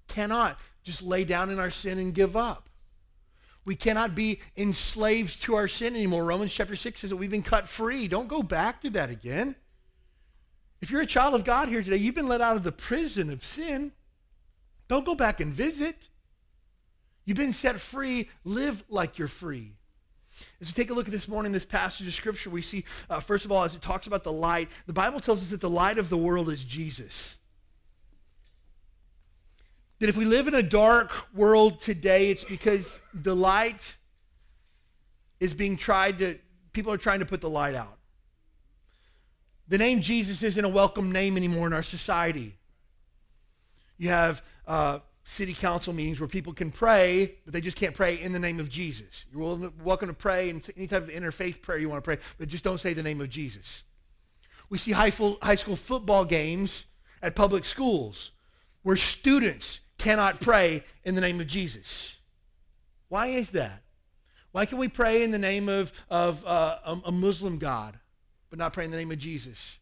cannot 0.08 0.58
just 0.82 1.02
lay 1.02 1.24
down 1.24 1.50
in 1.50 1.58
our 1.58 1.70
sin 1.70 1.98
and 1.98 2.14
give 2.14 2.36
up. 2.36 2.68
We 3.64 3.76
cannot 3.76 4.14
be 4.14 4.40
enslaved 4.56 5.42
to 5.42 5.54
our 5.54 5.68
sin 5.68 5.94
anymore. 5.94 6.24
Romans 6.24 6.52
chapter 6.52 6.74
6 6.74 7.00
says 7.00 7.10
that 7.10 7.16
we've 7.16 7.30
been 7.30 7.42
cut 7.42 7.68
free. 7.68 8.08
Don't 8.08 8.28
go 8.28 8.42
back 8.42 8.80
to 8.80 8.90
that 8.90 9.10
again. 9.10 9.56
If 10.80 10.90
you're 10.90 11.00
a 11.00 11.06
child 11.06 11.34
of 11.34 11.44
God 11.44 11.68
here 11.68 11.82
today, 11.82 11.96
you've 11.96 12.14
been 12.14 12.28
let 12.28 12.40
out 12.40 12.56
of 12.56 12.62
the 12.62 12.72
prison 12.72 13.30
of 13.30 13.44
sin. 13.44 13.92
Don't 14.86 15.04
go 15.04 15.14
back 15.14 15.40
and 15.40 15.52
visit. 15.52 16.08
You've 17.24 17.36
been 17.36 17.52
set 17.52 17.80
free. 17.80 18.28
Live 18.44 18.84
like 18.88 19.18
you're 19.18 19.28
free. 19.28 19.72
As 20.60 20.68
we 20.68 20.72
take 20.72 20.90
a 20.90 20.94
look 20.94 21.06
at 21.06 21.12
this 21.12 21.28
morning, 21.28 21.50
this 21.50 21.66
passage 21.66 22.06
of 22.06 22.14
Scripture, 22.14 22.48
we 22.48 22.62
see, 22.62 22.84
uh, 23.10 23.18
first 23.18 23.44
of 23.44 23.50
all, 23.50 23.64
as 23.64 23.74
it 23.74 23.82
talks 23.82 24.06
about 24.06 24.22
the 24.22 24.32
light, 24.32 24.68
the 24.86 24.92
Bible 24.92 25.18
tells 25.18 25.42
us 25.42 25.50
that 25.50 25.60
the 25.60 25.70
light 25.70 25.98
of 25.98 26.08
the 26.08 26.16
world 26.16 26.48
is 26.48 26.62
Jesus. 26.62 27.36
That 29.98 30.08
if 30.08 30.16
we 30.16 30.24
live 30.24 30.46
in 30.46 30.54
a 30.54 30.62
dark 30.62 31.10
world 31.34 31.82
today, 31.82 32.30
it's 32.30 32.44
because 32.44 33.00
the 33.12 33.34
light 33.34 33.96
is 35.40 35.54
being 35.54 35.76
tried 35.76 36.20
to, 36.20 36.38
people 36.72 36.92
are 36.92 36.98
trying 36.98 37.18
to 37.18 37.26
put 37.26 37.40
the 37.40 37.50
light 37.50 37.74
out. 37.74 37.97
The 39.68 39.78
name 39.78 40.00
Jesus 40.00 40.42
isn't 40.42 40.64
a 40.64 40.68
welcome 40.68 41.12
name 41.12 41.36
anymore 41.36 41.66
in 41.66 41.74
our 41.74 41.82
society. 41.82 42.56
You 43.98 44.08
have 44.08 44.42
uh, 44.66 45.00
city 45.24 45.52
council 45.52 45.92
meetings 45.92 46.20
where 46.20 46.28
people 46.28 46.54
can 46.54 46.70
pray, 46.70 47.34
but 47.44 47.52
they 47.52 47.60
just 47.60 47.76
can't 47.76 47.94
pray 47.94 48.18
in 48.18 48.32
the 48.32 48.38
name 48.38 48.60
of 48.60 48.70
Jesus. 48.70 49.26
You're 49.30 49.70
welcome 49.84 50.08
to 50.08 50.14
pray 50.14 50.48
in 50.48 50.62
any 50.74 50.86
type 50.86 51.02
of 51.02 51.10
interfaith 51.10 51.60
prayer 51.60 51.76
you 51.78 51.90
want 51.90 52.02
to 52.02 52.04
pray, 52.04 52.16
but 52.38 52.48
just 52.48 52.64
don't 52.64 52.80
say 52.80 52.94
the 52.94 53.02
name 53.02 53.20
of 53.20 53.28
Jesus. 53.28 53.82
We 54.70 54.78
see 54.78 54.92
high 54.92 55.10
school 55.10 55.36
football 55.76 56.24
games 56.24 56.86
at 57.22 57.34
public 57.36 57.66
schools 57.66 58.30
where 58.82 58.96
students 58.96 59.80
cannot 59.98 60.40
pray 60.40 60.82
in 61.04 61.14
the 61.14 61.20
name 61.20 61.40
of 61.40 61.46
Jesus. 61.46 62.16
Why 63.08 63.26
is 63.26 63.50
that? 63.50 63.82
Why 64.52 64.64
can 64.64 64.78
we 64.78 64.88
pray 64.88 65.22
in 65.22 65.30
the 65.30 65.38
name 65.38 65.68
of, 65.68 65.92
of 66.08 66.44
uh, 66.46 66.78
a, 66.84 67.00
a 67.06 67.12
Muslim 67.12 67.58
God, 67.58 67.98
but 68.50 68.58
not 68.58 68.72
pray 68.72 68.84
in 68.84 68.90
the 68.90 68.96
name 68.96 69.10
of 69.10 69.18
Jesus? 69.18 69.78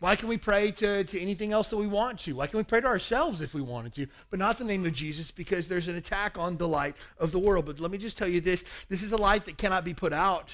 Why 0.00 0.14
can 0.14 0.28
we 0.28 0.36
pray 0.36 0.70
to, 0.72 1.02
to 1.02 1.20
anything 1.20 1.52
else 1.52 1.68
that 1.68 1.76
we 1.76 1.88
want 1.88 2.20
to? 2.20 2.36
Why 2.36 2.46
can 2.46 2.58
we 2.58 2.62
pray 2.62 2.80
to 2.80 2.86
ourselves 2.86 3.40
if 3.40 3.52
we 3.52 3.60
wanted 3.60 3.92
to, 3.94 4.06
but 4.30 4.38
not 4.38 4.56
the 4.58 4.64
name 4.64 4.86
of 4.86 4.92
Jesus 4.92 5.32
because 5.32 5.66
there's 5.66 5.88
an 5.88 5.96
attack 5.96 6.38
on 6.38 6.56
the 6.56 6.68
light 6.68 6.96
of 7.18 7.32
the 7.32 7.38
world? 7.38 7.66
But 7.66 7.80
let 7.80 7.90
me 7.90 7.98
just 7.98 8.16
tell 8.16 8.28
you 8.28 8.40
this 8.40 8.64
this 8.88 9.02
is 9.02 9.12
a 9.12 9.16
light 9.16 9.44
that 9.46 9.58
cannot 9.58 9.84
be 9.84 9.94
put 9.94 10.12
out. 10.12 10.50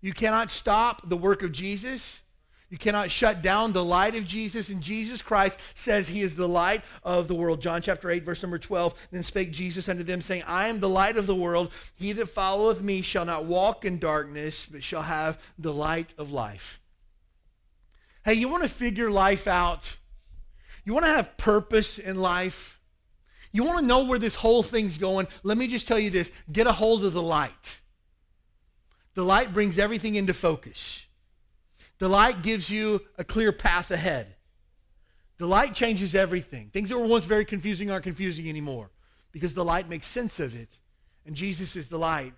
You 0.00 0.14
cannot 0.14 0.50
stop 0.50 1.08
the 1.08 1.16
work 1.16 1.42
of 1.42 1.52
Jesus. 1.52 2.22
You 2.70 2.78
cannot 2.78 3.10
shut 3.10 3.42
down 3.42 3.72
the 3.72 3.84
light 3.84 4.14
of 4.14 4.24
Jesus. 4.24 4.68
And 4.68 4.80
Jesus 4.80 5.22
Christ 5.22 5.58
says 5.74 6.06
he 6.06 6.20
is 6.20 6.36
the 6.36 6.48
light 6.48 6.84
of 7.02 7.26
the 7.26 7.34
world. 7.34 7.60
John 7.60 7.82
chapter 7.82 8.08
8, 8.08 8.24
verse 8.24 8.42
number 8.42 8.58
12. 8.58 9.08
Then 9.10 9.24
spake 9.24 9.50
Jesus 9.50 9.88
unto 9.88 10.04
them, 10.04 10.20
saying, 10.20 10.44
I 10.46 10.68
am 10.68 10.78
the 10.78 10.88
light 10.88 11.16
of 11.16 11.26
the 11.26 11.34
world. 11.34 11.72
He 11.96 12.12
that 12.12 12.28
followeth 12.28 12.80
me 12.80 13.02
shall 13.02 13.24
not 13.24 13.44
walk 13.44 13.84
in 13.84 13.98
darkness, 13.98 14.66
but 14.70 14.84
shall 14.84 15.02
have 15.02 15.42
the 15.58 15.74
light 15.74 16.14
of 16.16 16.30
life. 16.30 16.80
Hey, 18.24 18.34
you 18.34 18.48
want 18.48 18.62
to 18.62 18.68
figure 18.68 19.10
life 19.10 19.48
out? 19.48 19.96
You 20.84 20.94
want 20.94 21.06
to 21.06 21.12
have 21.12 21.36
purpose 21.36 21.98
in 21.98 22.20
life? 22.20 22.80
You 23.50 23.64
want 23.64 23.80
to 23.80 23.84
know 23.84 24.04
where 24.04 24.18
this 24.18 24.36
whole 24.36 24.62
thing's 24.62 24.96
going? 24.96 25.26
Let 25.42 25.58
me 25.58 25.66
just 25.66 25.88
tell 25.88 25.98
you 25.98 26.10
this 26.10 26.30
get 26.52 26.68
a 26.68 26.72
hold 26.72 27.04
of 27.04 27.14
the 27.14 27.22
light. 27.22 27.80
The 29.14 29.24
light 29.24 29.52
brings 29.52 29.76
everything 29.76 30.14
into 30.14 30.32
focus. 30.32 31.06
The 32.00 32.08
light 32.08 32.42
gives 32.42 32.68
you 32.68 33.02
a 33.18 33.24
clear 33.24 33.52
path 33.52 33.90
ahead. 33.90 34.34
The 35.36 35.46
light 35.46 35.74
changes 35.74 36.14
everything. 36.14 36.70
Things 36.70 36.88
that 36.88 36.98
were 36.98 37.06
once 37.06 37.26
very 37.26 37.44
confusing 37.44 37.90
aren't 37.90 38.04
confusing 38.04 38.48
anymore 38.48 38.90
because 39.32 39.54
the 39.54 39.64
light 39.64 39.88
makes 39.88 40.06
sense 40.06 40.40
of 40.40 40.58
it. 40.58 40.78
And 41.26 41.36
Jesus 41.36 41.76
is 41.76 41.88
the 41.88 41.98
light. 41.98 42.32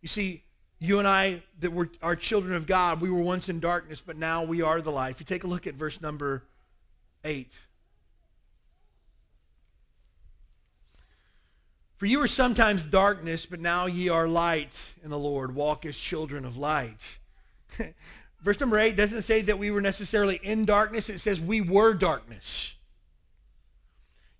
You 0.00 0.08
see, 0.08 0.42
you 0.78 0.98
and 0.98 1.06
I 1.06 1.42
that 1.60 1.72
were 1.72 1.90
are 2.02 2.16
children 2.16 2.54
of 2.54 2.66
God, 2.66 3.00
we 3.00 3.10
were 3.10 3.22
once 3.22 3.48
in 3.48 3.60
darkness, 3.60 4.02
but 4.04 4.16
now 4.16 4.42
we 4.42 4.62
are 4.62 4.80
the 4.80 4.90
light. 4.90 5.12
If 5.12 5.20
you 5.20 5.26
take 5.26 5.44
a 5.44 5.46
look 5.46 5.66
at 5.66 5.74
verse 5.74 6.00
number 6.00 6.44
8. 7.24 7.52
For 11.96 12.06
you 12.06 12.18
were 12.18 12.26
sometimes 12.26 12.86
darkness, 12.86 13.46
but 13.46 13.60
now 13.60 13.86
ye 13.86 14.08
are 14.08 14.26
light 14.26 14.94
in 15.02 15.10
the 15.10 15.18
Lord. 15.18 15.54
Walk 15.54 15.86
as 15.86 15.96
children 15.96 16.44
of 16.44 16.56
light. 16.56 17.18
Verse 18.42 18.60
number 18.60 18.78
8 18.78 18.96
doesn't 18.96 19.22
say 19.22 19.40
that 19.42 19.58
we 19.58 19.70
were 19.70 19.80
necessarily 19.80 20.36
in 20.42 20.64
darkness, 20.64 21.08
it 21.08 21.20
says 21.20 21.40
we 21.40 21.60
were 21.60 21.94
darkness. 21.94 22.74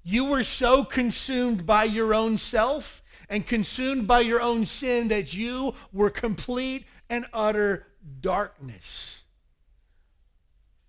You 0.02 0.26
were 0.26 0.44
so 0.44 0.84
consumed 0.84 1.64
by 1.64 1.84
your 1.84 2.12
own 2.12 2.36
self 2.36 3.00
and 3.30 3.46
consumed 3.46 4.06
by 4.06 4.20
your 4.20 4.42
own 4.42 4.66
sin 4.66 5.08
that 5.08 5.32
you 5.32 5.74
were 5.92 6.10
complete 6.10 6.86
and 7.08 7.24
utter 7.32 7.86
darkness. 8.20 9.22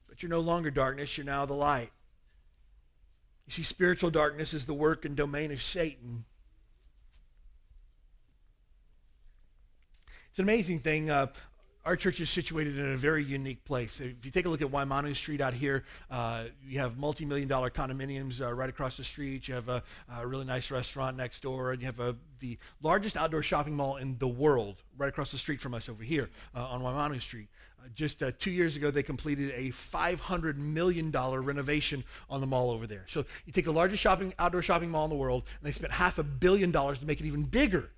But 0.10 0.21
you're 0.21 0.29
no 0.29 0.41
longer 0.41 0.69
darkness, 0.69 1.17
you're 1.17 1.25
now 1.25 1.45
the 1.45 1.53
light. 1.53 1.91
You 3.47 3.53
see, 3.53 3.63
spiritual 3.63 4.10
darkness 4.10 4.53
is 4.53 4.65
the 4.65 4.73
work 4.73 5.05
and 5.05 5.15
domain 5.15 5.51
of 5.51 5.62
Satan. 5.62 6.25
It's 10.29 10.39
an 10.39 10.43
amazing 10.43 10.79
thing. 10.79 11.10
Uh, 11.10 11.27
our 11.86 11.95
church 11.95 12.19
is 12.19 12.30
situated 12.32 12.80
in 12.80 12.93
a 12.93 12.98
very 12.98 13.24
unique 13.24 13.63
place. 13.63 14.00
If 14.00 14.26
you 14.26 14.32
take 14.32 14.48
a 14.48 14.50
look 14.50 14.63
at 14.63 14.69
Waimanu 14.71 15.15
Street 15.15 15.39
out 15.39 15.54
here, 15.54 15.84
uh, 16.10 16.45
you 16.67 16.80
have 16.80 16.98
multi-million 16.98 17.48
dollar 17.48 17.69
condominiums 17.69 18.41
uh, 18.41 18.52
right 18.52 18.69
across 18.69 18.98
the 18.98 19.04
street. 19.04 19.48
You 19.48 19.54
have 19.54 19.69
a, 19.69 19.84
a, 20.17 20.26
really 20.26 20.45
nice 20.45 20.71
restaurant 20.71 21.15
next 21.15 21.41
door, 21.41 21.71
and 21.71 21.82
you 21.82 21.86
have 21.86 22.00
a, 22.00 22.15
the 22.39 22.58
largest 22.82 23.15
outdoor 23.15 23.43
shopping 23.43 23.76
mall 23.76 23.98
in 23.98 24.17
the 24.17 24.28
world 24.28 24.82
right 24.98 25.10
across 25.10 25.32
the 25.32 25.38
street 25.38 25.62
from 25.62 25.76
us 25.76 25.88
over 25.88 26.04
here 26.04 26.30
uh, 26.56 26.65
on 26.65 26.82
Waimanu 26.82 27.21
Street. 27.21 27.50
Uh, 27.80 27.88
just 27.93 28.24
uh, 28.24 28.32
two 28.39 28.52
years 28.52 28.76
ago, 28.76 28.89
they 28.89 29.04
completed 29.04 29.52
a 29.54 29.69
$500 29.69 30.58
million 30.58 31.12
renovation 31.12 32.04
on 32.32 32.41
the 32.41 32.48
mall 32.48 32.71
over 32.71 32.88
there. 32.88 33.06
So 33.08 33.26
you 33.45 33.54
take 33.54 33.65
the 33.65 33.71
largest 33.71 34.02
shopping 34.02 34.34
outdoor 34.39 34.63
shopping 34.63 34.89
mall 34.89 35.04
in 35.04 35.12
the 35.12 35.15
world, 35.15 35.43
and 35.60 35.67
they 35.67 35.71
spent 35.71 35.93
half 35.93 36.17
a 36.17 36.24
billion 36.24 36.71
dollars 36.71 36.98
to 36.98 37.06
make 37.06 37.19
it 37.19 37.28
even 37.28 37.43
bigger. 37.43 37.91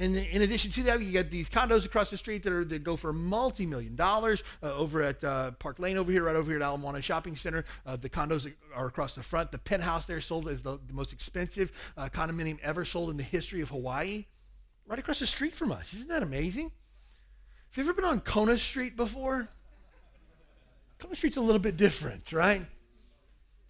And 0.00 0.16
in 0.16 0.40
addition 0.40 0.70
to 0.72 0.82
that, 0.84 1.00
you 1.04 1.12
get 1.12 1.30
these 1.30 1.50
condos 1.50 1.84
across 1.84 2.08
the 2.08 2.16
street 2.16 2.42
that, 2.44 2.52
are, 2.54 2.64
that 2.64 2.82
go 2.82 2.96
for 2.96 3.12
multi-million 3.12 3.96
dollars. 3.96 4.42
Uh, 4.62 4.74
over 4.74 5.02
at 5.02 5.22
uh, 5.22 5.50
Park 5.52 5.78
Lane 5.78 5.98
over 5.98 6.10
here, 6.10 6.24
right 6.24 6.34
over 6.34 6.50
here 6.50 6.58
at 6.58 6.66
Ala 6.66 6.78
Moana 6.78 7.02
Shopping 7.02 7.36
Center, 7.36 7.66
uh, 7.84 7.96
the 7.96 8.08
condos 8.08 8.50
are 8.74 8.86
across 8.86 9.14
the 9.14 9.22
front. 9.22 9.52
The 9.52 9.58
penthouse 9.58 10.06
there 10.06 10.22
sold 10.22 10.48
as 10.48 10.62
the, 10.62 10.80
the 10.86 10.94
most 10.94 11.12
expensive 11.12 11.70
uh, 11.98 12.08
condominium 12.10 12.58
ever 12.60 12.86
sold 12.86 13.10
in 13.10 13.18
the 13.18 13.22
history 13.22 13.60
of 13.60 13.68
Hawaii, 13.68 14.24
right 14.86 14.98
across 14.98 15.18
the 15.18 15.26
street 15.26 15.54
from 15.54 15.70
us. 15.70 15.92
Isn't 15.92 16.08
that 16.08 16.22
amazing? 16.22 16.72
Have 17.68 17.76
you 17.76 17.82
ever 17.84 17.92
been 17.92 18.06
on 18.06 18.20
Kona 18.20 18.56
Street 18.56 18.96
before? 18.96 19.48
Kona 20.98 21.14
Street's 21.14 21.36
a 21.36 21.42
little 21.42 21.60
bit 21.60 21.76
different, 21.76 22.32
right? 22.32 22.62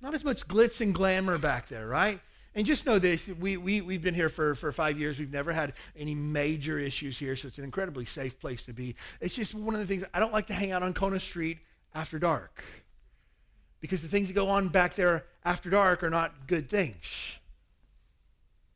Not 0.00 0.14
as 0.14 0.22
much 0.22 0.46
glitz 0.46 0.80
and 0.80 0.94
glamour 0.94 1.38
back 1.38 1.66
there, 1.66 1.88
right? 1.88 2.20
And 2.54 2.66
just 2.66 2.84
know 2.84 2.98
this, 2.98 3.28
we, 3.28 3.56
we, 3.56 3.80
we've 3.80 4.02
been 4.02 4.14
here 4.14 4.28
for, 4.28 4.56
for 4.56 4.72
five 4.72 4.98
years. 4.98 5.18
We've 5.18 5.32
never 5.32 5.52
had 5.52 5.72
any 5.96 6.16
major 6.16 6.78
issues 6.78 7.16
here, 7.16 7.36
so 7.36 7.46
it's 7.46 7.58
an 7.58 7.64
incredibly 7.64 8.04
safe 8.04 8.40
place 8.40 8.64
to 8.64 8.72
be. 8.72 8.96
It's 9.20 9.34
just 9.34 9.54
one 9.54 9.74
of 9.74 9.80
the 9.80 9.86
things, 9.86 10.04
I 10.12 10.18
don't 10.18 10.32
like 10.32 10.48
to 10.48 10.54
hang 10.54 10.72
out 10.72 10.82
on 10.82 10.92
Kona 10.92 11.20
Street 11.20 11.58
after 11.94 12.18
dark 12.18 12.64
because 13.80 14.02
the 14.02 14.08
things 14.08 14.28
that 14.28 14.34
go 14.34 14.48
on 14.48 14.68
back 14.68 14.94
there 14.94 15.26
after 15.44 15.70
dark 15.70 16.02
are 16.02 16.10
not 16.10 16.48
good 16.48 16.68
things. 16.68 17.38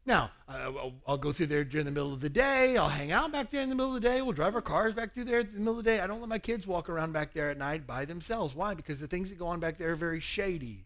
Now, 0.06 0.30
I'll, 0.46 0.92
I'll, 1.06 1.16
go 1.16 1.32
through 1.32 1.46
there 1.46 1.64
during 1.64 1.86
the 1.86 1.90
middle 1.90 2.12
of 2.12 2.20
the 2.20 2.28
day. 2.28 2.76
I'll 2.76 2.90
hang 2.90 3.10
out 3.10 3.32
back 3.32 3.50
there 3.50 3.62
in 3.62 3.70
the 3.70 3.74
middle 3.74 3.96
of 3.96 4.02
the 4.02 4.06
day. 4.06 4.20
We'll 4.20 4.32
drive 4.32 4.54
our 4.54 4.60
cars 4.60 4.92
back 4.92 5.14
through 5.14 5.24
there 5.24 5.40
in 5.40 5.52
the 5.52 5.58
middle 5.58 5.78
of 5.78 5.84
the 5.84 5.90
day. 5.90 6.00
I 6.00 6.06
don't 6.06 6.20
let 6.20 6.28
my 6.28 6.38
kids 6.38 6.66
walk 6.66 6.90
around 6.90 7.12
back 7.12 7.32
there 7.32 7.48
at 7.50 7.56
night 7.56 7.86
by 7.86 8.04
themselves. 8.04 8.54
Why? 8.54 8.74
Because 8.74 9.00
the 9.00 9.06
things 9.06 9.30
that 9.30 9.38
go 9.38 9.46
on 9.46 9.60
back 9.60 9.78
there 9.78 9.92
are 9.92 9.96
very 9.96 10.20
shady 10.20 10.84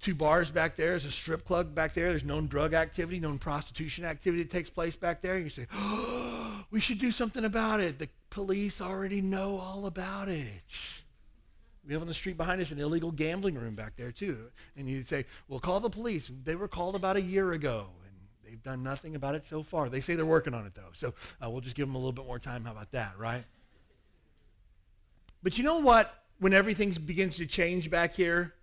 two 0.00 0.14
bars 0.14 0.50
back 0.50 0.76
there. 0.76 0.90
There's 0.90 1.04
a 1.04 1.10
strip 1.10 1.44
club 1.44 1.74
back 1.74 1.94
there. 1.94 2.08
There's 2.08 2.24
known 2.24 2.46
drug 2.46 2.74
activity, 2.74 3.20
known 3.20 3.38
prostitution 3.38 4.04
activity 4.04 4.42
that 4.42 4.50
takes 4.50 4.70
place 4.70 4.96
back 4.96 5.20
there. 5.20 5.34
And 5.34 5.44
you 5.44 5.50
say, 5.50 5.66
oh, 5.72 6.64
we 6.70 6.80
should 6.80 6.98
do 6.98 7.12
something 7.12 7.44
about 7.44 7.80
it. 7.80 7.98
The 7.98 8.08
police 8.30 8.80
already 8.80 9.20
know 9.20 9.58
all 9.58 9.86
about 9.86 10.28
it. 10.28 10.62
We 11.86 11.94
have 11.94 12.02
on 12.02 12.08
the 12.08 12.14
street 12.14 12.36
behind 12.36 12.60
us 12.60 12.70
an 12.70 12.78
illegal 12.78 13.10
gambling 13.10 13.54
room 13.54 13.74
back 13.74 13.96
there, 13.96 14.12
too. 14.12 14.38
And 14.76 14.86
you 14.86 15.02
say, 15.02 15.24
well, 15.48 15.60
call 15.60 15.80
the 15.80 15.90
police. 15.90 16.30
They 16.44 16.54
were 16.54 16.68
called 16.68 16.94
about 16.94 17.16
a 17.16 17.22
year 17.22 17.52
ago, 17.52 17.86
and 18.04 18.14
they've 18.44 18.62
done 18.62 18.82
nothing 18.82 19.16
about 19.16 19.34
it 19.34 19.46
so 19.46 19.62
far. 19.62 19.88
They 19.88 20.00
say 20.00 20.14
they're 20.14 20.26
working 20.26 20.54
on 20.54 20.66
it, 20.66 20.74
though. 20.74 20.90
So 20.92 21.14
uh, 21.44 21.50
we'll 21.50 21.62
just 21.62 21.76
give 21.76 21.88
them 21.88 21.94
a 21.94 21.98
little 21.98 22.12
bit 22.12 22.26
more 22.26 22.38
time. 22.38 22.64
How 22.64 22.72
about 22.72 22.92
that, 22.92 23.18
right? 23.18 23.44
But 25.42 25.56
you 25.58 25.64
know 25.64 25.78
what? 25.78 26.14
When 26.38 26.52
everything 26.52 26.90
begins 26.92 27.36
to 27.36 27.46
change 27.46 27.90
back 27.90 28.14
here, 28.14 28.54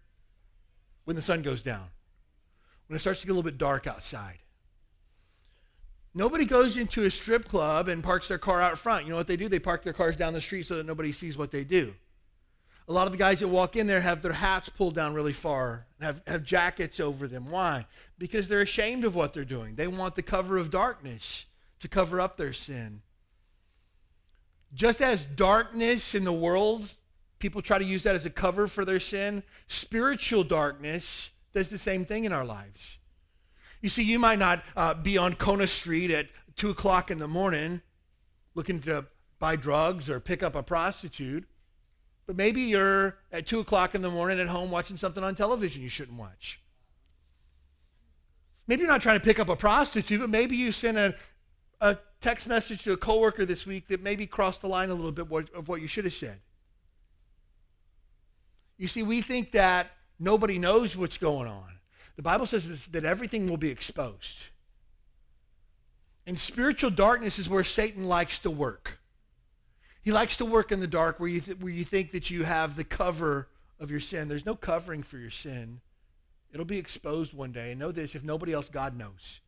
when 1.07 1.15
the 1.15 1.21
sun 1.21 1.41
goes 1.41 1.61
down, 1.61 1.87
when 2.87 2.97
it 2.97 2.99
starts 2.99 3.21
to 3.21 3.27
get 3.27 3.31
a 3.31 3.33
little 3.33 3.49
bit 3.49 3.57
dark 3.57 3.87
outside. 3.87 4.39
Nobody 6.13 6.45
goes 6.45 6.75
into 6.75 7.05
a 7.05 7.09
strip 7.09 7.47
club 7.47 7.87
and 7.87 8.03
parks 8.03 8.27
their 8.27 8.37
car 8.37 8.61
out 8.61 8.77
front. 8.77 9.05
You 9.05 9.11
know 9.11 9.15
what 9.15 9.27
they 9.27 9.37
do? 9.37 9.47
They 9.47 9.57
park 9.57 9.83
their 9.83 9.93
cars 9.93 10.17
down 10.17 10.33
the 10.33 10.41
street 10.41 10.65
so 10.65 10.75
that 10.75 10.85
nobody 10.85 11.13
sees 11.13 11.37
what 11.37 11.49
they 11.49 11.63
do. 11.63 11.93
A 12.89 12.91
lot 12.91 13.05
of 13.05 13.13
the 13.13 13.17
guys 13.17 13.39
that 13.39 13.47
walk 13.47 13.77
in 13.77 13.87
there 13.87 14.01
have 14.01 14.21
their 14.21 14.33
hats 14.33 14.67
pulled 14.67 14.95
down 14.95 15.13
really 15.13 15.31
far 15.31 15.85
and 15.97 16.07
have, 16.07 16.21
have 16.27 16.43
jackets 16.43 16.99
over 16.99 17.25
them. 17.25 17.51
Why? 17.51 17.85
Because 18.17 18.49
they're 18.49 18.59
ashamed 18.59 19.05
of 19.05 19.15
what 19.15 19.31
they're 19.31 19.45
doing. 19.45 19.75
They 19.75 19.87
want 19.87 20.15
the 20.15 20.21
cover 20.21 20.57
of 20.57 20.69
darkness 20.69 21.45
to 21.79 21.87
cover 21.87 22.19
up 22.19 22.35
their 22.35 22.51
sin. 22.51 23.01
Just 24.73 25.01
as 25.01 25.23
darkness 25.23 26.13
in 26.13 26.25
the 26.25 26.33
world 26.33 26.96
People 27.39 27.61
try 27.61 27.77
to 27.77 27.85
use 27.85 28.03
that 28.03 28.15
as 28.15 28.25
a 28.25 28.29
cover 28.29 28.67
for 28.67 28.83
their 28.83 28.99
sin. 28.99 29.43
Spiritual 29.67 30.43
darkness 30.43 31.31
does 31.53 31.69
the 31.69 31.77
same 31.77 32.05
thing 32.05 32.25
in 32.25 32.31
our 32.31 32.45
lives. 32.45 32.97
You 33.81 33.89
see, 33.89 34.03
you 34.03 34.17
might 34.17 34.39
not 34.39 34.63
uh, 34.75 34.95
be 34.95 35.17
on 35.17 35.35
Kona 35.35 35.67
Street 35.67 36.09
at 36.09 36.27
2 36.55 36.71
o'clock 36.71 37.11
in 37.11 37.19
the 37.19 37.27
morning 37.27 37.81
looking 38.55 38.79
to 38.81 39.05
buy 39.39 39.55
drugs 39.55 40.09
or 40.09 40.19
pick 40.19 40.41
up 40.41 40.55
a 40.55 40.63
prostitute, 40.63 41.45
but 42.25 42.35
maybe 42.35 42.61
you're 42.61 43.17
at 43.31 43.45
2 43.45 43.59
o'clock 43.59 43.93
in 43.93 44.01
the 44.01 44.09
morning 44.09 44.39
at 44.39 44.47
home 44.47 44.71
watching 44.71 44.97
something 44.97 45.23
on 45.23 45.35
television 45.35 45.83
you 45.83 45.89
shouldn't 45.89 46.17
watch. 46.17 46.59
Maybe 48.65 48.81
you're 48.81 48.91
not 48.91 49.01
trying 49.01 49.19
to 49.19 49.23
pick 49.23 49.39
up 49.39 49.47
a 49.47 49.55
prostitute, 49.55 50.19
but 50.19 50.29
maybe 50.29 50.57
you 50.57 50.71
sent 50.71 50.97
a, 50.97 51.15
a 51.79 51.97
text 52.19 52.47
message 52.47 52.83
to 52.83 52.93
a 52.93 52.97
coworker 52.97 53.45
this 53.45 53.65
week 53.65 53.87
that 53.87 54.01
maybe 54.01 54.25
crossed 54.25 54.61
the 54.61 54.67
line 54.67 54.89
a 54.89 54.95
little 54.95 55.11
bit 55.11 55.27
of 55.53 55.67
what 55.67 55.81
you 55.81 55.87
should 55.87 56.03
have 56.03 56.13
said. 56.13 56.39
You 58.77 58.87
see, 58.87 59.03
we 59.03 59.21
think 59.21 59.51
that 59.51 59.91
nobody 60.19 60.59
knows 60.59 60.95
what's 60.95 61.17
going 61.17 61.47
on. 61.47 61.63
The 62.15 62.21
Bible 62.21 62.45
says 62.45 62.87
that 62.87 63.05
everything 63.05 63.47
will 63.47 63.57
be 63.57 63.69
exposed. 63.69 64.37
And 66.25 66.37
spiritual 66.37 66.89
darkness 66.89 67.39
is 67.39 67.49
where 67.49 67.63
Satan 67.63 68.05
likes 68.05 68.39
to 68.39 68.51
work. 68.51 68.99
He 70.01 70.11
likes 70.11 70.37
to 70.37 70.45
work 70.45 70.71
in 70.71 70.79
the 70.79 70.87
dark 70.87 71.19
where 71.19 71.29
you, 71.29 71.41
th- 71.41 71.57
where 71.57 71.71
you 71.71 71.83
think 71.83 72.11
that 72.11 72.29
you 72.29 72.43
have 72.43 72.75
the 72.75 72.83
cover 72.83 73.47
of 73.79 73.91
your 73.91 73.99
sin. 73.99 74.27
There's 74.27 74.45
no 74.45 74.55
covering 74.55 75.03
for 75.03 75.17
your 75.17 75.29
sin. 75.29 75.81
It'll 76.51 76.65
be 76.65 76.77
exposed 76.77 77.33
one 77.33 77.51
day. 77.51 77.71
And 77.71 77.79
know 77.79 77.91
this 77.91 78.15
if 78.15 78.23
nobody 78.23 78.53
else, 78.53 78.69
God 78.69 78.95
knows. 78.95 79.41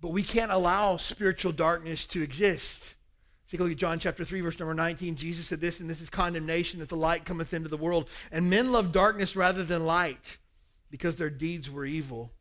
But 0.00 0.10
we 0.10 0.22
can't 0.22 0.50
allow 0.50 0.96
spiritual 0.96 1.52
darkness 1.52 2.06
to 2.06 2.22
exist. 2.22 2.96
Look 3.58 3.70
at 3.70 3.76
John 3.76 3.98
chapter 3.98 4.24
3, 4.24 4.40
verse 4.40 4.58
number 4.58 4.74
19. 4.74 5.14
Jesus 5.16 5.46
said 5.46 5.60
this, 5.60 5.80
and 5.80 5.88
this 5.88 6.00
is 6.00 6.08
condemnation 6.08 6.80
that 6.80 6.88
the 6.88 6.96
light 6.96 7.24
cometh 7.24 7.52
into 7.52 7.68
the 7.68 7.76
world. 7.76 8.08
And 8.30 8.48
men 8.48 8.72
love 8.72 8.92
darkness 8.92 9.36
rather 9.36 9.62
than 9.62 9.84
light, 9.84 10.38
because 10.90 11.16
their 11.16 11.30
deeds 11.30 11.70
were 11.70 11.84
evil. 11.84 12.32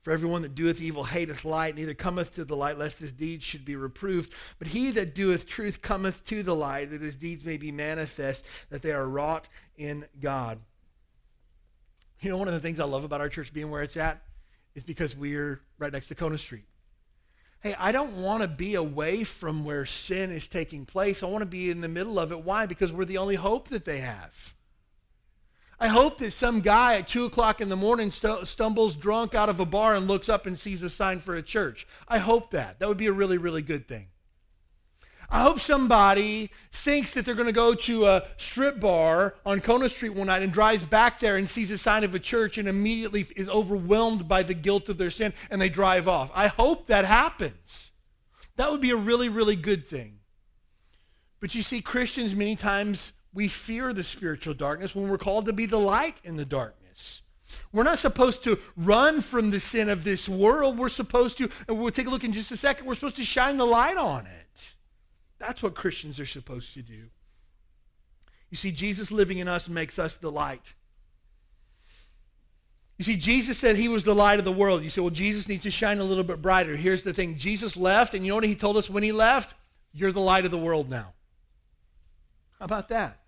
For 0.00 0.12
everyone 0.12 0.40
that 0.42 0.54
doeth 0.54 0.80
evil 0.80 1.04
hateth 1.04 1.44
light, 1.44 1.76
neither 1.76 1.92
cometh 1.92 2.34
to 2.36 2.44
the 2.46 2.56
light, 2.56 2.78
lest 2.78 3.00
his 3.00 3.12
deeds 3.12 3.44
should 3.44 3.66
be 3.66 3.76
reproved. 3.76 4.32
But 4.58 4.68
he 4.68 4.90
that 4.92 5.14
doeth 5.14 5.46
truth 5.46 5.82
cometh 5.82 6.24
to 6.28 6.42
the 6.42 6.56
light, 6.56 6.90
that 6.90 7.02
his 7.02 7.16
deeds 7.16 7.44
may 7.44 7.58
be 7.58 7.70
manifest, 7.70 8.46
that 8.70 8.80
they 8.80 8.92
are 8.92 9.06
wrought 9.06 9.46
in 9.76 10.06
God. 10.18 10.58
You 12.20 12.30
know, 12.30 12.38
one 12.38 12.48
of 12.48 12.54
the 12.54 12.60
things 12.60 12.80
I 12.80 12.84
love 12.84 13.04
about 13.04 13.20
our 13.20 13.28
church 13.28 13.52
being 13.52 13.70
where 13.70 13.82
it's 13.82 13.98
at 13.98 14.22
is 14.74 14.84
because 14.84 15.14
we're 15.14 15.60
right 15.78 15.92
next 15.92 16.08
to 16.08 16.14
Kona 16.14 16.38
Street. 16.38 16.64
Hey, 17.60 17.74
I 17.78 17.92
don't 17.92 18.22
want 18.22 18.42
to 18.42 18.48
be 18.48 18.74
away 18.74 19.22
from 19.22 19.64
where 19.64 19.84
sin 19.84 20.30
is 20.30 20.48
taking 20.48 20.86
place. 20.86 21.22
I 21.22 21.26
want 21.26 21.42
to 21.42 21.46
be 21.46 21.70
in 21.70 21.82
the 21.82 21.88
middle 21.88 22.18
of 22.18 22.32
it. 22.32 22.42
Why? 22.42 22.64
Because 22.66 22.90
we're 22.90 23.04
the 23.04 23.18
only 23.18 23.34
hope 23.34 23.68
that 23.68 23.84
they 23.84 23.98
have. 23.98 24.54
I 25.78 25.88
hope 25.88 26.18
that 26.18 26.32
some 26.32 26.60
guy 26.60 26.96
at 26.96 27.08
2 27.08 27.24
o'clock 27.24 27.62
in 27.62 27.70
the 27.70 27.76
morning 27.76 28.10
st- 28.10 28.46
stumbles 28.46 28.94
drunk 28.94 29.34
out 29.34 29.48
of 29.48 29.60
a 29.60 29.66
bar 29.66 29.94
and 29.94 30.06
looks 30.06 30.28
up 30.28 30.46
and 30.46 30.58
sees 30.58 30.82
a 30.82 30.90
sign 30.90 31.20
for 31.20 31.34
a 31.34 31.42
church. 31.42 31.86
I 32.06 32.18
hope 32.18 32.50
that. 32.50 32.78
That 32.78 32.88
would 32.88 32.98
be 32.98 33.06
a 33.06 33.12
really, 33.12 33.38
really 33.38 33.62
good 33.62 33.88
thing. 33.88 34.09
I 35.32 35.42
hope 35.42 35.60
somebody 35.60 36.50
thinks 36.72 37.14
that 37.14 37.24
they're 37.24 37.36
going 37.36 37.46
to 37.46 37.52
go 37.52 37.74
to 37.74 38.06
a 38.06 38.24
strip 38.36 38.80
bar 38.80 39.34
on 39.46 39.60
Kona 39.60 39.88
Street 39.88 40.14
one 40.14 40.26
night 40.26 40.42
and 40.42 40.52
drives 40.52 40.84
back 40.84 41.20
there 41.20 41.36
and 41.36 41.48
sees 41.48 41.70
a 41.70 41.78
sign 41.78 42.02
of 42.02 42.14
a 42.14 42.18
church 42.18 42.58
and 42.58 42.66
immediately 42.66 43.24
is 43.36 43.48
overwhelmed 43.48 44.26
by 44.26 44.42
the 44.42 44.54
guilt 44.54 44.88
of 44.88 44.98
their 44.98 45.10
sin 45.10 45.32
and 45.50 45.62
they 45.62 45.68
drive 45.68 46.08
off. 46.08 46.32
I 46.34 46.48
hope 46.48 46.88
that 46.88 47.04
happens. 47.04 47.92
That 48.56 48.72
would 48.72 48.80
be 48.80 48.90
a 48.90 48.96
really, 48.96 49.28
really 49.28 49.56
good 49.56 49.86
thing. 49.86 50.18
But 51.38 51.54
you 51.54 51.62
see, 51.62 51.80
Christians, 51.80 52.34
many 52.34 52.56
times 52.56 53.12
we 53.32 53.46
fear 53.46 53.92
the 53.92 54.02
spiritual 54.02 54.54
darkness 54.54 54.94
when 54.94 55.08
we're 55.08 55.18
called 55.18 55.46
to 55.46 55.52
be 55.52 55.66
the 55.66 55.78
light 55.78 56.20
in 56.24 56.36
the 56.36 56.44
darkness. 56.44 57.22
We're 57.72 57.84
not 57.84 57.98
supposed 57.98 58.42
to 58.44 58.58
run 58.76 59.20
from 59.20 59.50
the 59.50 59.60
sin 59.60 59.88
of 59.88 60.02
this 60.02 60.28
world. 60.28 60.76
We're 60.76 60.88
supposed 60.88 61.38
to, 61.38 61.48
and 61.68 61.78
we'll 61.78 61.90
take 61.90 62.06
a 62.06 62.10
look 62.10 62.24
in 62.24 62.32
just 62.32 62.50
a 62.50 62.56
second, 62.56 62.86
we're 62.86 62.96
supposed 62.96 63.16
to 63.16 63.24
shine 63.24 63.56
the 63.56 63.66
light 63.66 63.96
on 63.96 64.26
it. 64.26 64.49
That's 65.40 65.62
what 65.62 65.74
Christians 65.74 66.20
are 66.20 66.26
supposed 66.26 66.74
to 66.74 66.82
do. 66.82 67.08
You 68.50 68.56
see, 68.56 68.70
Jesus 68.70 69.10
living 69.10 69.38
in 69.38 69.48
us 69.48 69.68
makes 69.68 69.98
us 69.98 70.16
the 70.18 70.30
light. 70.30 70.74
You 72.98 73.04
see, 73.04 73.16
Jesus 73.16 73.56
said 73.56 73.76
he 73.76 73.88
was 73.88 74.04
the 74.04 74.14
light 74.14 74.38
of 74.38 74.44
the 74.44 74.52
world. 74.52 74.82
You 74.82 74.90
say, 74.90 75.00
well, 75.00 75.08
Jesus 75.08 75.48
needs 75.48 75.62
to 75.62 75.70
shine 75.70 75.98
a 75.98 76.04
little 76.04 76.24
bit 76.24 76.42
brighter. 76.42 76.76
Here's 76.76 77.02
the 77.02 77.14
thing 77.14 77.38
Jesus 77.38 77.74
left, 77.74 78.12
and 78.12 78.24
you 78.24 78.30
know 78.30 78.34
what 78.34 78.44
he 78.44 78.54
told 78.54 78.76
us 78.76 78.90
when 78.90 79.02
he 79.02 79.12
left? 79.12 79.54
You're 79.94 80.12
the 80.12 80.20
light 80.20 80.44
of 80.44 80.50
the 80.50 80.58
world 80.58 80.90
now. 80.90 81.14
How 82.58 82.66
about 82.66 82.90
that? 82.90 83.18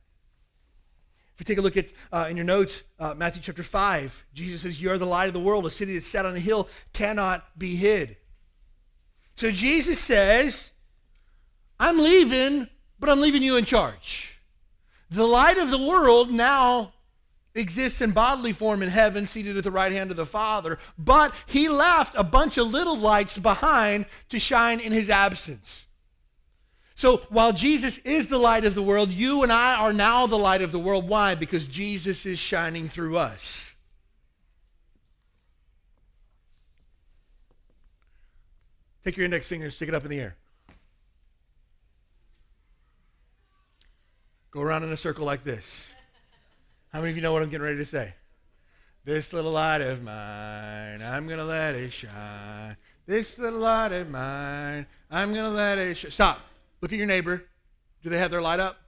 If 1.34 1.40
you 1.40 1.44
take 1.46 1.56
a 1.56 1.62
look 1.62 1.78
at 1.78 1.86
uh, 2.12 2.26
in 2.28 2.36
your 2.36 2.44
notes, 2.44 2.84
uh, 3.00 3.14
Matthew 3.16 3.40
chapter 3.40 3.62
5, 3.62 4.26
Jesus 4.34 4.60
says, 4.60 4.82
You 4.82 4.90
are 4.90 4.98
the 4.98 5.06
light 5.06 5.28
of 5.28 5.32
the 5.32 5.40
world. 5.40 5.64
A 5.64 5.70
city 5.70 5.94
that's 5.94 6.06
set 6.06 6.26
on 6.26 6.36
a 6.36 6.40
hill 6.40 6.68
cannot 6.92 7.46
be 7.58 7.74
hid. 7.74 8.18
So 9.34 9.50
Jesus 9.50 9.98
says, 9.98 10.71
I'm 11.82 11.98
leaving, 11.98 12.68
but 13.00 13.08
I'm 13.08 13.20
leaving 13.20 13.42
you 13.42 13.56
in 13.56 13.64
charge. 13.64 14.38
The 15.10 15.26
light 15.26 15.58
of 15.58 15.72
the 15.72 15.82
world 15.82 16.30
now 16.30 16.92
exists 17.56 18.00
in 18.00 18.12
bodily 18.12 18.52
form 18.52 18.84
in 18.84 18.88
heaven, 18.88 19.26
seated 19.26 19.56
at 19.56 19.64
the 19.64 19.72
right 19.72 19.90
hand 19.90 20.12
of 20.12 20.16
the 20.16 20.24
Father, 20.24 20.78
but 20.96 21.34
he 21.44 21.68
left 21.68 22.14
a 22.14 22.22
bunch 22.22 22.56
of 22.56 22.70
little 22.70 22.96
lights 22.96 23.36
behind 23.36 24.06
to 24.28 24.38
shine 24.38 24.78
in 24.78 24.92
his 24.92 25.10
absence. 25.10 25.88
So 26.94 27.16
while 27.30 27.52
Jesus 27.52 27.98
is 27.98 28.28
the 28.28 28.38
light 28.38 28.64
of 28.64 28.76
the 28.76 28.82
world, 28.82 29.10
you 29.10 29.42
and 29.42 29.52
I 29.52 29.74
are 29.74 29.92
now 29.92 30.28
the 30.28 30.38
light 30.38 30.62
of 30.62 30.70
the 30.70 30.78
world. 30.78 31.08
Why? 31.08 31.34
Because 31.34 31.66
Jesus 31.66 32.24
is 32.24 32.38
shining 32.38 32.88
through 32.88 33.16
us. 33.16 33.74
Take 39.04 39.16
your 39.16 39.24
index 39.24 39.48
finger 39.48 39.64
and 39.64 39.74
stick 39.74 39.88
it 39.88 39.96
up 39.96 40.04
in 40.04 40.10
the 40.10 40.20
air. 40.20 40.36
Go 44.52 44.60
around 44.60 44.84
in 44.84 44.92
a 44.92 44.96
circle 44.96 45.24
like 45.24 45.44
this. 45.44 45.92
How 46.92 47.00
many 47.00 47.10
of 47.10 47.16
you 47.16 47.22
know 47.22 47.32
what 47.32 47.42
I'm 47.42 47.48
getting 47.48 47.64
ready 47.64 47.78
to 47.78 47.86
say? 47.86 48.14
This 49.04 49.32
little 49.32 49.50
light 49.50 49.80
of 49.80 50.02
mine, 50.02 51.02
I'm 51.02 51.26
going 51.26 51.38
to 51.38 51.44
let 51.44 51.74
it 51.74 51.90
shine. 51.90 52.76
This 53.06 53.38
little 53.38 53.58
light 53.58 53.92
of 53.92 54.10
mine, 54.10 54.86
I'm 55.10 55.32
going 55.32 55.50
to 55.50 55.56
let 55.56 55.78
it 55.78 55.96
shine. 55.96 56.10
Stop. 56.10 56.40
Look 56.82 56.92
at 56.92 56.98
your 56.98 57.06
neighbor. 57.06 57.44
Do 58.02 58.10
they 58.10 58.18
have 58.18 58.30
their 58.30 58.42
light 58.42 58.60
up? 58.60 58.78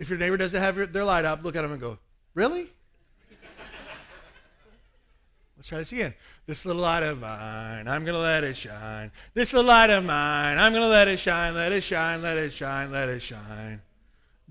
If 0.00 0.10
your 0.10 0.18
neighbor 0.18 0.36
doesn't 0.36 0.60
have 0.60 0.92
their 0.92 1.04
light 1.04 1.24
up, 1.24 1.44
look 1.44 1.54
at 1.54 1.62
them 1.62 1.72
and 1.72 1.80
go, 1.80 1.98
Really? 2.34 2.70
Let's 5.60 5.68
try 5.68 5.78
this 5.80 5.92
again. 5.92 6.14
This 6.46 6.64
little 6.64 6.80
light 6.80 7.02
of 7.02 7.20
mine, 7.20 7.86
I'm 7.86 8.02
going 8.02 8.14
to 8.14 8.22
let 8.22 8.44
it 8.44 8.56
shine. 8.56 9.12
This 9.34 9.52
little 9.52 9.68
light 9.68 9.90
of 9.90 10.02
mine, 10.06 10.56
I'm 10.56 10.72
going 10.72 10.82
to 10.82 10.88
let 10.88 11.06
it 11.06 11.18
shine, 11.18 11.52
let 11.52 11.70
it 11.70 11.82
shine, 11.82 12.22
let 12.22 12.38
it 12.38 12.50
shine, 12.50 12.90
let 12.90 13.10
it 13.10 13.20
shine. 13.20 13.82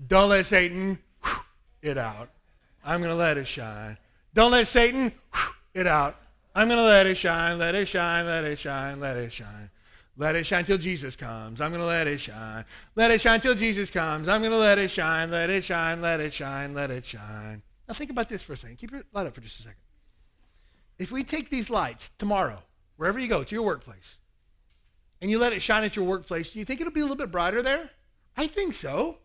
Don't 0.06 0.28
let 0.28 0.46
Satan 0.46 1.00
it 1.82 1.98
out. 1.98 2.30
I'm 2.84 3.00
going 3.00 3.10
to 3.10 3.16
let 3.16 3.38
it 3.38 3.48
shine. 3.48 3.98
Don't 4.34 4.52
let 4.52 4.68
Satan 4.68 5.10
it 5.74 5.88
out. 5.88 6.14
I'm 6.54 6.68
going 6.68 6.78
to 6.78 6.84
let 6.84 7.08
it 7.08 7.16
shine, 7.16 7.58
let 7.58 7.74
it 7.74 7.88
shine, 7.88 8.26
let 8.26 8.44
it 8.44 8.60
shine, 8.60 9.00
let 9.00 9.16
it 9.16 9.32
shine. 9.32 9.68
Let 10.16 10.36
it 10.36 10.46
shine 10.46 10.64
till 10.64 10.78
Jesus 10.78 11.16
comes. 11.16 11.60
I'm 11.60 11.72
going 11.72 11.82
to 11.82 11.88
let 11.88 12.06
it 12.06 12.20
shine. 12.20 12.64
Let 12.94 13.10
it 13.10 13.20
shine 13.20 13.40
till 13.40 13.56
Jesus 13.56 13.90
comes. 13.90 14.28
I'm 14.28 14.42
going 14.42 14.52
to 14.52 14.58
let 14.58 14.78
it 14.78 14.92
shine, 14.92 15.32
let 15.32 15.50
it 15.50 15.64
shine, 15.64 16.00
let 16.00 16.20
it 16.20 16.32
shine, 16.32 16.72
let 16.72 16.92
it 16.92 17.04
shine. 17.04 17.62
Now 17.88 17.94
think 17.94 18.10
about 18.10 18.28
this 18.28 18.44
for 18.44 18.52
a 18.52 18.56
second. 18.56 18.78
Keep 18.78 18.92
your 18.92 19.02
light 19.12 19.26
up 19.26 19.34
for 19.34 19.40
just 19.40 19.58
a 19.58 19.62
second. 19.64 19.80
If 21.00 21.10
we 21.10 21.24
take 21.24 21.48
these 21.48 21.70
lights 21.70 22.10
tomorrow, 22.18 22.62
wherever 22.98 23.18
you 23.18 23.26
go, 23.26 23.42
to 23.42 23.54
your 23.54 23.64
workplace, 23.64 24.18
and 25.22 25.30
you 25.30 25.38
let 25.38 25.54
it 25.54 25.62
shine 25.62 25.82
at 25.82 25.96
your 25.96 26.04
workplace, 26.04 26.50
do 26.50 26.58
you 26.58 26.66
think 26.66 26.78
it'll 26.78 26.92
be 26.92 27.00
a 27.00 27.04
little 27.04 27.16
bit 27.16 27.30
brighter 27.30 27.62
there? 27.62 27.88
I 28.36 28.46
think 28.46 28.74
so. 28.74 29.16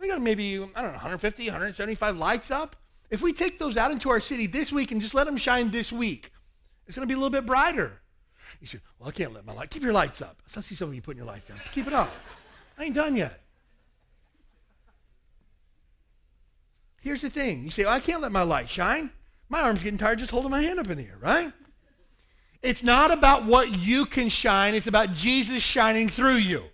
We 0.00 0.08
got 0.08 0.20
maybe, 0.20 0.54
I 0.54 0.82
don't 0.82 0.90
know, 0.90 0.98
150, 0.98 1.46
175 1.46 2.18
lights 2.18 2.50
up. 2.50 2.74
If 3.08 3.22
we 3.22 3.32
take 3.32 3.60
those 3.60 3.76
out 3.76 3.92
into 3.92 4.10
our 4.10 4.18
city 4.18 4.48
this 4.48 4.72
week 4.72 4.90
and 4.90 5.00
just 5.00 5.14
let 5.14 5.26
them 5.26 5.36
shine 5.36 5.70
this 5.70 5.92
week, 5.92 6.32
it's 6.88 6.96
going 6.96 7.06
to 7.06 7.12
be 7.12 7.14
a 7.14 7.18
little 7.18 7.30
bit 7.30 7.46
brighter. 7.46 8.00
You 8.60 8.66
say, 8.66 8.80
well, 8.98 9.08
I 9.08 9.12
can't 9.12 9.32
let 9.32 9.46
my 9.46 9.52
light. 9.52 9.70
Keep 9.70 9.84
your 9.84 9.92
lights 9.92 10.20
up. 10.20 10.42
I 10.56 10.60
see 10.60 10.74
some 10.74 10.88
of 10.88 10.94
you 10.96 11.02
putting 11.02 11.18
your 11.18 11.28
lights 11.28 11.46
down. 11.46 11.58
Keep 11.72 11.86
it 11.86 11.92
up. 11.92 12.12
I 12.76 12.84
ain't 12.84 12.96
done 12.96 13.14
yet. 13.14 13.42
Here's 17.00 17.22
the 17.22 17.30
thing. 17.30 17.62
You 17.62 17.70
say, 17.70 17.84
well, 17.84 17.94
I 17.94 18.00
can't 18.00 18.20
let 18.20 18.32
my 18.32 18.42
light 18.42 18.68
shine. 18.68 19.12
My 19.48 19.62
arm's 19.62 19.82
getting 19.82 19.98
tired 19.98 20.18
just 20.18 20.30
holding 20.30 20.50
my 20.50 20.60
hand 20.60 20.78
up 20.78 20.88
in 20.88 20.98
the 20.98 21.04
air, 21.04 21.18
right? 21.20 21.52
It's 22.62 22.82
not 22.82 23.12
about 23.12 23.44
what 23.44 23.78
you 23.78 24.06
can 24.06 24.28
shine. 24.28 24.74
It's 24.74 24.86
about 24.86 25.12
Jesus 25.12 25.62
shining 25.62 26.08
through 26.08 26.36
you. 26.36 26.64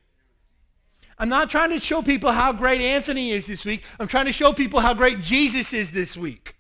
I'm 1.18 1.28
not 1.28 1.50
trying 1.50 1.70
to 1.70 1.80
show 1.80 2.02
people 2.02 2.32
how 2.32 2.52
great 2.52 2.80
Anthony 2.80 3.30
is 3.30 3.46
this 3.46 3.64
week. 3.64 3.84
I'm 4.00 4.08
trying 4.08 4.26
to 4.26 4.32
show 4.32 4.52
people 4.52 4.80
how 4.80 4.94
great 4.94 5.20
Jesus 5.20 5.72
is 5.72 5.90
this 5.90 6.16
week. 6.16 6.56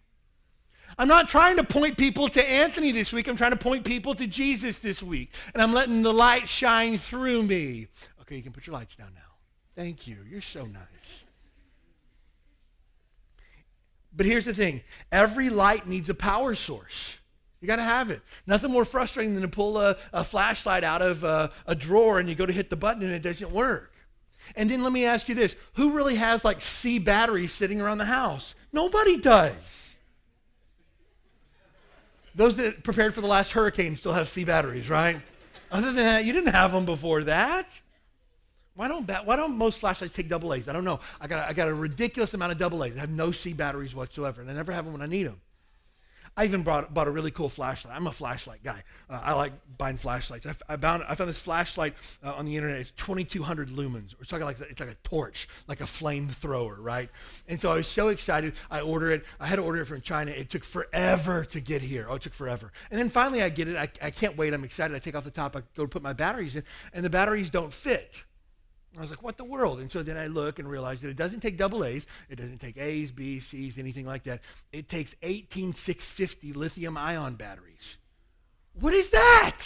I'm 0.98 1.08
not 1.08 1.28
trying 1.28 1.56
to 1.56 1.64
point 1.64 1.96
people 1.96 2.28
to 2.28 2.44
Anthony 2.48 2.92
this 2.92 3.12
week. 3.12 3.26
I'm 3.26 3.36
trying 3.36 3.52
to 3.52 3.56
point 3.56 3.84
people 3.84 4.14
to 4.14 4.26
Jesus 4.26 4.78
this 4.78 5.02
week. 5.02 5.32
And 5.54 5.62
I'm 5.62 5.72
letting 5.72 6.02
the 6.02 6.12
light 6.12 6.48
shine 6.48 6.98
through 6.98 7.42
me. 7.44 7.88
Okay, 8.20 8.36
you 8.36 8.42
can 8.42 8.52
put 8.52 8.66
your 8.66 8.74
lights 8.74 8.94
down 8.94 9.12
now. 9.14 9.20
Thank 9.74 10.06
you. 10.06 10.18
You're 10.28 10.42
so 10.42 10.66
nice. 10.66 11.24
But 14.14 14.26
here's 14.26 14.44
the 14.44 14.54
thing 14.54 14.82
every 15.10 15.48
light 15.50 15.86
needs 15.86 16.08
a 16.10 16.14
power 16.14 16.54
source. 16.54 17.16
You 17.60 17.68
got 17.68 17.76
to 17.76 17.82
have 17.82 18.10
it. 18.10 18.20
Nothing 18.46 18.72
more 18.72 18.84
frustrating 18.84 19.34
than 19.34 19.42
to 19.42 19.48
pull 19.48 19.78
a, 19.78 19.96
a 20.12 20.24
flashlight 20.24 20.82
out 20.82 21.00
of 21.00 21.22
a, 21.22 21.52
a 21.64 21.76
drawer 21.76 22.18
and 22.18 22.28
you 22.28 22.34
go 22.34 22.44
to 22.44 22.52
hit 22.52 22.70
the 22.70 22.76
button 22.76 23.04
and 23.04 23.12
it 23.12 23.22
doesn't 23.22 23.52
work. 23.52 23.92
And 24.56 24.68
then 24.68 24.82
let 24.82 24.90
me 24.90 25.04
ask 25.04 25.28
you 25.28 25.36
this 25.36 25.54
who 25.74 25.92
really 25.92 26.16
has 26.16 26.44
like 26.44 26.60
C 26.60 26.98
batteries 26.98 27.52
sitting 27.52 27.80
around 27.80 27.98
the 27.98 28.04
house? 28.04 28.56
Nobody 28.72 29.16
does. 29.16 29.94
Those 32.34 32.56
that 32.56 32.82
prepared 32.82 33.14
for 33.14 33.20
the 33.20 33.26
last 33.28 33.52
hurricane 33.52 33.94
still 33.94 34.12
have 34.12 34.28
C 34.28 34.44
batteries, 34.44 34.90
right? 34.90 35.20
Other 35.70 35.86
than 35.86 35.96
that, 35.96 36.24
you 36.24 36.32
didn't 36.32 36.52
have 36.52 36.72
them 36.72 36.84
before 36.84 37.22
that. 37.24 37.80
Why 38.74 38.88
don't, 38.88 39.10
why 39.26 39.36
don't 39.36 39.56
most 39.56 39.78
flashlights 39.78 40.14
take 40.14 40.28
double 40.28 40.54
A's? 40.54 40.68
I 40.68 40.72
don't 40.72 40.84
know. 40.84 41.00
I 41.20 41.26
got, 41.26 41.48
I 41.48 41.52
got 41.52 41.68
a 41.68 41.74
ridiculous 41.74 42.32
amount 42.32 42.52
of 42.52 42.58
double 42.58 42.84
A's. 42.84 42.96
I 42.96 43.00
have 43.00 43.10
no 43.10 43.30
C 43.30 43.52
batteries 43.52 43.94
whatsoever, 43.94 44.40
and 44.40 44.50
I 44.50 44.54
never 44.54 44.72
have 44.72 44.84
them 44.84 44.92
when 44.94 45.02
I 45.02 45.06
need 45.06 45.24
them. 45.24 45.40
I 46.34 46.44
even 46.44 46.62
bought, 46.62 46.94
bought 46.94 47.08
a 47.08 47.10
really 47.10 47.30
cool 47.30 47.50
flashlight. 47.50 47.94
I'm 47.94 48.06
a 48.06 48.12
flashlight 48.12 48.62
guy. 48.62 48.82
Uh, 49.10 49.20
I 49.22 49.34
like 49.34 49.52
buying 49.76 49.98
flashlights. 49.98 50.46
I, 50.46 50.54
I, 50.72 50.76
found, 50.78 51.04
I 51.06 51.14
found 51.14 51.28
this 51.28 51.38
flashlight 51.38 51.94
uh, 52.24 52.32
on 52.32 52.46
the 52.46 52.56
internet. 52.56 52.78
It's 52.78 52.90
2,200 52.92 53.68
lumens. 53.68 54.14
We're 54.18 54.24
talking 54.24 54.46
like 54.46 54.58
it's 54.60 54.80
like 54.80 54.88
a 54.88 54.96
torch, 55.02 55.46
like 55.68 55.82
a 55.82 55.84
flamethrower, 55.84 56.76
right? 56.78 57.10
And 57.48 57.60
so 57.60 57.70
I 57.70 57.76
was 57.76 57.86
so 57.86 58.08
excited. 58.08 58.54
I 58.70 58.80
ordered 58.80 59.10
it. 59.10 59.26
I 59.40 59.46
had 59.46 59.56
to 59.56 59.62
order 59.62 59.82
it 59.82 59.84
from 59.84 60.00
China. 60.00 60.30
It 60.30 60.48
took 60.48 60.64
forever 60.64 61.44
to 61.44 61.60
get 61.60 61.82
here. 61.82 62.06
Oh, 62.08 62.14
it 62.14 62.22
took 62.22 62.34
forever. 62.34 62.72
And 62.90 62.98
then 62.98 63.10
finally 63.10 63.42
I 63.42 63.50
get 63.50 63.68
it. 63.68 63.76
I, 63.76 63.88
I 64.06 64.10
can't 64.10 64.38
wait. 64.38 64.54
I'm 64.54 64.64
excited. 64.64 64.96
I 64.96 65.00
take 65.00 65.14
off 65.14 65.24
the 65.24 65.30
top. 65.30 65.54
I 65.54 65.60
go 65.76 65.82
to 65.84 65.88
put 65.88 66.02
my 66.02 66.14
batteries 66.14 66.56
in, 66.56 66.64
and 66.94 67.04
the 67.04 67.10
batteries 67.10 67.50
don't 67.50 67.74
fit. 67.74 68.24
I 68.98 69.00
was 69.00 69.10
like, 69.10 69.22
what 69.22 69.38
the 69.38 69.44
world? 69.44 69.80
And 69.80 69.90
so 69.90 70.02
then 70.02 70.16
I 70.18 70.26
look 70.26 70.58
and 70.58 70.68
realize 70.68 71.00
that 71.00 71.08
it 71.08 71.16
doesn't 71.16 71.40
take 71.40 71.56
double 71.56 71.84
A's. 71.84 72.06
It 72.28 72.36
doesn't 72.36 72.58
take 72.58 72.76
A's, 72.76 73.10
B's, 73.10 73.46
C's, 73.46 73.78
anything 73.78 74.04
like 74.04 74.24
that. 74.24 74.42
It 74.72 74.88
takes 74.88 75.14
18650 75.22 76.52
lithium 76.52 76.96
ion 76.96 77.36
batteries. 77.36 77.96
What 78.78 78.92
is 78.92 79.10
that? 79.10 79.62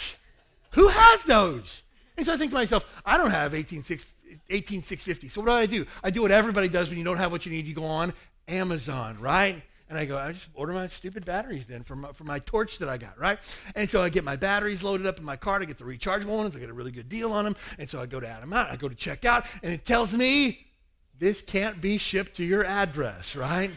Who 0.71 0.87
has 0.87 1.23
those? 1.23 1.83
And 2.15 2.25
so 2.25 2.33
I 2.33 2.37
think 2.37 2.51
to 2.51 2.55
myself, 2.55 2.85
I 3.05 3.17
don't 3.17 3.31
have 3.31 3.53
18650. 3.53 5.29
So 5.29 5.41
what 5.41 5.47
do 5.47 5.53
I 5.53 5.65
do? 5.65 5.85
I 6.03 6.09
do 6.09 6.21
what 6.21 6.31
everybody 6.31 6.69
does 6.69 6.89
when 6.89 6.97
you 6.97 7.03
don't 7.03 7.17
have 7.17 7.31
what 7.31 7.45
you 7.45 7.51
need. 7.51 7.65
You 7.65 7.75
go 7.75 7.85
on 7.85 8.13
Amazon, 8.47 9.19
right? 9.19 9.61
And 9.89 9.97
I 9.97 10.05
go, 10.05 10.17
I 10.17 10.33
just 10.33 10.49
order 10.53 10.73
my 10.73 10.87
stupid 10.87 11.23
batteries 11.23 11.65
then 11.65 11.81
for 11.81 11.95
my, 11.95 12.11
for 12.11 12.25
my 12.25 12.39
torch 12.39 12.79
that 12.79 12.89
I 12.89 12.97
got, 12.97 13.17
right? 13.17 13.39
And 13.73 13.89
so 13.89 14.01
I 14.01 14.09
get 14.09 14.25
my 14.25 14.35
batteries 14.35 14.83
loaded 14.83 15.07
up 15.07 15.17
in 15.17 15.23
my 15.23 15.37
car 15.37 15.59
to 15.59 15.65
get 15.65 15.77
the 15.77 15.85
rechargeable 15.85 16.37
ones. 16.37 16.55
I 16.55 16.59
get 16.59 16.69
a 16.69 16.73
really 16.73 16.91
good 16.91 17.07
deal 17.07 17.31
on 17.31 17.45
them. 17.45 17.55
And 17.79 17.89
so 17.89 18.01
I 18.01 18.05
go 18.05 18.19
to 18.19 18.27
add 18.27 18.43
them 18.43 18.51
out. 18.51 18.69
I 18.69 18.75
go 18.75 18.89
to 18.89 18.95
check 18.95 19.23
out, 19.23 19.45
and 19.63 19.71
it 19.71 19.85
tells 19.85 20.13
me 20.13 20.67
this 21.19 21.41
can't 21.41 21.79
be 21.79 21.97
shipped 21.97 22.35
to 22.37 22.43
your 22.43 22.65
address, 22.65 23.35
right? 23.35 23.71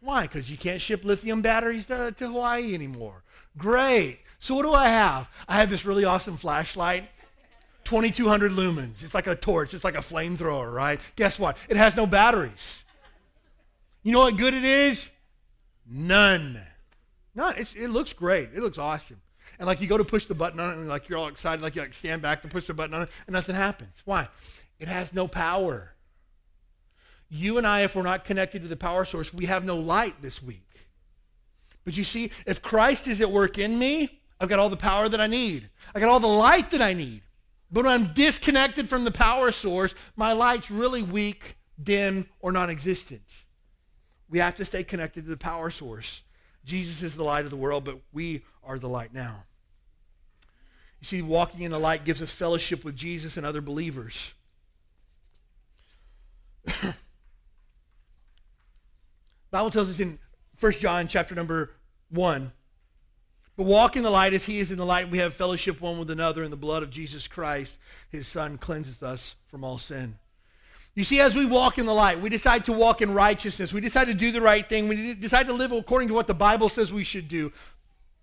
Why? 0.00 0.22
Because 0.22 0.50
you 0.50 0.56
can't 0.56 0.80
ship 0.80 1.04
lithium 1.04 1.42
batteries 1.42 1.86
to, 1.86 2.12
to 2.12 2.28
Hawaii 2.28 2.74
anymore. 2.74 3.24
Great. 3.56 4.20
So 4.38 4.54
what 4.54 4.62
do 4.62 4.72
I 4.72 4.88
have? 4.88 5.30
I 5.48 5.56
have 5.56 5.70
this 5.70 5.84
really 5.84 6.04
awesome 6.04 6.36
flashlight. 6.36 7.04
2200 7.84 8.52
lumens. 8.52 9.02
It's 9.02 9.14
like 9.14 9.26
a 9.26 9.34
torch. 9.34 9.74
It's 9.74 9.84
like 9.84 9.96
a 9.96 10.00
flamethrower, 10.00 10.72
right? 10.72 11.00
Guess 11.16 11.38
what? 11.38 11.56
It 11.68 11.76
has 11.76 11.96
no 11.96 12.06
batteries. 12.06 12.84
You 14.02 14.12
know 14.12 14.20
what 14.20 14.36
good 14.36 14.54
it 14.54 14.64
is? 14.64 15.10
None. 15.86 16.60
None. 17.34 17.54
It's, 17.56 17.74
it 17.74 17.88
looks 17.88 18.12
great. 18.12 18.50
It 18.54 18.60
looks 18.60 18.78
awesome. 18.78 19.20
And 19.58 19.66
like 19.66 19.80
you 19.80 19.86
go 19.86 19.98
to 19.98 20.04
push 20.04 20.26
the 20.26 20.34
button 20.34 20.60
on 20.60 20.70
it, 20.70 20.76
and 20.78 20.88
like 20.88 21.08
you're 21.08 21.18
all 21.18 21.28
excited, 21.28 21.62
like 21.62 21.74
you 21.74 21.82
like 21.82 21.94
stand 21.94 22.22
back 22.22 22.42
to 22.42 22.48
push 22.48 22.66
the 22.66 22.74
button 22.74 22.94
on 22.94 23.02
it, 23.02 23.08
and 23.26 23.34
nothing 23.34 23.54
happens. 23.54 24.02
Why? 24.04 24.28
It 24.78 24.88
has 24.88 25.12
no 25.12 25.26
power. 25.26 25.94
You 27.28 27.58
and 27.58 27.66
I, 27.66 27.82
if 27.82 27.94
we're 27.96 28.02
not 28.02 28.24
connected 28.24 28.62
to 28.62 28.68
the 28.68 28.76
power 28.76 29.04
source, 29.04 29.34
we 29.34 29.46
have 29.46 29.64
no 29.64 29.76
light 29.76 30.22
this 30.22 30.42
week. 30.42 30.62
But 31.84 31.96
you 31.96 32.04
see, 32.04 32.30
if 32.46 32.62
Christ 32.62 33.06
is 33.08 33.20
at 33.20 33.30
work 33.30 33.58
in 33.58 33.78
me, 33.78 34.20
I've 34.40 34.48
got 34.48 34.58
all 34.58 34.68
the 34.68 34.76
power 34.76 35.08
that 35.08 35.20
I 35.20 35.26
need. 35.26 35.68
I 35.94 36.00
got 36.00 36.08
all 36.08 36.20
the 36.20 36.26
light 36.26 36.70
that 36.70 36.80
I 36.80 36.94
need. 36.94 37.22
But 37.70 37.84
when 37.84 37.92
I'm 37.92 38.12
disconnected 38.14 38.88
from 38.88 39.04
the 39.04 39.10
power 39.10 39.50
source, 39.52 39.94
my 40.16 40.32
light's 40.32 40.70
really 40.70 41.02
weak, 41.02 41.56
dim, 41.82 42.28
or 42.40 42.52
non 42.52 42.70
existent. 42.70 43.22
We 44.30 44.38
have 44.38 44.56
to 44.56 44.64
stay 44.64 44.84
connected 44.84 45.24
to 45.24 45.30
the 45.30 45.36
power 45.36 45.70
source. 45.70 46.22
Jesus 46.64 47.02
is 47.02 47.16
the 47.16 47.24
light 47.24 47.44
of 47.44 47.50
the 47.50 47.56
world, 47.56 47.84
but 47.84 47.98
we 48.12 48.42
are 48.62 48.78
the 48.78 48.88
light 48.88 49.14
now. 49.14 49.44
You 51.00 51.06
see, 51.06 51.22
walking 51.22 51.62
in 51.62 51.70
the 51.70 51.78
light 51.78 52.04
gives 52.04 52.20
us 52.20 52.32
fellowship 52.32 52.84
with 52.84 52.96
Jesus 52.96 53.36
and 53.36 53.46
other 53.46 53.60
believers. 53.60 54.34
Bible 59.50 59.70
tells 59.70 59.88
us 59.88 60.00
in 60.00 60.18
1 60.60 60.72
John 60.72 61.08
chapter 61.08 61.34
number 61.34 61.70
1, 62.10 62.52
but 63.56 63.64
walk 63.64 63.96
in 63.96 64.02
the 64.02 64.10
light 64.10 64.34
as 64.34 64.44
he 64.44 64.58
is 64.58 64.70
in 64.70 64.78
the 64.78 64.84
light, 64.84 65.10
we 65.10 65.18
have 65.18 65.32
fellowship 65.32 65.80
one 65.80 65.98
with 65.98 66.10
another, 66.10 66.42
and 66.42 66.52
the 66.52 66.56
blood 66.56 66.82
of 66.82 66.90
Jesus 66.90 67.26
Christ, 67.26 67.78
his 68.10 68.28
son, 68.28 68.58
cleanses 68.58 69.02
us 69.02 69.36
from 69.46 69.64
all 69.64 69.78
sin. 69.78 70.18
You 70.98 71.04
see, 71.04 71.20
as 71.20 71.36
we 71.36 71.46
walk 71.46 71.78
in 71.78 71.86
the 71.86 71.94
light, 71.94 72.20
we 72.20 72.28
decide 72.28 72.64
to 72.64 72.72
walk 72.72 73.02
in 73.02 73.14
righteousness. 73.14 73.72
We 73.72 73.80
decide 73.80 74.08
to 74.08 74.14
do 74.14 74.32
the 74.32 74.40
right 74.42 74.68
thing. 74.68 74.88
We 74.88 75.14
decide 75.14 75.46
to 75.46 75.52
live 75.52 75.70
according 75.70 76.08
to 76.08 76.14
what 76.14 76.26
the 76.26 76.34
Bible 76.34 76.68
says 76.68 76.92
we 76.92 77.04
should 77.04 77.28
do. 77.28 77.52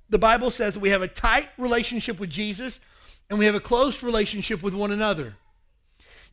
The 0.09 0.19
Bible 0.19 0.51
says 0.51 0.73
that 0.73 0.81
we 0.81 0.89
have 0.89 1.01
a 1.01 1.07
tight 1.07 1.47
relationship 1.57 2.19
with 2.19 2.29
Jesus 2.29 2.81
and 3.29 3.39
we 3.39 3.45
have 3.45 3.55
a 3.55 3.61
close 3.61 4.03
relationship 4.03 4.61
with 4.61 4.73
one 4.73 4.91
another. 4.91 5.38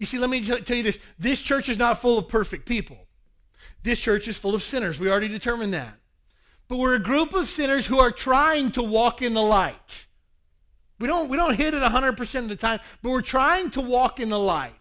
You 0.01 0.07
see, 0.07 0.19
let 0.19 0.31
me 0.31 0.45
tell 0.45 0.77
you 0.77 0.83
this 0.83 0.99
this 1.17 1.41
church 1.41 1.69
is 1.69 1.79
not 1.79 1.99
full 1.99 2.19
of 2.19 2.27
perfect 2.27 2.67
people. 2.67 2.99
This 3.85 4.01
church 4.01 4.27
is 4.27 4.37
full 4.37 4.57
of 4.57 4.63
sinners. 4.63 4.99
We 4.99 5.09
already 5.09 5.29
determined 5.29 5.75
that. 5.75 5.95
But 6.67 6.79
we're 6.79 6.95
a 6.95 6.99
group 6.99 7.35
of 7.35 7.47
sinners 7.47 7.87
who 7.87 8.01
are 8.01 8.11
trying 8.11 8.73
to 8.73 8.83
walk 8.83 9.23
in 9.23 9.35
the 9.35 9.43
light. 9.43 10.07
We 10.99 11.07
don't, 11.07 11.29
we 11.29 11.37
don't 11.37 11.55
hit 11.55 11.73
it 11.73 11.83
100% 11.85 12.35
of 12.35 12.49
the 12.49 12.57
time, 12.57 12.81
but 13.01 13.11
we're 13.11 13.23
trying 13.23 13.71
to 13.71 13.81
walk 13.81 14.19
in 14.19 14.29
the 14.29 14.41
light. 14.41 14.75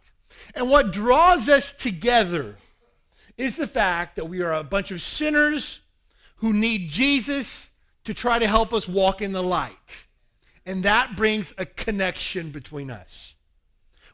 And 0.55 0.69
what 0.69 0.91
draws 0.91 1.49
us 1.49 1.73
together 1.73 2.55
is 3.37 3.55
the 3.55 3.67
fact 3.67 4.15
that 4.15 4.25
we 4.25 4.41
are 4.41 4.53
a 4.53 4.63
bunch 4.63 4.91
of 4.91 5.01
sinners 5.01 5.81
who 6.37 6.53
need 6.53 6.89
Jesus 6.89 7.69
to 8.03 8.13
try 8.13 8.39
to 8.39 8.47
help 8.47 8.73
us 8.73 8.87
walk 8.87 9.21
in 9.21 9.31
the 9.31 9.43
light. 9.43 10.05
And 10.65 10.83
that 10.83 11.15
brings 11.15 11.53
a 11.57 11.65
connection 11.65 12.51
between 12.51 12.91
us. 12.91 13.35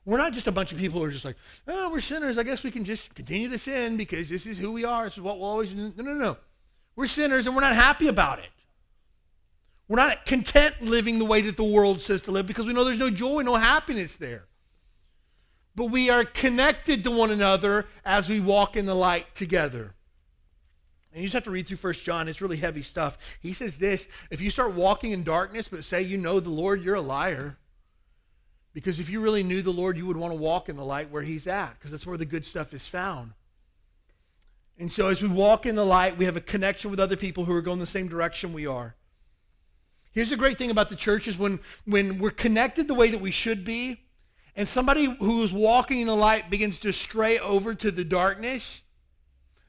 We're 0.05 0.17
not 0.17 0.31
just 0.31 0.47
a 0.47 0.51
bunch 0.53 0.71
of 0.71 0.77
people 0.77 0.99
who 0.99 1.05
are 1.05 1.11
just 1.11 1.25
like, 1.25 1.35
oh, 1.67 1.91
we're 1.91 1.99
sinners. 1.99 2.37
I 2.37 2.43
guess 2.43 2.63
we 2.63 2.71
can 2.71 2.85
just 2.85 3.13
continue 3.13 3.49
to 3.49 3.57
sin 3.57 3.97
because 3.97 4.29
this 4.29 4.45
is 4.45 4.57
who 4.57 4.71
we 4.71 4.85
are. 4.85 5.03
This 5.03 5.13
is 5.13 5.21
what 5.21 5.37
we'll 5.37 5.49
always 5.49 5.71
do. 5.71 5.93
No, 5.97 6.03
no, 6.03 6.13
no. 6.13 6.37
We're 6.95 7.07
sinners 7.07 7.45
and 7.45 7.55
we're 7.55 7.61
not 7.61 7.75
happy 7.75 8.07
about 8.07 8.39
it. 8.39 8.49
We're 9.89 9.97
not 9.97 10.25
content 10.25 10.81
living 10.81 11.19
the 11.19 11.25
way 11.25 11.41
that 11.41 11.57
the 11.57 11.63
world 11.63 12.01
says 12.01 12.21
to 12.23 12.31
live 12.31 12.47
because 12.47 12.65
we 12.65 12.73
know 12.73 12.83
there's 12.83 12.97
no 12.97 13.09
joy, 13.09 13.41
no 13.41 13.55
happiness 13.55 14.15
there 14.17 14.46
but 15.77 15.91
we 15.91 16.09
are 16.09 16.25
connected 16.25 17.03
to 17.03 17.11
one 17.11 17.29
another 17.29 17.85
as 18.03 18.27
we 18.27 18.39
walk 18.39 18.75
in 18.75 18.87
the 18.87 18.95
light 18.95 19.35
together. 19.35 19.93
And 21.13 21.21
you 21.21 21.27
just 21.27 21.35
have 21.35 21.43
to 21.43 21.51
read 21.51 21.67
through 21.67 21.77
First 21.77 22.03
John. 22.03 22.27
It's 22.27 22.41
really 22.41 22.57
heavy 22.57 22.81
stuff. 22.81 23.15
He 23.41 23.53
says 23.53 23.77
this 23.77 24.07
if 24.31 24.41
you 24.41 24.49
start 24.49 24.73
walking 24.73 25.11
in 25.11 25.23
darkness 25.23 25.67
but 25.67 25.85
say 25.85 26.01
you 26.01 26.17
know 26.17 26.39
the 26.39 26.49
Lord, 26.49 26.83
you're 26.83 26.95
a 26.95 27.01
liar. 27.01 27.59
Because 28.73 28.99
if 28.99 29.11
you 29.11 29.21
really 29.21 29.43
knew 29.43 29.61
the 29.61 29.71
Lord, 29.71 29.97
you 29.97 30.07
would 30.07 30.17
want 30.17 30.33
to 30.33 30.37
walk 30.37 30.67
in 30.67 30.77
the 30.77 30.83
light 30.83 31.11
where 31.11 31.21
He's 31.21 31.45
at, 31.45 31.73
because 31.73 31.91
that's 31.91 32.07
where 32.07 32.17
the 32.17 32.25
good 32.25 32.45
stuff 32.45 32.73
is 32.73 32.87
found. 32.87 33.33
And 34.79 34.91
so 34.91 35.07
as 35.07 35.21
we 35.21 35.27
walk 35.27 35.67
in 35.67 35.75
the 35.75 35.85
light, 35.85 36.17
we 36.17 36.25
have 36.25 36.37
a 36.37 36.41
connection 36.41 36.89
with 36.89 36.99
other 36.99 37.15
people 37.15 37.45
who 37.45 37.53
are 37.53 37.61
going 37.61 37.79
the 37.79 37.85
same 37.85 38.07
direction 38.07 38.51
we 38.51 38.65
are. 38.65 38.95
Here's 40.11 40.31
the 40.31 40.37
great 40.37 40.57
thing 40.57 40.71
about 40.71 40.89
the 40.89 40.95
church 40.95 41.27
is 41.27 41.37
when, 41.37 41.59
when 41.85 42.17
we're 42.17 42.31
connected 42.31 42.87
the 42.87 42.95
way 42.95 43.09
that 43.09 43.21
we 43.21 43.31
should 43.31 43.63
be, 43.63 44.06
and 44.57 44.67
somebody 44.67 45.05
who 45.05 45.43
is 45.43 45.53
walking 45.53 46.01
in 46.01 46.07
the 46.07 46.15
light 46.15 46.49
begins 46.49 46.79
to 46.79 46.91
stray 46.91 47.37
over 47.37 47.75
to 47.75 47.91
the 47.91 48.03
darkness, 48.03 48.81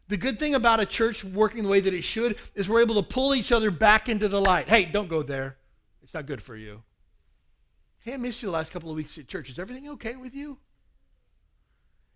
the 0.09 0.17
good 0.17 0.39
thing 0.39 0.55
about 0.55 0.81
a 0.81 0.87
church 0.87 1.23
working 1.23 1.63
the 1.63 1.69
way 1.69 1.79
that 1.79 1.93
it 1.93 2.03
should 2.03 2.39
is 2.55 2.71
we're 2.71 2.81
able 2.81 2.95
to 2.95 3.03
pull 3.03 3.35
each 3.35 3.53
other 3.53 3.71
back 3.71 4.09
into 4.09 4.29
the 4.29 4.41
light. 4.41 4.67
Hey, 4.67 4.87
don't 4.87 5.11
go 5.11 5.23
there. 5.23 5.59
It's 6.03 6.15
not 6.15 6.25
good 6.25 6.43
for 6.43 6.57
you. 6.57 6.83
Hey, 8.01 8.15
I 8.15 8.17
missed 8.17 8.43
you 8.43 8.49
the 8.49 8.55
last 8.55 8.73
couple 8.73 8.89
of 8.89 8.97
weeks 8.97 9.19
at 9.19 9.29
church. 9.29 9.51
Is 9.51 9.59
everything 9.59 9.91
okay 9.91 10.17
with 10.17 10.35
you? 10.35 10.57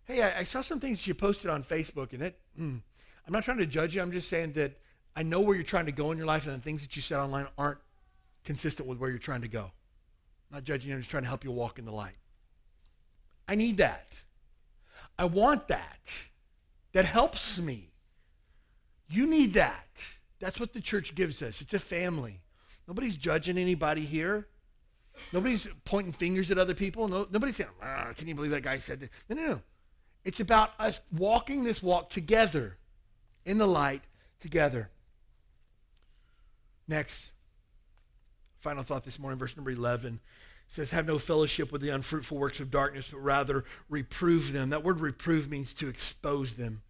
Hey, 0.05 0.23
I, 0.23 0.39
I 0.39 0.45
saw 0.45 0.63
some 0.63 0.81
things 0.81 1.07
you 1.07 1.13
posted 1.13 1.51
on 1.51 1.63
Facebook, 1.63 2.15
and 2.15 2.23
it, 2.23 2.41
mm, 2.59 2.81
I'm 3.27 3.33
not 3.33 3.45
trying 3.45 3.59
to 3.59 3.67
judge 3.67 3.95
you. 3.95 4.01
I'm 4.01 4.13
just 4.13 4.31
saying 4.31 4.53
that 4.53 4.79
I 5.15 5.23
know 5.23 5.41
where 5.41 5.55
you're 5.55 5.63
trying 5.63 5.87
to 5.87 5.93
go 5.93 6.11
in 6.11 6.17
your 6.17 6.27
life, 6.27 6.47
and 6.47 6.57
the 6.57 6.61
things 6.61 6.81
that 6.81 6.97
you 6.97 7.03
said 7.03 7.19
online 7.19 7.49
aren't 7.59 7.81
consistent 8.45 8.89
with 8.89 8.99
where 8.99 9.11
you're 9.11 9.19
trying 9.19 9.43
to 9.43 9.49
go. 9.49 9.65
I'm 10.51 10.55
not 10.55 10.65
judging 10.65 10.89
you. 10.89 10.95
I'm 10.95 11.03
just 11.03 11.11
trying 11.11 11.25
to 11.25 11.29
help 11.29 11.45
you 11.45 11.51
walk 11.51 11.79
in 11.79 11.85
the 11.85 11.93
light. 11.93 12.17
I 13.53 13.55
need 13.55 13.77
that. 13.77 14.07
I 15.19 15.27
want 15.27 15.69
that. 15.69 16.01
That 16.95 17.05
helps 17.05 17.61
me. 17.61 17.91
You 19.11 19.27
need 19.27 19.53
that. 19.53 19.87
That's 20.41 20.59
what 20.59 20.73
the 20.73 20.81
church 20.81 21.15
gives 21.15 21.43
us. 21.43 21.61
It's 21.61 21.75
a 21.75 21.79
family. 21.79 22.41
Nobody's 22.89 23.15
judging 23.15 23.59
anybody 23.59 24.01
here. 24.01 24.49
Nobody's 25.35 25.69
pointing 25.85 26.15
fingers 26.15 26.51
at 26.51 26.57
other 26.57 26.73
people. 26.73 27.09
No, 27.09 27.27
nobody's 27.31 27.57
saying, 27.57 27.69
ah, 27.83 28.15
can 28.17 28.27
you 28.27 28.35
believe 28.35 28.53
that 28.53 28.63
guy 28.63 28.79
said 28.79 29.01
that? 29.01 29.11
No, 29.29 29.37
no, 29.37 29.49
no. 29.49 29.63
It's 30.25 30.41
about 30.41 30.73
us 30.81 31.03
walking 31.15 31.63
this 31.63 31.83
walk 31.83 32.09
together 32.09 32.79
in 33.45 33.59
the 33.59 33.67
light 33.67 34.01
together. 34.41 34.89
Next, 36.89 37.33
final 38.57 38.83
thought 38.83 39.05
this 39.05 39.19
morning, 39.19 39.39
verse 39.39 39.59
number 39.59 39.71
11 39.71 40.21
says, 40.73 40.91
Have 40.91 41.07
no 41.07 41.19
fellowship 41.19 41.71
with 41.71 41.83
the 41.83 41.91
unfruitful 41.91 42.39
works 42.39 42.59
of 42.59 42.71
darkness, 42.71 43.11
but 43.13 43.19
rather 43.19 43.65
reprove 43.91 44.55
them. 44.55 44.71
That 44.71 44.83
word 44.83 45.01
reprove 45.01 45.51
means 45.51 45.75
to 45.75 45.89
expose 45.89 46.57
them. 46.57 46.81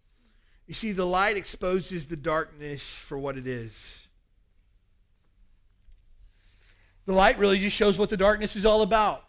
You 0.67 0.73
see, 0.73 0.93
the 0.93 1.05
light 1.05 1.35
exposes 1.35 2.07
the 2.07 2.15
darkness 2.15 2.95
for 2.95 3.17
what 3.17 3.37
it 3.37 3.45
is. 3.45 4.07
The 7.05 7.13
light 7.13 7.37
really 7.37 7.59
just 7.59 7.75
shows 7.75 7.97
what 7.97 8.09
the 8.09 8.15
darkness 8.15 8.55
is 8.55 8.65
all 8.65 8.83
about. 8.83 9.25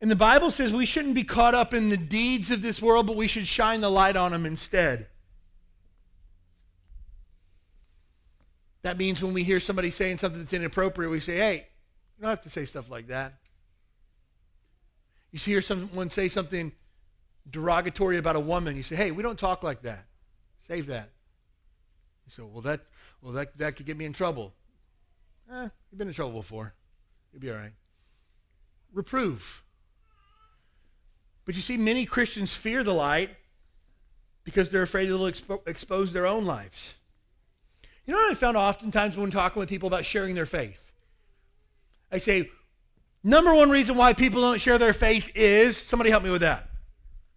And 0.00 0.08
the 0.08 0.16
Bible 0.16 0.52
says 0.52 0.72
we 0.72 0.86
shouldn't 0.86 1.16
be 1.16 1.24
caught 1.24 1.56
up 1.56 1.74
in 1.74 1.88
the 1.88 1.96
deeds 1.96 2.52
of 2.52 2.62
this 2.62 2.80
world, 2.80 3.08
but 3.08 3.16
we 3.16 3.26
should 3.26 3.48
shine 3.48 3.80
the 3.80 3.90
light 3.90 4.14
on 4.14 4.30
them 4.30 4.46
instead. 4.46 5.08
That 8.82 8.96
means 8.96 9.20
when 9.20 9.34
we 9.34 9.42
hear 9.42 9.58
somebody 9.58 9.90
saying 9.90 10.18
something 10.18 10.40
that's 10.40 10.52
inappropriate, 10.52 11.10
we 11.10 11.18
say, 11.18 11.36
hey, 11.36 11.66
don't 12.22 12.30
have 12.30 12.42
to 12.42 12.50
say 12.50 12.64
stuff 12.64 12.90
like 12.90 13.08
that. 13.08 13.34
You 15.32 15.38
hear 15.38 15.60
someone 15.60 16.10
say 16.10 16.28
something 16.28 16.72
derogatory 17.50 18.18
about 18.18 18.36
a 18.36 18.40
woman, 18.40 18.76
you 18.76 18.82
say, 18.82 18.96
hey, 18.96 19.10
we 19.10 19.22
don't 19.22 19.38
talk 19.38 19.62
like 19.62 19.82
that. 19.82 20.04
Save 20.68 20.86
that. 20.86 21.08
You 22.26 22.32
say, 22.32 22.42
well, 22.42 22.62
that, 22.62 22.80
well, 23.20 23.32
that, 23.32 23.56
that 23.58 23.76
could 23.76 23.86
get 23.86 23.96
me 23.96 24.04
in 24.04 24.12
trouble. 24.12 24.52
Eh, 25.52 25.68
you've 25.90 25.98
been 25.98 26.08
in 26.08 26.14
trouble 26.14 26.40
before. 26.40 26.74
You'll 27.32 27.40
be 27.40 27.50
all 27.50 27.56
right. 27.56 27.72
Reprove. 28.92 29.62
But 31.44 31.56
you 31.56 31.62
see, 31.62 31.76
many 31.76 32.04
Christians 32.04 32.54
fear 32.54 32.84
the 32.84 32.94
light 32.94 33.30
because 34.44 34.70
they're 34.70 34.82
afraid 34.82 35.08
it'll 35.08 35.20
expo- 35.20 35.66
expose 35.68 36.12
their 36.12 36.26
own 36.26 36.44
lives. 36.44 36.98
You 38.06 38.14
know 38.14 38.20
what 38.20 38.30
I 38.30 38.34
found 38.34 38.56
oftentimes 38.56 39.16
when 39.16 39.30
talking 39.30 39.60
with 39.60 39.68
people 39.68 39.86
about 39.86 40.04
sharing 40.04 40.34
their 40.34 40.46
faith? 40.46 40.91
I 42.12 42.18
say, 42.18 42.50
number 43.24 43.54
one 43.54 43.70
reason 43.70 43.96
why 43.96 44.12
people 44.12 44.42
don't 44.42 44.60
share 44.60 44.78
their 44.78 44.92
faith 44.92 45.32
is 45.34 45.76
somebody 45.76 46.10
help 46.10 46.22
me 46.22 46.30
with 46.30 46.42
that. 46.42 46.68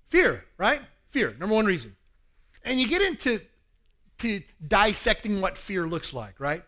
Fear, 0.04 0.44
right? 0.58 0.82
Fear, 1.08 1.36
number 1.40 1.56
one 1.56 1.66
reason. 1.66 1.96
And 2.64 2.80
you 2.80 2.88
get 2.88 3.02
into 3.02 3.40
to 4.20 4.42
dissecting 4.66 5.42
what 5.42 5.58
fear 5.58 5.88
looks 5.88 6.14
like, 6.14 6.40
right? 6.40 6.64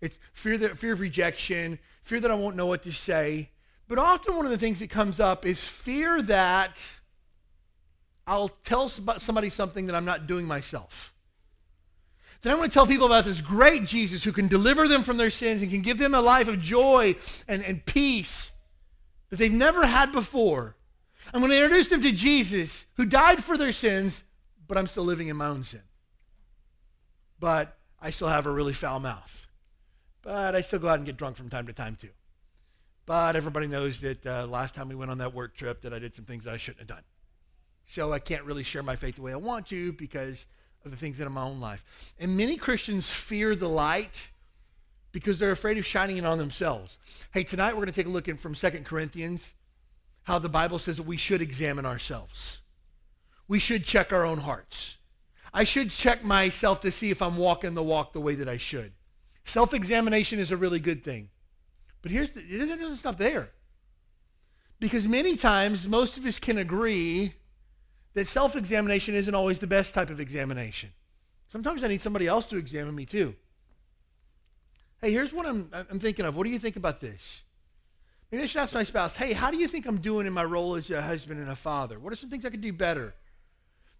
It's 0.00 0.18
fear 0.32 0.58
that 0.58 0.78
fear 0.78 0.92
of 0.92 1.00
rejection, 1.00 1.78
fear 2.02 2.20
that 2.20 2.30
I 2.30 2.34
won't 2.34 2.56
know 2.56 2.66
what 2.66 2.82
to 2.84 2.92
say. 2.92 3.50
But 3.88 3.98
often 3.98 4.36
one 4.36 4.44
of 4.44 4.50
the 4.50 4.58
things 4.58 4.80
that 4.80 4.90
comes 4.90 5.20
up 5.20 5.46
is 5.46 5.64
fear 5.64 6.20
that 6.22 6.78
I'll 8.26 8.48
tell 8.48 8.88
somebody 8.88 9.48
something 9.48 9.86
that 9.86 9.94
I'm 9.94 10.04
not 10.04 10.26
doing 10.26 10.46
myself. 10.46 11.14
Then 12.42 12.54
I 12.54 12.58
want 12.58 12.70
to 12.70 12.74
tell 12.74 12.86
people 12.86 13.06
about 13.06 13.24
this 13.24 13.40
great 13.40 13.84
Jesus 13.84 14.22
who 14.22 14.32
can 14.32 14.46
deliver 14.46 14.86
them 14.86 15.02
from 15.02 15.16
their 15.16 15.30
sins 15.30 15.62
and 15.62 15.70
can 15.70 15.82
give 15.82 15.98
them 15.98 16.14
a 16.14 16.20
life 16.20 16.48
of 16.48 16.60
joy 16.60 17.16
and, 17.48 17.62
and 17.62 17.84
peace 17.84 18.52
that 19.30 19.38
they've 19.38 19.52
never 19.52 19.86
had 19.86 20.12
before. 20.12 20.76
I'm 21.32 21.40
going 21.40 21.50
to 21.50 21.56
introduce 21.56 21.88
them 21.88 22.02
to 22.02 22.12
Jesus 22.12 22.86
who 22.94 23.04
died 23.04 23.42
for 23.42 23.56
their 23.56 23.72
sins, 23.72 24.22
but 24.68 24.78
I'm 24.78 24.86
still 24.86 25.04
living 25.04 25.28
in 25.28 25.36
my 25.36 25.46
own 25.46 25.64
sin. 25.64 25.82
But 27.40 27.76
I 28.00 28.10
still 28.10 28.28
have 28.28 28.46
a 28.46 28.50
really 28.50 28.72
foul 28.72 29.00
mouth. 29.00 29.48
But 30.22 30.54
I 30.54 30.60
still 30.60 30.78
go 30.78 30.88
out 30.88 30.98
and 30.98 31.06
get 31.06 31.16
drunk 31.16 31.36
from 31.36 31.50
time 31.50 31.66
to 31.66 31.72
time 31.72 31.96
too. 31.96 32.10
But 33.06 33.36
everybody 33.36 33.68
knows 33.68 34.00
that 34.00 34.26
uh, 34.26 34.46
last 34.46 34.74
time 34.74 34.88
we 34.88 34.94
went 34.96 35.10
on 35.10 35.18
that 35.18 35.32
work 35.32 35.56
trip 35.56 35.82
that 35.82 35.92
I 35.92 35.98
did 35.98 36.14
some 36.14 36.24
things 36.24 36.44
that 36.44 36.54
I 36.54 36.56
shouldn't 36.56 36.80
have 36.80 36.88
done. 36.88 37.04
So 37.84 38.12
I 38.12 38.18
can't 38.18 38.44
really 38.44 38.64
share 38.64 38.82
my 38.82 38.96
faith 38.96 39.16
the 39.16 39.22
way 39.22 39.32
I 39.32 39.36
want 39.36 39.68
to 39.68 39.92
because 39.92 40.46
of 40.86 40.92
the 40.92 40.96
things 40.96 41.18
that 41.18 41.24
are 41.24 41.28
in 41.28 41.32
my 41.32 41.42
own 41.42 41.60
life. 41.60 42.14
And 42.18 42.36
many 42.36 42.56
Christians 42.56 43.10
fear 43.10 43.54
the 43.54 43.68
light 43.68 44.30
because 45.12 45.38
they're 45.38 45.50
afraid 45.50 45.76
of 45.78 45.84
shining 45.84 46.16
it 46.16 46.24
on 46.24 46.38
themselves. 46.38 46.98
Hey, 47.32 47.42
tonight 47.42 47.72
we're 47.72 47.82
going 47.82 47.88
to 47.88 47.92
take 47.92 48.06
a 48.06 48.10
look 48.10 48.28
in 48.28 48.36
from 48.36 48.54
Second 48.54 48.86
Corinthians 48.86 49.54
how 50.22 50.38
the 50.38 50.48
Bible 50.48 50.78
says 50.78 50.96
that 50.96 51.06
we 51.06 51.16
should 51.16 51.40
examine 51.40 51.86
ourselves. 51.86 52.60
We 53.46 53.58
should 53.58 53.84
check 53.84 54.12
our 54.12 54.24
own 54.24 54.38
hearts. 54.38 54.98
I 55.54 55.64
should 55.64 55.90
check 55.90 56.24
myself 56.24 56.80
to 56.80 56.90
see 56.90 57.10
if 57.10 57.22
I'm 57.22 57.36
walking 57.36 57.74
the 57.74 57.82
walk 57.82 58.12
the 58.12 58.20
way 58.20 58.34
that 58.34 58.48
I 58.48 58.56
should. 58.56 58.92
Self-examination 59.44 60.40
is 60.40 60.50
a 60.50 60.56
really 60.56 60.80
good 60.80 61.04
thing. 61.04 61.28
But 62.02 62.10
here's 62.10 62.30
the, 62.30 62.40
it 62.40 62.78
doesn't 62.78 62.96
stop 62.96 63.18
there. 63.18 63.50
Because 64.80 65.06
many 65.06 65.36
times, 65.36 65.86
most 65.88 66.16
of 66.16 66.26
us 66.26 66.38
can 66.38 66.58
agree 66.58 67.34
that 68.16 68.26
self-examination 68.26 69.14
isn't 69.14 69.34
always 69.34 69.58
the 69.58 69.66
best 69.66 69.92
type 69.92 70.08
of 70.08 70.20
examination. 70.20 70.88
Sometimes 71.48 71.84
I 71.84 71.88
need 71.88 72.00
somebody 72.00 72.26
else 72.26 72.46
to 72.46 72.56
examine 72.56 72.94
me 72.94 73.04
too. 73.04 73.34
Hey, 75.02 75.12
here's 75.12 75.34
what 75.34 75.46
I'm, 75.46 75.68
I'm 75.74 75.98
thinking 75.98 76.24
of. 76.24 76.34
What 76.34 76.46
do 76.46 76.50
you 76.50 76.58
think 76.58 76.76
about 76.76 76.98
this? 76.98 77.42
Maybe 78.32 78.44
I 78.44 78.46
should 78.46 78.62
ask 78.62 78.72
my 78.72 78.84
spouse, 78.84 79.16
hey, 79.16 79.34
how 79.34 79.50
do 79.50 79.58
you 79.58 79.68
think 79.68 79.84
I'm 79.84 79.98
doing 79.98 80.26
in 80.26 80.32
my 80.32 80.44
role 80.44 80.76
as 80.76 80.88
a 80.88 81.02
husband 81.02 81.40
and 81.40 81.50
a 81.50 81.54
father? 81.54 81.98
What 81.98 82.10
are 82.10 82.16
some 82.16 82.30
things 82.30 82.46
I 82.46 82.48
could 82.48 82.62
do 82.62 82.72
better? 82.72 83.12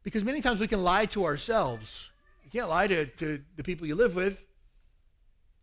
Because 0.03 0.25
many 0.25 0.41
times 0.41 0.61
we 0.61 0.67
can 0.67 0.83
lie 0.83 1.05
to 1.07 1.27
ourselves. 1.27 2.09
You 2.43 2.51
can't 2.51 2.71
lie 2.71 2.87
to, 2.87 3.05
to 3.05 3.43
the 3.57 3.65
people 3.65 3.87
you 3.87 3.97
live 3.97 4.17
with. 4.17 4.47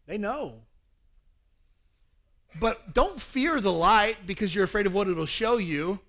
They 0.05 0.19
know. 0.19 0.59
But 2.59 2.93
don't 2.93 3.19
fear 3.19 3.59
the 3.59 3.73
light 3.73 4.27
because 4.27 4.53
you're 4.53 4.63
afraid 4.63 4.85
of 4.85 4.93
what 4.93 5.07
it'll 5.07 5.25
show 5.25 5.57
you. 5.57 6.01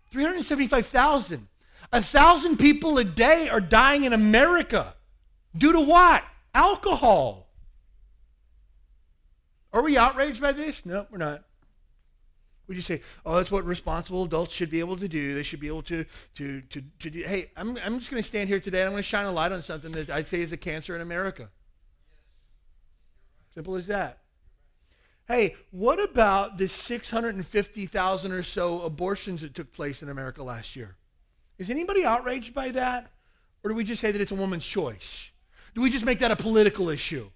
375,000. 0.10 1.48
A 1.94 2.02
thousand 2.02 2.58
people 2.58 2.98
a 2.98 3.04
day 3.04 3.50
are 3.50 3.62
dying 3.62 4.04
in 4.04 4.14
America. 4.14 4.96
Due 5.56 5.74
to 5.74 5.82
what? 5.82 6.24
Alcohol. 6.56 7.46
Are 9.72 9.84
we 9.84 9.96
outraged 9.96 10.42
by 10.42 10.54
this? 10.54 10.84
No, 10.86 11.06
we're 11.12 11.20
not. 11.20 11.44
We 12.68 12.76
just 12.76 12.88
say, 12.88 13.02
oh, 13.26 13.38
that's 13.38 13.52
what 13.52 13.66
responsible 13.66 14.26
adults 14.26 14.54
should 14.54 14.70
be 14.70 14.82
able 14.82 14.98
to 14.98 15.08
do. 15.08 15.34
They 15.34 15.44
should 15.44 15.62
be 15.62 15.68
able 15.68 15.84
to, 15.84 16.06
to, 16.36 16.62
to, 16.62 16.84
to 17.00 17.10
do. 17.10 17.22
Hey, 17.22 17.52
I'm, 17.56 17.78
I'm 17.86 17.98
just 17.98 18.12
going 18.12 18.22
to 18.22 18.28
stand 18.28 18.50
here 18.50 18.60
today 18.60 18.82
and 18.82 18.88
I'm 18.88 18.92
going 18.92 19.04
to 19.04 19.08
shine 19.08 19.26
a 19.26 19.32
light 19.32 19.54
on 19.54 19.64
something 19.64 19.92
that 19.94 20.10
I'd 20.10 20.28
say 20.28 20.42
is 20.42 20.52
a 20.52 20.58
cancer 20.58 20.94
in 20.94 21.02
America. 21.02 21.50
Simple 23.54 23.76
as 23.76 23.88
that. 23.88 24.20
Hey, 25.28 25.56
what 25.72 26.02
about 26.02 26.58
the 26.58 26.68
650,000 26.68 28.32
or 28.32 28.44
so 28.44 28.82
abortions 28.82 29.42
that 29.42 29.56
took 29.56 29.74
place 29.74 30.04
in 30.04 30.10
America 30.10 30.44
last 30.44 30.76
year? 30.76 30.96
Is 31.58 31.70
anybody 31.70 32.06
outraged 32.06 32.54
by 32.54 32.70
that? 32.72 33.12
Or 33.64 33.70
do 33.70 33.76
we 33.76 33.84
just 33.84 34.02
say 34.02 34.12
that 34.12 34.22
it's 34.22 34.32
a 34.32 34.36
woman's 34.36 34.66
choice? 34.66 35.32
Do 35.74 35.82
we 35.82 35.90
just 35.90 36.06
make 36.06 36.20
that 36.20 36.32
a 36.32 36.36
political 36.36 36.90
issue? 36.90 37.30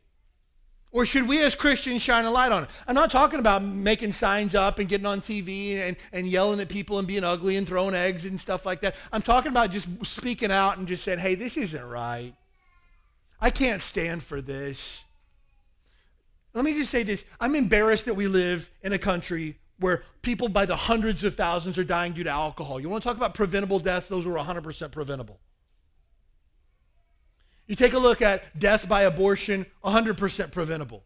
Or 0.93 1.05
should 1.05 1.27
we 1.27 1.41
as 1.41 1.55
Christians 1.55 2.01
shine 2.01 2.25
a 2.25 2.31
light 2.31 2.51
on 2.51 2.63
it? 2.63 2.69
I'm 2.85 2.95
not 2.95 3.11
talking 3.11 3.39
about 3.39 3.63
making 3.63 4.11
signs 4.11 4.53
up 4.53 4.77
and 4.77 4.89
getting 4.89 5.05
on 5.05 5.21
TV 5.21 5.77
and, 5.77 5.95
and 6.11 6.27
yelling 6.27 6.59
at 6.59 6.67
people 6.67 6.99
and 6.99 7.07
being 7.07 7.23
ugly 7.23 7.55
and 7.55 7.65
throwing 7.65 7.95
eggs 7.95 8.25
and 8.25 8.39
stuff 8.39 8.65
like 8.65 8.81
that. 8.81 8.95
I'm 9.13 9.21
talking 9.21 9.51
about 9.51 9.71
just 9.71 9.87
speaking 10.05 10.51
out 10.51 10.77
and 10.77 10.87
just 10.87 11.05
saying, 11.05 11.19
hey, 11.19 11.35
this 11.35 11.55
isn't 11.55 11.87
right. 11.87 12.33
I 13.39 13.51
can't 13.51 13.81
stand 13.81 14.21
for 14.21 14.41
this. 14.41 15.03
Let 16.53 16.65
me 16.65 16.73
just 16.73 16.91
say 16.91 17.03
this. 17.03 17.23
I'm 17.39 17.55
embarrassed 17.55 18.05
that 18.05 18.15
we 18.15 18.27
live 18.27 18.69
in 18.81 18.91
a 18.91 18.99
country 18.99 19.57
where 19.79 20.03
people 20.21 20.49
by 20.49 20.65
the 20.65 20.75
hundreds 20.75 21.23
of 21.23 21.35
thousands 21.35 21.77
are 21.77 21.85
dying 21.85 22.11
due 22.11 22.25
to 22.25 22.29
alcohol. 22.29 22.81
You 22.81 22.89
want 22.89 23.01
to 23.01 23.07
talk 23.07 23.17
about 23.17 23.33
preventable 23.33 23.79
deaths? 23.79 24.07
Those 24.07 24.27
were 24.27 24.35
100% 24.35 24.91
preventable. 24.91 25.39
You 27.71 27.77
take 27.77 27.93
a 27.93 27.99
look 27.99 28.21
at 28.21 28.59
death 28.59 28.89
by 28.89 29.03
abortion, 29.03 29.65
100% 29.85 30.51
preventable. 30.51 31.05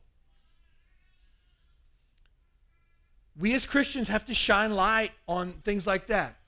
We 3.37 3.53
as 3.53 3.67
Christians 3.67 4.07
have 4.07 4.25
to 4.25 4.33
shine 4.33 4.71
light 4.71 5.11
on 5.27 5.51
things 5.51 5.85
like 5.85 6.07
that. 6.07 6.39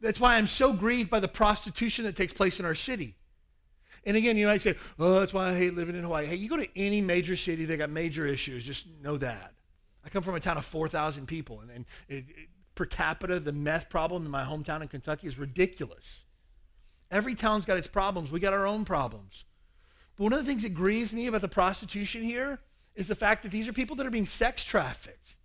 That's 0.00 0.18
why 0.18 0.34
I'm 0.34 0.48
so 0.48 0.72
grieved 0.72 1.10
by 1.10 1.20
the 1.20 1.28
prostitution 1.28 2.06
that 2.06 2.16
takes 2.16 2.32
place 2.32 2.58
in 2.58 2.66
our 2.66 2.74
city. 2.74 3.14
And 4.04 4.16
again, 4.16 4.36
you 4.36 4.48
might 4.48 4.62
say, 4.62 4.74
oh, 4.98 5.20
that's 5.20 5.32
why 5.32 5.50
I 5.50 5.54
hate 5.56 5.76
living 5.76 5.94
in 5.94 6.02
Hawaii. 6.02 6.26
Hey, 6.26 6.34
you 6.34 6.48
go 6.48 6.56
to 6.56 6.68
any 6.74 7.00
major 7.00 7.36
city, 7.36 7.66
they 7.66 7.76
got 7.76 7.90
major 7.90 8.26
issues. 8.26 8.64
Just 8.64 8.88
know 9.00 9.16
that. 9.16 9.52
I 10.04 10.08
come 10.08 10.24
from 10.24 10.34
a 10.34 10.40
town 10.40 10.56
of 10.56 10.64
4,000 10.64 11.26
people, 11.26 11.60
and, 11.60 11.70
and 11.70 11.84
it, 12.08 12.24
it, 12.30 12.48
per 12.74 12.84
capita, 12.84 13.38
the 13.38 13.52
meth 13.52 13.90
problem 13.90 14.24
in 14.24 14.30
my 14.32 14.42
hometown 14.42 14.82
in 14.82 14.88
Kentucky 14.88 15.28
is 15.28 15.38
ridiculous. 15.38 16.24
Every 17.10 17.34
town's 17.34 17.64
got 17.64 17.78
its 17.78 17.88
problems. 17.88 18.30
We 18.30 18.40
got 18.40 18.52
our 18.52 18.66
own 18.66 18.84
problems. 18.84 19.44
But 20.16 20.24
one 20.24 20.32
of 20.32 20.38
the 20.38 20.44
things 20.44 20.62
that 20.62 20.74
grieves 20.74 21.12
me 21.12 21.26
about 21.26 21.40
the 21.40 21.48
prostitution 21.48 22.22
here 22.22 22.58
is 22.94 23.06
the 23.06 23.14
fact 23.14 23.42
that 23.42 23.52
these 23.52 23.68
are 23.68 23.72
people 23.72 23.96
that 23.96 24.06
are 24.06 24.10
being 24.10 24.26
sex 24.26 24.64
trafficked. 24.64 25.36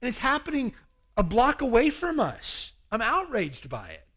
And 0.00 0.08
it's 0.08 0.18
happening 0.18 0.74
a 1.16 1.22
block 1.22 1.60
away 1.60 1.90
from 1.90 2.20
us. 2.20 2.72
I'm 2.90 3.02
outraged 3.02 3.68
by 3.68 3.88
it. 3.88 4.07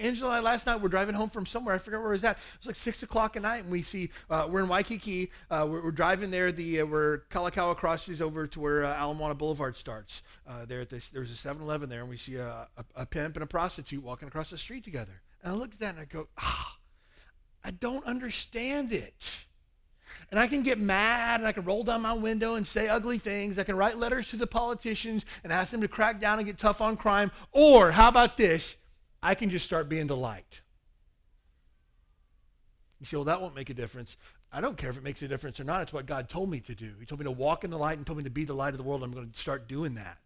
Angela 0.00 0.30
and 0.30 0.38
I 0.38 0.40
last 0.40 0.66
night 0.66 0.80
we're 0.80 0.88
driving 0.88 1.14
home 1.14 1.28
from 1.28 1.46
somewhere. 1.46 1.74
I 1.74 1.78
forget 1.78 2.00
where 2.00 2.10
it 2.10 2.16
was 2.16 2.24
at. 2.24 2.36
It 2.36 2.58
was 2.60 2.66
like 2.66 2.76
six 2.76 3.02
o'clock 3.02 3.36
at 3.36 3.42
night, 3.42 3.64
and 3.64 3.70
we 3.70 3.82
see 3.82 4.10
uh, 4.30 4.46
we're 4.48 4.60
in 4.60 4.68
Waikiki. 4.68 5.30
Uh, 5.50 5.66
we're, 5.68 5.84
we're, 5.84 5.90
driving 5.90 6.30
there. 6.30 6.52
The 6.52 6.80
uh, 6.80 6.86
where 6.86 7.18
Kalakaua 7.30 7.76
crosses 7.76 8.20
over 8.20 8.46
to 8.46 8.60
where 8.60 8.84
uh, 8.84 9.02
Ala 9.02 9.14
Moana 9.14 9.34
Boulevard 9.34 9.76
starts. 9.76 10.22
Uh, 10.46 10.64
there 10.64 10.80
at 10.80 10.90
this, 10.90 11.10
there's 11.10 11.30
a 11.30 11.48
7-Eleven 11.48 11.88
there, 11.88 12.00
and 12.00 12.10
we 12.10 12.16
see 12.16 12.36
a, 12.36 12.68
a, 12.76 12.84
a, 12.94 13.06
pimp 13.06 13.36
and 13.36 13.42
a 13.42 13.46
prostitute 13.46 14.02
walking 14.02 14.28
across 14.28 14.50
the 14.50 14.58
street 14.58 14.84
together. 14.84 15.22
And 15.42 15.52
I 15.52 15.56
look 15.56 15.72
at 15.72 15.80
that 15.80 15.94
and 15.94 16.00
I 16.00 16.04
go, 16.04 16.28
ah, 16.38 16.76
I 17.64 17.70
don't 17.72 18.04
understand 18.04 18.92
it. 18.92 19.44
And 20.30 20.40
I 20.40 20.46
can 20.46 20.62
get 20.62 20.78
mad 20.78 21.40
and 21.40 21.46
I 21.46 21.52
can 21.52 21.64
roll 21.64 21.84
down 21.84 22.02
my 22.02 22.12
window 22.12 22.54
and 22.54 22.66
say 22.66 22.88
ugly 22.88 23.18
things. 23.18 23.58
I 23.58 23.64
can 23.64 23.76
write 23.76 23.96
letters 23.96 24.30
to 24.30 24.36
the 24.36 24.46
politicians 24.46 25.24
and 25.44 25.52
ask 25.52 25.70
them 25.70 25.80
to 25.82 25.88
crack 25.88 26.20
down 26.20 26.38
and 26.38 26.46
get 26.46 26.58
tough 26.58 26.80
on 26.80 26.96
crime. 26.96 27.30
Or 27.52 27.90
how 27.90 28.08
about 28.08 28.36
this? 28.36 28.76
I 29.22 29.34
can 29.34 29.50
just 29.50 29.64
start 29.64 29.88
being 29.88 30.06
the 30.06 30.16
light. 30.16 30.62
You 33.00 33.06
say, 33.06 33.16
well, 33.16 33.24
that 33.24 33.40
won't 33.40 33.54
make 33.54 33.70
a 33.70 33.74
difference. 33.74 34.16
I 34.52 34.60
don't 34.60 34.76
care 34.76 34.90
if 34.90 34.96
it 34.96 35.04
makes 35.04 35.20
a 35.22 35.28
difference 35.28 35.60
or 35.60 35.64
not. 35.64 35.82
It's 35.82 35.92
what 35.92 36.06
God 36.06 36.28
told 36.28 36.50
me 36.50 36.60
to 36.60 36.74
do. 36.74 36.92
He 36.98 37.06
told 37.06 37.20
me 37.20 37.24
to 37.24 37.30
walk 37.30 37.64
in 37.64 37.70
the 37.70 37.76
light 37.76 37.98
and 37.98 38.06
told 38.06 38.18
me 38.18 38.24
to 38.24 38.30
be 38.30 38.44
the 38.44 38.54
light 38.54 38.72
of 38.72 38.78
the 38.78 38.84
world. 38.84 39.02
I'm 39.02 39.12
going 39.12 39.30
to 39.30 39.38
start 39.38 39.68
doing 39.68 39.94
that. 39.94 40.18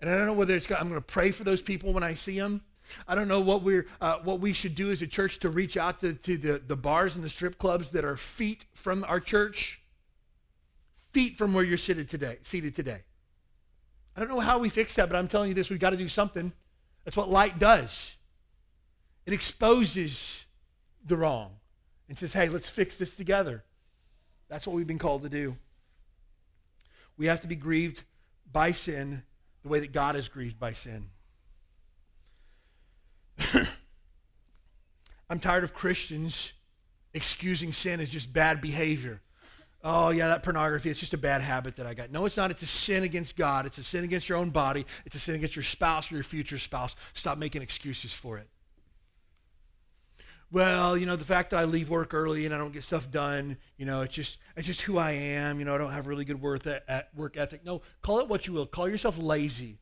And 0.00 0.08
I 0.08 0.16
don't 0.16 0.26
know 0.26 0.32
whether 0.32 0.54
it's, 0.54 0.66
God, 0.66 0.80
I'm 0.80 0.88
going 0.88 1.00
to 1.00 1.06
pray 1.06 1.30
for 1.30 1.44
those 1.44 1.60
people 1.60 1.92
when 1.92 2.02
I 2.02 2.14
see 2.14 2.38
them. 2.38 2.62
I 3.06 3.14
don't 3.14 3.28
know 3.28 3.40
what 3.40 3.62
we're 3.62 3.86
uh, 4.00 4.18
what 4.24 4.40
we 4.40 4.52
should 4.52 4.74
do 4.74 4.90
as 4.90 5.02
a 5.02 5.06
church 5.06 5.38
to 5.40 5.48
reach 5.48 5.76
out 5.76 6.00
to, 6.00 6.14
to 6.14 6.36
the, 6.36 6.62
the 6.66 6.76
bars 6.76 7.14
and 7.14 7.22
the 7.22 7.28
strip 7.28 7.58
clubs 7.58 7.90
that 7.90 8.04
are 8.04 8.16
feet 8.16 8.64
from 8.72 9.04
our 9.04 9.20
church, 9.20 9.80
feet 11.12 11.36
from 11.36 11.54
where 11.54 11.62
you're 11.62 11.78
seated 11.78 12.08
today. 12.08 12.38
Seated 12.42 12.74
today. 12.74 13.02
I 14.16 14.20
don't 14.20 14.28
know 14.28 14.40
how 14.40 14.58
we 14.58 14.68
fix 14.68 14.94
that, 14.94 15.08
but 15.08 15.16
I'm 15.16 15.28
telling 15.28 15.48
you 15.48 15.54
this: 15.54 15.70
we've 15.70 15.78
got 15.78 15.90
to 15.90 15.96
do 15.96 16.08
something. 16.08 16.52
That's 17.10 17.16
what 17.16 17.28
light 17.28 17.58
does. 17.58 18.14
It 19.26 19.32
exposes 19.32 20.46
the 21.04 21.16
wrong 21.16 21.56
and 22.08 22.16
says, 22.16 22.34
"Hey, 22.34 22.48
let's 22.48 22.70
fix 22.70 22.96
this 22.96 23.16
together." 23.16 23.64
That's 24.46 24.64
what 24.64 24.76
we've 24.76 24.86
been 24.86 25.00
called 25.00 25.22
to 25.22 25.28
do. 25.28 25.58
We 27.16 27.26
have 27.26 27.40
to 27.40 27.48
be 27.48 27.56
grieved 27.56 28.04
by 28.52 28.70
sin 28.70 29.24
the 29.62 29.68
way 29.68 29.80
that 29.80 29.90
God 29.90 30.14
is 30.14 30.28
grieved 30.28 30.60
by 30.60 30.72
sin. 30.72 31.10
I'm 35.28 35.40
tired 35.40 35.64
of 35.64 35.74
Christians 35.74 36.52
excusing 37.12 37.72
sin 37.72 37.98
as 37.98 38.08
just 38.08 38.32
bad 38.32 38.60
behavior. 38.60 39.20
Oh, 39.82 40.10
yeah, 40.10 40.28
that 40.28 40.42
pornography, 40.42 40.90
it's 40.90 41.00
just 41.00 41.14
a 41.14 41.18
bad 41.18 41.40
habit 41.40 41.76
that 41.76 41.86
I 41.86 41.94
got. 41.94 42.10
No, 42.10 42.26
it's 42.26 42.36
not. 42.36 42.50
It's 42.50 42.62
a 42.62 42.66
sin 42.66 43.02
against 43.02 43.36
God. 43.36 43.64
It's 43.64 43.78
a 43.78 43.82
sin 43.82 44.04
against 44.04 44.28
your 44.28 44.36
own 44.36 44.50
body. 44.50 44.84
It's 45.06 45.16
a 45.16 45.18
sin 45.18 45.36
against 45.36 45.56
your 45.56 45.62
spouse 45.62 46.12
or 46.12 46.16
your 46.16 46.24
future 46.24 46.58
spouse. 46.58 46.94
Stop 47.14 47.38
making 47.38 47.62
excuses 47.62 48.12
for 48.12 48.36
it. 48.36 48.48
Well, 50.52 50.98
you 50.98 51.06
know, 51.06 51.16
the 51.16 51.24
fact 51.24 51.50
that 51.50 51.60
I 51.60 51.64
leave 51.64 51.88
work 51.88 52.12
early 52.12 52.44
and 52.44 52.52
I 52.54 52.58
don't 52.58 52.72
get 52.72 52.82
stuff 52.82 53.10
done, 53.10 53.56
you 53.76 53.86
know, 53.86 54.02
it's 54.02 54.14
just 54.14 54.38
it's 54.56 54.66
just 54.66 54.82
who 54.82 54.98
I 54.98 55.12
am. 55.12 55.60
You 55.60 55.64
know, 55.64 55.74
I 55.74 55.78
don't 55.78 55.92
have 55.92 56.08
really 56.08 56.24
good 56.24 56.42
work, 56.42 56.62
work 57.14 57.36
ethic. 57.36 57.64
No, 57.64 57.82
call 58.02 58.18
it 58.18 58.28
what 58.28 58.46
you 58.46 58.52
will. 58.52 58.66
Call 58.66 58.88
yourself 58.88 59.16
lazy. 59.16 59.78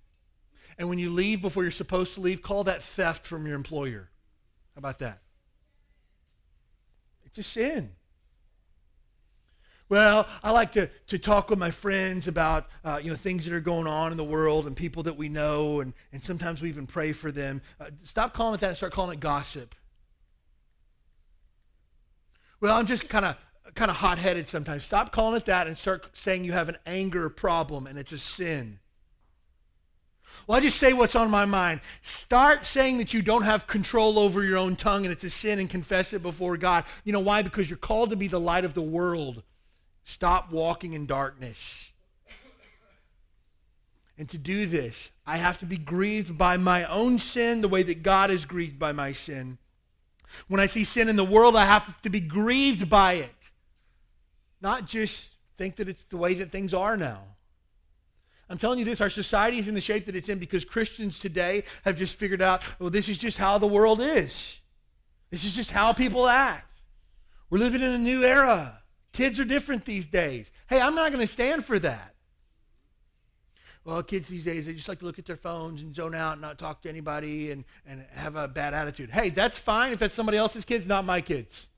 And 0.77 0.89
when 0.89 0.99
you 0.99 1.11
leave 1.11 1.41
before 1.41 1.63
you're 1.63 1.73
supposed 1.73 2.15
to 2.15 2.21
leave, 2.21 2.43
call 2.43 2.65
that 2.65 2.83
theft 2.83 3.25
from 3.25 3.47
your 3.47 3.57
employer. 3.57 4.11
How 4.75 4.79
about 4.79 4.99
that? 5.01 5.23
It's 7.25 7.39
a 7.39 7.43
sin. 7.43 7.91
Well, 9.91 10.29
I 10.43 10.51
like 10.53 10.73
to, 10.73 10.91
to 11.07 11.19
talk 11.19 11.49
with 11.49 11.59
my 11.59 11.71
friends 11.71 12.29
about 12.29 12.67
uh, 12.85 13.01
you 13.03 13.11
know 13.11 13.17
things 13.17 13.47
that 13.47 13.55
are 13.55 13.61
going 13.61 13.87
on 13.87 14.11
in 14.11 14.19
the 14.19 14.25
world 14.25 14.67
and 14.67 14.77
people 14.77 15.03
that 15.05 15.17
we 15.17 15.31
know, 15.31 15.81
and, 15.81 15.95
and 16.13 16.23
sometimes 16.23 16.61
we 16.61 16.69
even 16.69 16.87
pray 16.87 17.13
for 17.13 17.33
them. 17.33 17.63
Uh, 17.81 17.87
stop 18.05 18.35
calling 18.35 18.55
it 18.55 18.61
that 18.61 18.69
and 18.69 18.77
start 18.77 18.93
calling 18.93 19.17
it 19.17 19.21
gossip. 19.21 19.75
Well, 22.61 22.77
I'm 22.77 22.87
just 22.87 23.09
kind 23.09 23.25
of 23.25 23.37
kind 23.75 23.91
of 23.91 23.97
hot-headed 23.97 24.47
sometimes. 24.47 24.85
Stop 24.85 25.11
calling 25.11 25.37
it 25.37 25.47
that 25.47 25.67
and 25.67 25.79
start 25.79 26.17
saying 26.17 26.45
you 26.45 26.53
have 26.53 26.69
an 26.69 26.77
anger 26.85 27.29
problem 27.31 27.87
and 27.87 27.99
it's 27.99 28.13
a 28.13 28.19
sin. 28.19 28.81
Well, 30.47 30.59
I 30.59 30.61
just 30.61 30.79
say 30.79 30.93
what's 30.93 31.15
on 31.15 31.31
my 31.31 31.45
mind. 31.45 31.81
Start 32.01 32.65
saying 32.65 32.99
that 32.99 33.13
you 33.13 33.23
don't 33.23 33.43
have 33.43 33.67
control 33.67 34.19
over 34.19 34.43
your 34.43 34.57
own 34.57 34.77
tongue 34.77 35.05
and 35.05 35.13
it's 35.13 35.25
a 35.25 35.31
sin 35.31 35.59
and 35.59 35.69
confess 35.69 36.13
it 36.13 36.23
before 36.23 36.57
God. 36.57 36.85
You 37.05 37.13
know 37.13 37.21
why? 37.21 37.43
Because 37.43 37.69
you're 37.71 37.77
called 37.77 38.11
to 38.11 38.17
be 38.17 38.29
the 38.29 38.41
light 38.41 38.65
of 38.65 38.75
the 38.75 38.83
world. 38.83 39.43
Stop 40.09 40.51
walking 40.51 40.95
in 40.95 41.05
darkness. 41.05 41.93
And 44.17 44.27
to 44.31 44.39
do 44.39 44.65
this, 44.65 45.11
I 45.27 45.37
have 45.37 45.59
to 45.59 45.67
be 45.67 45.77
grieved 45.77 46.39
by 46.39 46.57
my 46.57 46.85
own 46.85 47.19
sin 47.19 47.61
the 47.61 47.69
way 47.69 47.83
that 47.83 48.03
God 48.03 48.31
is 48.31 48.47
grieved 48.47 48.79
by 48.79 48.93
my 48.93 49.13
sin. 49.13 49.59
When 50.49 50.61
I 50.61 50.67
see 50.67 50.85
sin 50.85 51.11
in 51.11 51.17
the 51.17 51.27
world, 51.27 51.57
I 51.57 51.67
have 51.67 52.01
to 52.01 52.09
be 52.09 52.21
grieved 52.21 52.89
by 52.89 53.13
it. 53.13 53.51
Not 54.63 54.87
just 54.87 55.35
think 55.59 55.77
that 55.77 55.91
it's 55.91 56.05
the 56.05 56.17
way 56.17 56.33
that 56.33 56.51
things 56.51 56.73
are 56.73 56.97
now. 56.97 57.25
I'm 58.49 58.57
telling 58.57 58.79
you 58.79 58.87
this, 58.87 59.03
our 59.03 59.11
society 59.11 59.59
is 59.59 59.69
in 59.69 59.75
the 59.75 59.81
shape 59.83 60.07
that 60.07 60.17
it's 60.17 60.31
in 60.31 60.39
because 60.39 60.65
Christians 60.65 61.19
today 61.19 61.65
have 61.85 61.99
just 61.99 62.19
figured 62.19 62.41
out, 62.41 62.65
well, 62.81 62.89
this 62.89 63.11
is 63.11 63.19
just 63.19 63.37
how 63.37 63.59
the 63.59 63.67
world 63.67 64.01
is. 64.01 64.57
This 65.29 65.45
is 65.45 65.55
just 65.55 65.71
how 65.71 65.93
people 65.93 66.27
act. 66.27 66.81
We're 67.51 67.59
living 67.59 67.83
in 67.83 67.91
a 67.91 67.99
new 67.99 68.25
era. 68.25 68.78
Kids 69.13 69.41
are 69.41 69.45
different 69.45 69.85
these 69.85 70.07
days. 70.07 70.51
Hey, 70.69 70.81
I'm 70.81 70.95
not 70.95 71.13
going 71.13 71.27
to 71.27 71.33
stand 71.33 71.65
for 71.65 71.79
that. 71.79 72.15
Well, 73.85 74.03
kids 74.03 74.29
these 74.29 74.45
days, 74.45 74.67
they 74.67 74.75
just 74.75 74.89
like 74.89 74.99
to 74.99 75.07
look 75.07 75.19
at 75.19 75.25
their 75.25 75.37
phones 75.37 75.81
and 75.81 75.95
zone 75.95 76.15
out 76.15 76.33
and 76.33 76.43
not 76.43 76.59
talk 76.59 76.83
to 76.83 76.91
anybody 76.91 77.51
and, 77.51 77.65
and 77.87 78.05
have 78.13 78.37
a 78.37 78.47
bad 78.47 78.75
attitude. 78.75 79.11
Hey, 79.11 79.31
that's 79.31 79.59
fine 79.59 79.93
if 79.93 79.99
that's 79.99 80.15
somebody 80.15 80.37
else's 80.37 80.65
kids, 80.65 80.87
not 80.87 81.07
my 81.07 81.23
kids. 81.23 81.71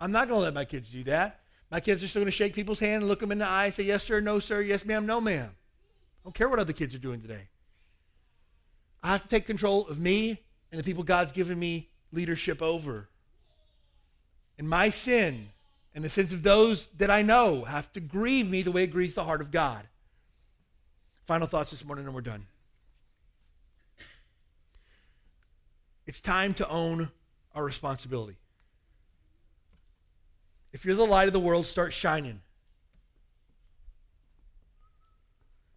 I'm 0.00 0.10
not 0.10 0.28
going 0.28 0.40
to 0.40 0.44
let 0.44 0.54
my 0.54 0.64
kids 0.64 0.88
do 0.88 1.04
that. 1.04 1.40
My 1.70 1.80
kids 1.80 2.02
are 2.02 2.08
still 2.08 2.20
going 2.20 2.28
to 2.28 2.36
shake 2.36 2.54
people's 2.54 2.78
hand 2.78 3.02
and 3.02 3.08
look 3.08 3.20
them 3.20 3.30
in 3.30 3.38
the 3.38 3.46
eye 3.46 3.66
and 3.66 3.74
say, 3.74 3.82
yes, 3.82 4.04
sir, 4.04 4.20
no, 4.20 4.38
sir, 4.38 4.62
yes, 4.62 4.86
ma'am, 4.86 5.04
no, 5.04 5.20
ma'am. 5.20 5.50
I 5.50 6.20
don't 6.24 6.34
care 6.34 6.48
what 6.48 6.58
other 6.58 6.72
kids 6.72 6.94
are 6.94 6.98
doing 6.98 7.20
today. 7.20 7.48
I 9.02 9.08
have 9.08 9.22
to 9.22 9.28
take 9.28 9.44
control 9.44 9.86
of 9.86 9.98
me 9.98 10.40
and 10.72 10.78
the 10.78 10.84
people 10.84 11.04
God's 11.04 11.32
given 11.32 11.58
me 11.58 11.90
leadership 12.10 12.62
over. 12.62 13.10
And 14.56 14.68
my 14.68 14.88
sin 14.88 15.50
and 15.98 16.04
the 16.04 16.10
sins 16.10 16.32
of 16.32 16.44
those 16.44 16.86
that 16.98 17.10
I 17.10 17.22
know 17.22 17.64
have 17.64 17.92
to 17.94 17.98
grieve 17.98 18.48
me 18.48 18.62
the 18.62 18.70
way 18.70 18.84
it 18.84 18.92
grieves 18.92 19.14
the 19.14 19.24
heart 19.24 19.40
of 19.40 19.50
God. 19.50 19.84
Final 21.26 21.48
thoughts 21.48 21.72
this 21.72 21.84
morning, 21.84 22.06
and 22.06 22.14
we're 22.14 22.20
done. 22.20 22.46
It's 26.06 26.20
time 26.20 26.54
to 26.54 26.68
own 26.68 27.10
our 27.52 27.64
responsibility. 27.64 28.36
If 30.72 30.84
you're 30.84 30.94
the 30.94 31.02
light 31.04 31.26
of 31.26 31.32
the 31.32 31.40
world, 31.40 31.66
start 31.66 31.92
shining. 31.92 32.42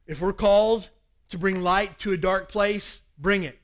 If 0.05 0.21
we're 0.21 0.33
called 0.33 0.87
to 1.29 1.39
bring 1.39 1.63
light 1.63 1.97
to 1.97 2.11
a 2.11 2.17
dark 2.17 2.47
place, 2.47 3.01
bring 3.17 3.41
it. 3.41 3.57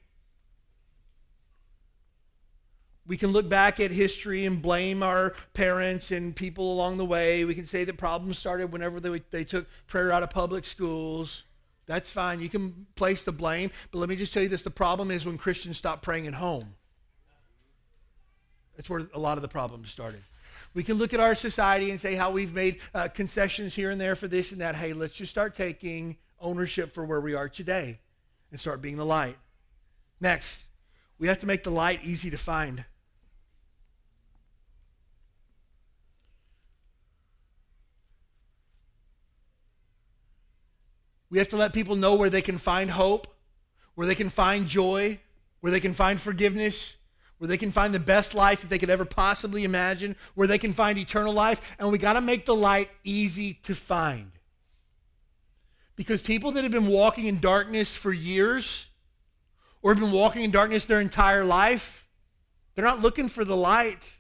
We 3.07 3.15
can 3.15 3.31
look 3.31 3.47
back 3.47 3.79
at 3.79 3.91
history 3.91 4.45
and 4.45 4.61
blame 4.61 5.01
our 5.01 5.33
parents 5.53 6.11
and 6.11 6.35
people 6.35 6.73
along 6.73 6.97
the 6.97 7.05
way. 7.05 7.45
We 7.45 7.55
can 7.55 7.65
say 7.65 7.85
that 7.85 7.97
problems 7.97 8.37
started 8.37 8.73
whenever 8.73 8.99
they, 8.99 9.21
they 9.31 9.45
took 9.45 9.65
prayer 9.87 10.11
out 10.11 10.23
of 10.23 10.29
public 10.29 10.65
schools. 10.65 11.43
That's 11.85 12.11
fine. 12.11 12.41
You 12.41 12.49
can 12.49 12.85
place 12.95 13.23
the 13.23 13.31
blame. 13.31 13.71
But 13.91 13.99
let 13.99 14.09
me 14.09 14.17
just 14.17 14.33
tell 14.33 14.43
you 14.43 14.49
this 14.49 14.61
the 14.61 14.69
problem 14.69 15.09
is 15.09 15.25
when 15.25 15.37
Christians 15.37 15.77
stop 15.77 16.01
praying 16.01 16.27
at 16.27 16.33
home. 16.33 16.75
That's 18.75 18.89
where 18.89 19.07
a 19.13 19.19
lot 19.19 19.37
of 19.37 19.41
the 19.41 19.47
problems 19.47 19.89
started. 19.89 20.21
We 20.73 20.83
can 20.83 20.97
look 20.97 21.13
at 21.13 21.19
our 21.21 21.33
society 21.33 21.89
and 21.91 21.99
say 21.99 22.15
how 22.15 22.31
we've 22.31 22.53
made 22.53 22.79
uh, 22.93 23.07
concessions 23.07 23.73
here 23.73 23.89
and 23.89 23.99
there 23.99 24.15
for 24.15 24.27
this 24.27 24.51
and 24.51 24.59
that. 24.61 24.75
Hey, 24.75 24.91
let's 24.93 25.13
just 25.13 25.31
start 25.31 25.55
taking 25.55 26.17
ownership 26.39 26.91
for 26.91 27.05
where 27.05 27.21
we 27.21 27.33
are 27.33 27.47
today 27.47 27.99
and 28.51 28.59
start 28.59 28.81
being 28.81 28.97
the 28.97 29.05
light. 29.05 29.37
Next, 30.19 30.67
we 31.17 31.29
have 31.29 31.39
to 31.39 31.47
make 31.47 31.63
the 31.63 31.71
light 31.71 32.01
easy 32.03 32.29
to 32.29 32.37
find. 32.37 32.83
We 41.29 41.37
have 41.39 41.47
to 41.49 41.57
let 41.57 41.73
people 41.73 41.95
know 41.95 42.15
where 42.15 42.29
they 42.29 42.41
can 42.41 42.57
find 42.57 42.91
hope, 42.91 43.27
where 43.95 44.07
they 44.07 44.15
can 44.15 44.29
find 44.29 44.67
joy, 44.67 45.19
where 45.59 45.71
they 45.71 45.79
can 45.79 45.93
find 45.93 46.19
forgiveness, 46.19 46.95
where 47.37 47.47
they 47.47 47.57
can 47.57 47.71
find 47.71 47.93
the 47.93 47.99
best 47.99 48.33
life 48.33 48.61
that 48.61 48.69
they 48.69 48.77
could 48.77 48.89
ever 48.89 49.05
possibly 49.05 49.63
imagine, 49.63 50.15
where 50.35 50.47
they 50.47 50.57
can 50.57 50.73
find 50.73 50.97
eternal 50.97 51.33
life, 51.33 51.75
and 51.79 51.91
we 51.91 51.97
got 51.97 52.13
to 52.13 52.21
make 52.21 52.45
the 52.45 52.55
light 52.55 52.89
easy 53.03 53.53
to 53.63 53.75
find. 53.75 54.31
Because 55.95 56.21
people 56.21 56.51
that 56.51 56.63
have 56.63 56.71
been 56.71 56.87
walking 56.87 57.25
in 57.25 57.39
darkness 57.39 57.95
for 57.95 58.13
years, 58.13 58.87
or 59.81 59.93
have 59.93 60.01
been 60.01 60.11
walking 60.11 60.43
in 60.43 60.51
darkness 60.51 60.85
their 60.85 61.01
entire 61.01 61.43
life, 61.43 62.07
they're 62.75 62.85
not 62.85 63.01
looking 63.01 63.27
for 63.27 63.43
the 63.43 63.55
light. 63.55 64.17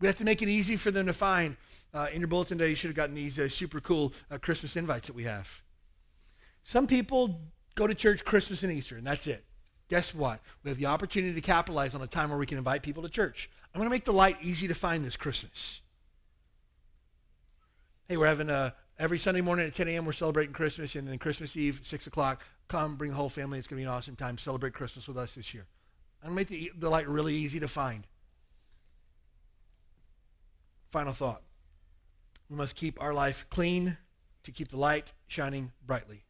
We 0.00 0.06
have 0.06 0.18
to 0.18 0.24
make 0.24 0.42
it 0.42 0.48
easy 0.48 0.76
for 0.76 0.90
them 0.90 1.06
to 1.06 1.12
find. 1.12 1.56
Uh, 1.94 2.06
in 2.12 2.20
your 2.20 2.28
bulletin 2.28 2.56
today, 2.56 2.70
you 2.70 2.76
should 2.76 2.88
have 2.88 2.96
gotten 2.96 3.14
these 3.14 3.38
uh, 3.38 3.48
super 3.48 3.80
cool 3.80 4.14
uh, 4.30 4.38
Christmas 4.38 4.76
invites 4.76 5.08
that 5.08 5.12
we 5.14 5.24
have. 5.24 5.62
Some 6.64 6.86
people 6.86 7.40
go 7.74 7.86
to 7.86 7.94
church 7.94 8.24
Christmas 8.24 8.62
and 8.62 8.72
Easter, 8.72 8.96
and 8.96 9.06
that's 9.06 9.26
it. 9.26 9.44
Guess 9.88 10.14
what? 10.14 10.40
We 10.62 10.70
have 10.70 10.78
the 10.78 10.86
opportunity 10.86 11.34
to 11.34 11.40
capitalize 11.42 11.94
on 11.94 12.00
a 12.00 12.06
time 12.06 12.30
where 12.30 12.38
we 12.38 12.46
can 12.46 12.56
invite 12.56 12.82
people 12.82 13.02
to 13.02 13.10
church. 13.10 13.50
I'm 13.74 13.78
going 13.78 13.90
to 13.90 13.94
make 13.94 14.04
the 14.04 14.12
light 14.12 14.38
easy 14.40 14.68
to 14.68 14.74
find 14.74 15.04
this 15.04 15.18
Christmas. 15.18 15.82
Hey, 18.08 18.16
we're 18.16 18.26
having 18.26 18.48
a, 18.48 18.74
every 18.98 19.18
Sunday 19.18 19.42
morning 19.42 19.66
at 19.66 19.74
10 19.74 19.88
a.m. 19.88 20.06
We're 20.06 20.12
celebrating 20.12 20.54
Christmas, 20.54 20.94
and 20.94 21.06
then 21.06 21.18
Christmas 21.18 21.56
Eve, 21.58 21.80
6 21.82 22.06
o'clock, 22.06 22.42
come 22.68 22.96
bring 22.96 23.10
the 23.10 23.16
whole 23.18 23.28
family. 23.28 23.58
It's 23.58 23.68
going 23.68 23.76
to 23.76 23.84
be 23.84 23.84
an 23.84 23.94
awesome 23.94 24.16
time. 24.16 24.38
Celebrate 24.38 24.72
Christmas 24.72 25.06
with 25.08 25.18
us 25.18 25.34
this 25.34 25.52
year. 25.52 25.66
I'm 26.22 26.34
going 26.34 26.46
to 26.46 26.52
make 26.52 26.72
the, 26.72 26.72
the 26.78 26.88
light 26.88 27.06
really 27.06 27.34
easy 27.34 27.60
to 27.60 27.68
find. 27.68 28.06
Final 30.88 31.12
thought. 31.12 31.42
We 32.52 32.58
must 32.58 32.76
keep 32.76 33.02
our 33.02 33.14
life 33.14 33.46
clean 33.48 33.96
to 34.42 34.52
keep 34.52 34.68
the 34.68 34.76
light 34.76 35.14
shining 35.26 35.72
brightly. 35.86 36.22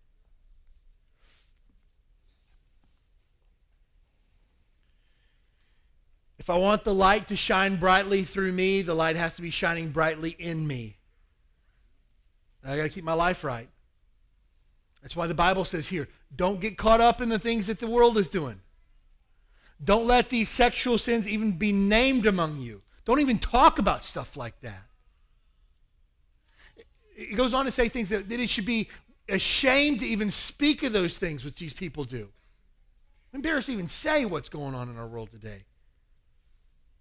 If 6.39 6.49
I 6.49 6.57
want 6.59 6.85
the 6.85 6.95
light 6.95 7.27
to 7.27 7.35
shine 7.35 7.75
brightly 7.75 8.23
through 8.23 8.53
me, 8.53 8.83
the 8.83 8.95
light 8.95 9.17
has 9.17 9.35
to 9.35 9.43
be 9.43 9.51
shining 9.51 9.91
brightly 9.91 10.37
in 10.39 10.65
me. 10.65 10.97
And 12.63 12.71
I 12.71 12.77
got 12.77 12.85
to 12.85 12.89
keep 12.89 13.03
my 13.03 13.15
life 13.15 13.43
right. 13.43 13.69
That's 15.03 15.17
why 15.17 15.27
the 15.27 15.35
Bible 15.35 15.65
says 15.65 15.89
here 15.89 16.07
don't 16.37 16.61
get 16.61 16.79
caught 16.79 17.01
up 17.01 17.21
in 17.21 17.31
the 17.31 17.39
things 17.41 17.67
that 17.67 17.81
the 17.81 17.89
world 17.89 18.17
is 18.17 18.29
doing. 18.29 18.61
Don't 19.83 20.07
let 20.07 20.31
these 20.31 20.49
sexual 20.49 20.99
sins 20.99 21.27
even 21.27 21.51
be 21.51 21.73
named 21.73 22.27
among 22.27 22.61
you. 22.61 22.83
Don't 23.05 23.19
even 23.19 23.41
talk 23.41 23.81
about 23.81 24.05
stuff 24.05 24.37
like 24.37 24.61
that. 24.61 24.85
It 27.17 27.37
goes 27.37 27.55
on 27.55 27.65
to 27.67 27.71
say 27.71 27.89
things 27.89 28.09
that, 28.09 28.29
that 28.29 28.41
it 28.41 28.49
should 28.49 28.67
be 28.67 28.89
ashamed 29.29 30.01
to 30.01 30.07
even 30.07 30.31
speak 30.31 30.83
of 30.83 30.93
those 30.93 31.17
things 31.17 31.45
which 31.45 31.57
these 31.57 31.73
people 31.73 32.05
do. 32.05 32.29
embarrassed 33.33 33.67
to 33.67 33.73
even 33.73 33.89
say 33.89 34.25
what's 34.25 34.49
going 34.49 34.75
on 34.75 34.89
in 34.89 34.97
our 34.99 35.07
world 35.07 35.31
today. 35.31 35.65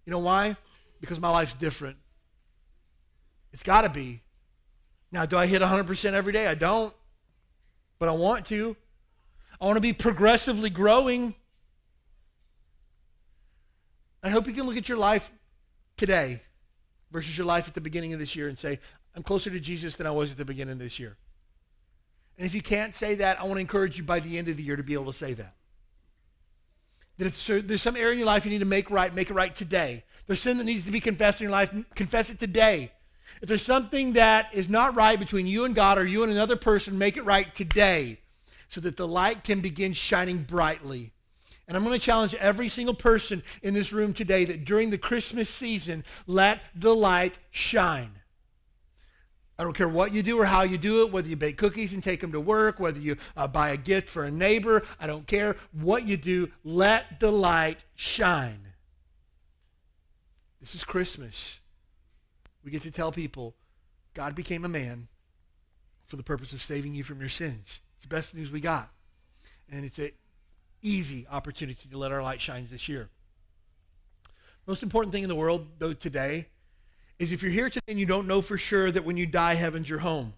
You 0.06 0.10
know 0.10 0.18
why? 0.18 0.56
Because 1.00 1.20
my 1.20 1.28
life's 1.28 1.54
different. 1.54 1.96
It's 3.52 3.62
got 3.62 3.82
to 3.82 3.90
be. 3.90 4.22
Now, 5.10 5.26
do 5.26 5.36
I 5.36 5.46
hit 5.46 5.60
100% 5.60 6.12
every 6.12 6.32
day? 6.32 6.46
I 6.46 6.54
don't. 6.54 6.94
But 7.98 8.08
I 8.08 8.12
want 8.12 8.46
to. 8.46 8.76
I 9.60 9.66
want 9.66 9.76
to 9.76 9.80
be 9.82 9.92
progressively 9.92 10.70
growing. 10.70 11.34
I 14.22 14.30
hope 14.30 14.46
you 14.46 14.52
can 14.52 14.64
look 14.64 14.76
at 14.76 14.88
your 14.88 14.98
life 14.98 15.30
today 15.96 16.40
versus 17.10 17.36
your 17.36 17.46
life 17.46 17.68
at 17.68 17.74
the 17.74 17.80
beginning 17.80 18.12
of 18.12 18.18
this 18.18 18.34
year 18.34 18.48
and 18.48 18.58
say, 18.58 18.80
I'm 19.14 19.22
closer 19.22 19.50
to 19.50 19.60
Jesus 19.60 19.96
than 19.96 20.06
I 20.06 20.10
was 20.10 20.32
at 20.32 20.38
the 20.38 20.44
beginning 20.44 20.72
of 20.72 20.78
this 20.78 20.98
year. 20.98 21.16
And 22.38 22.46
if 22.46 22.54
you 22.54 22.62
can't 22.62 22.94
say 22.94 23.16
that, 23.16 23.40
I 23.40 23.44
want 23.44 23.54
to 23.54 23.60
encourage 23.60 23.98
you 23.98 24.04
by 24.04 24.20
the 24.20 24.38
end 24.38 24.48
of 24.48 24.56
the 24.56 24.62
year 24.62 24.76
to 24.76 24.82
be 24.82 24.94
able 24.94 25.12
to 25.12 25.12
say 25.12 25.34
that. 25.34 25.54
That 27.18 27.26
if 27.26 27.66
there's 27.66 27.82
some 27.82 27.96
area 27.96 28.12
in 28.12 28.18
your 28.18 28.26
life 28.26 28.44
you 28.44 28.50
need 28.50 28.60
to 28.60 28.64
make 28.64 28.90
right, 28.90 29.14
make 29.14 29.30
it 29.30 29.34
right 29.34 29.54
today. 29.54 30.04
There's 30.26 30.40
sin 30.40 30.58
that 30.58 30.64
needs 30.64 30.86
to 30.86 30.92
be 30.92 31.00
confessed 31.00 31.40
in 31.40 31.44
your 31.44 31.52
life, 31.52 31.74
confess 31.94 32.30
it 32.30 32.38
today. 32.38 32.90
If 33.40 33.48
there's 33.48 33.62
something 33.62 34.14
that 34.14 34.52
is 34.52 34.68
not 34.68 34.94
right 34.94 35.18
between 35.18 35.46
you 35.46 35.64
and 35.64 35.74
God 35.74 35.98
or 35.98 36.06
you 36.06 36.22
and 36.22 36.32
another 36.32 36.56
person, 36.56 36.98
make 36.98 37.16
it 37.16 37.24
right 37.24 37.54
today 37.54 38.18
so 38.68 38.80
that 38.80 38.96
the 38.96 39.06
light 39.06 39.44
can 39.44 39.60
begin 39.60 39.92
shining 39.92 40.38
brightly. 40.38 41.12
And 41.68 41.76
I'm 41.76 41.84
going 41.84 41.98
to 41.98 42.04
challenge 42.04 42.34
every 42.34 42.68
single 42.68 42.94
person 42.94 43.42
in 43.62 43.74
this 43.74 43.92
room 43.92 44.14
today 44.14 44.44
that 44.46 44.64
during 44.64 44.90
the 44.90 44.98
Christmas 44.98 45.48
season, 45.48 46.04
let 46.26 46.62
the 46.74 46.94
light 46.94 47.38
shine. 47.50 48.12
I 49.58 49.64
don't 49.64 49.74
care 49.76 49.88
what 49.88 50.12
you 50.12 50.22
do 50.22 50.40
or 50.40 50.44
how 50.44 50.62
you 50.62 50.78
do 50.78 51.02
it, 51.02 51.12
whether 51.12 51.28
you 51.28 51.36
bake 51.36 51.58
cookies 51.58 51.92
and 51.92 52.02
take 52.02 52.20
them 52.20 52.32
to 52.32 52.40
work, 52.40 52.80
whether 52.80 52.98
you 52.98 53.16
uh, 53.36 53.46
buy 53.46 53.70
a 53.70 53.76
gift 53.76 54.08
for 54.08 54.24
a 54.24 54.30
neighbor. 54.30 54.82
I 54.98 55.06
don't 55.06 55.26
care 55.26 55.56
what 55.72 56.06
you 56.06 56.16
do. 56.16 56.50
Let 56.64 57.20
the 57.20 57.30
light 57.30 57.84
shine. 57.94 58.68
This 60.60 60.74
is 60.74 60.84
Christmas. 60.84 61.60
We 62.64 62.70
get 62.70 62.82
to 62.82 62.90
tell 62.90 63.12
people 63.12 63.54
God 64.14 64.34
became 64.34 64.64
a 64.64 64.68
man 64.68 65.08
for 66.04 66.16
the 66.16 66.22
purpose 66.22 66.52
of 66.52 66.62
saving 66.62 66.94
you 66.94 67.02
from 67.02 67.20
your 67.20 67.28
sins. 67.28 67.80
It's 67.96 68.04
the 68.04 68.08
best 68.08 68.34
news 68.34 68.50
we 68.50 68.60
got. 68.60 68.90
And 69.70 69.84
it's 69.84 69.98
an 69.98 70.10
easy 70.82 71.26
opportunity 71.30 71.88
to 71.88 71.98
let 71.98 72.12
our 72.12 72.22
light 72.22 72.40
shine 72.40 72.68
this 72.70 72.88
year. 72.88 73.08
Most 74.66 74.82
important 74.82 75.12
thing 75.12 75.22
in 75.22 75.28
the 75.28 75.34
world, 75.34 75.66
though, 75.78 75.92
today 75.92 76.48
is 77.22 77.30
if 77.30 77.40
you're 77.40 77.52
here 77.52 77.70
today 77.70 77.84
and 77.86 78.00
you 78.00 78.06
don't 78.06 78.26
know 78.26 78.40
for 78.40 78.58
sure 78.58 78.90
that 78.90 79.04
when 79.04 79.16
you 79.16 79.26
die, 79.26 79.54
heaven's 79.54 79.88
your 79.88 80.00
home. 80.00 80.34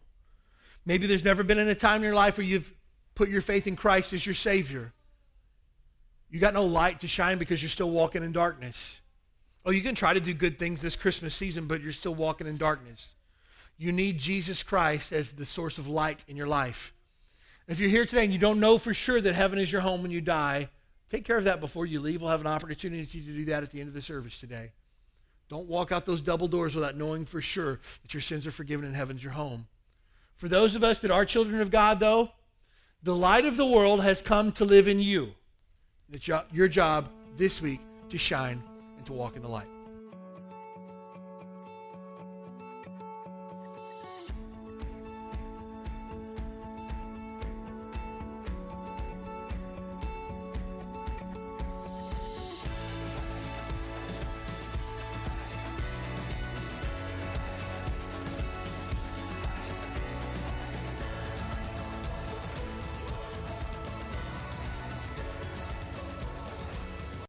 Maybe 0.84 1.06
there's 1.06 1.24
never 1.24 1.42
been 1.42 1.58
a 1.58 1.74
time 1.74 1.96
in 1.96 2.02
your 2.02 2.14
life 2.14 2.36
where 2.36 2.46
you've 2.46 2.70
put 3.14 3.30
your 3.30 3.40
faith 3.40 3.66
in 3.66 3.74
Christ 3.74 4.12
as 4.12 4.26
your 4.26 4.34
Savior. 4.34 4.92
You 6.28 6.40
got 6.40 6.52
no 6.52 6.64
light 6.64 7.00
to 7.00 7.08
shine 7.08 7.38
because 7.38 7.62
you're 7.62 7.70
still 7.70 7.90
walking 7.90 8.22
in 8.22 8.32
darkness. 8.32 9.00
Oh, 9.64 9.70
you 9.70 9.80
can 9.80 9.94
try 9.94 10.12
to 10.12 10.20
do 10.20 10.34
good 10.34 10.58
things 10.58 10.82
this 10.82 10.94
Christmas 10.94 11.34
season, 11.34 11.66
but 11.66 11.80
you're 11.80 11.90
still 11.90 12.14
walking 12.14 12.46
in 12.46 12.58
darkness. 12.58 13.14
You 13.78 13.90
need 13.90 14.18
Jesus 14.18 14.62
Christ 14.62 15.10
as 15.10 15.32
the 15.32 15.46
source 15.46 15.78
of 15.78 15.88
light 15.88 16.22
in 16.28 16.36
your 16.36 16.46
life. 16.46 16.92
If 17.66 17.80
you're 17.80 17.88
here 17.88 18.04
today 18.04 18.24
and 18.24 18.32
you 18.32 18.38
don't 18.38 18.60
know 18.60 18.76
for 18.76 18.92
sure 18.92 19.22
that 19.22 19.34
heaven 19.34 19.58
is 19.58 19.72
your 19.72 19.80
home 19.80 20.02
when 20.02 20.10
you 20.10 20.20
die, 20.20 20.68
take 21.08 21.24
care 21.24 21.38
of 21.38 21.44
that 21.44 21.60
before 21.60 21.86
you 21.86 21.98
leave. 22.00 22.20
We'll 22.20 22.30
have 22.30 22.42
an 22.42 22.46
opportunity 22.46 23.06
to 23.06 23.20
do 23.20 23.46
that 23.46 23.62
at 23.62 23.70
the 23.70 23.80
end 23.80 23.88
of 23.88 23.94
the 23.94 24.02
service 24.02 24.38
today. 24.38 24.72
Don't 25.54 25.68
walk 25.68 25.92
out 25.92 26.04
those 26.04 26.20
double 26.20 26.48
doors 26.48 26.74
without 26.74 26.96
knowing 26.96 27.24
for 27.24 27.40
sure 27.40 27.78
that 28.02 28.12
your 28.12 28.20
sins 28.20 28.44
are 28.44 28.50
forgiven 28.50 28.84
and 28.86 28.96
heaven's 28.96 29.22
your 29.22 29.34
home. 29.34 29.68
For 30.34 30.48
those 30.48 30.74
of 30.74 30.82
us 30.82 30.98
that 30.98 31.12
are 31.12 31.24
children 31.24 31.60
of 31.60 31.70
God, 31.70 32.00
though, 32.00 32.32
the 33.04 33.14
light 33.14 33.44
of 33.44 33.56
the 33.56 33.64
world 33.64 34.02
has 34.02 34.20
come 34.20 34.50
to 34.50 34.64
live 34.64 34.88
in 34.88 34.98
you. 34.98 35.32
It's 36.12 36.26
your 36.26 36.66
job 36.66 37.08
this 37.36 37.62
week 37.62 37.78
to 38.08 38.18
shine 38.18 38.60
and 38.96 39.06
to 39.06 39.12
walk 39.12 39.36
in 39.36 39.42
the 39.42 39.48
light. 39.48 39.68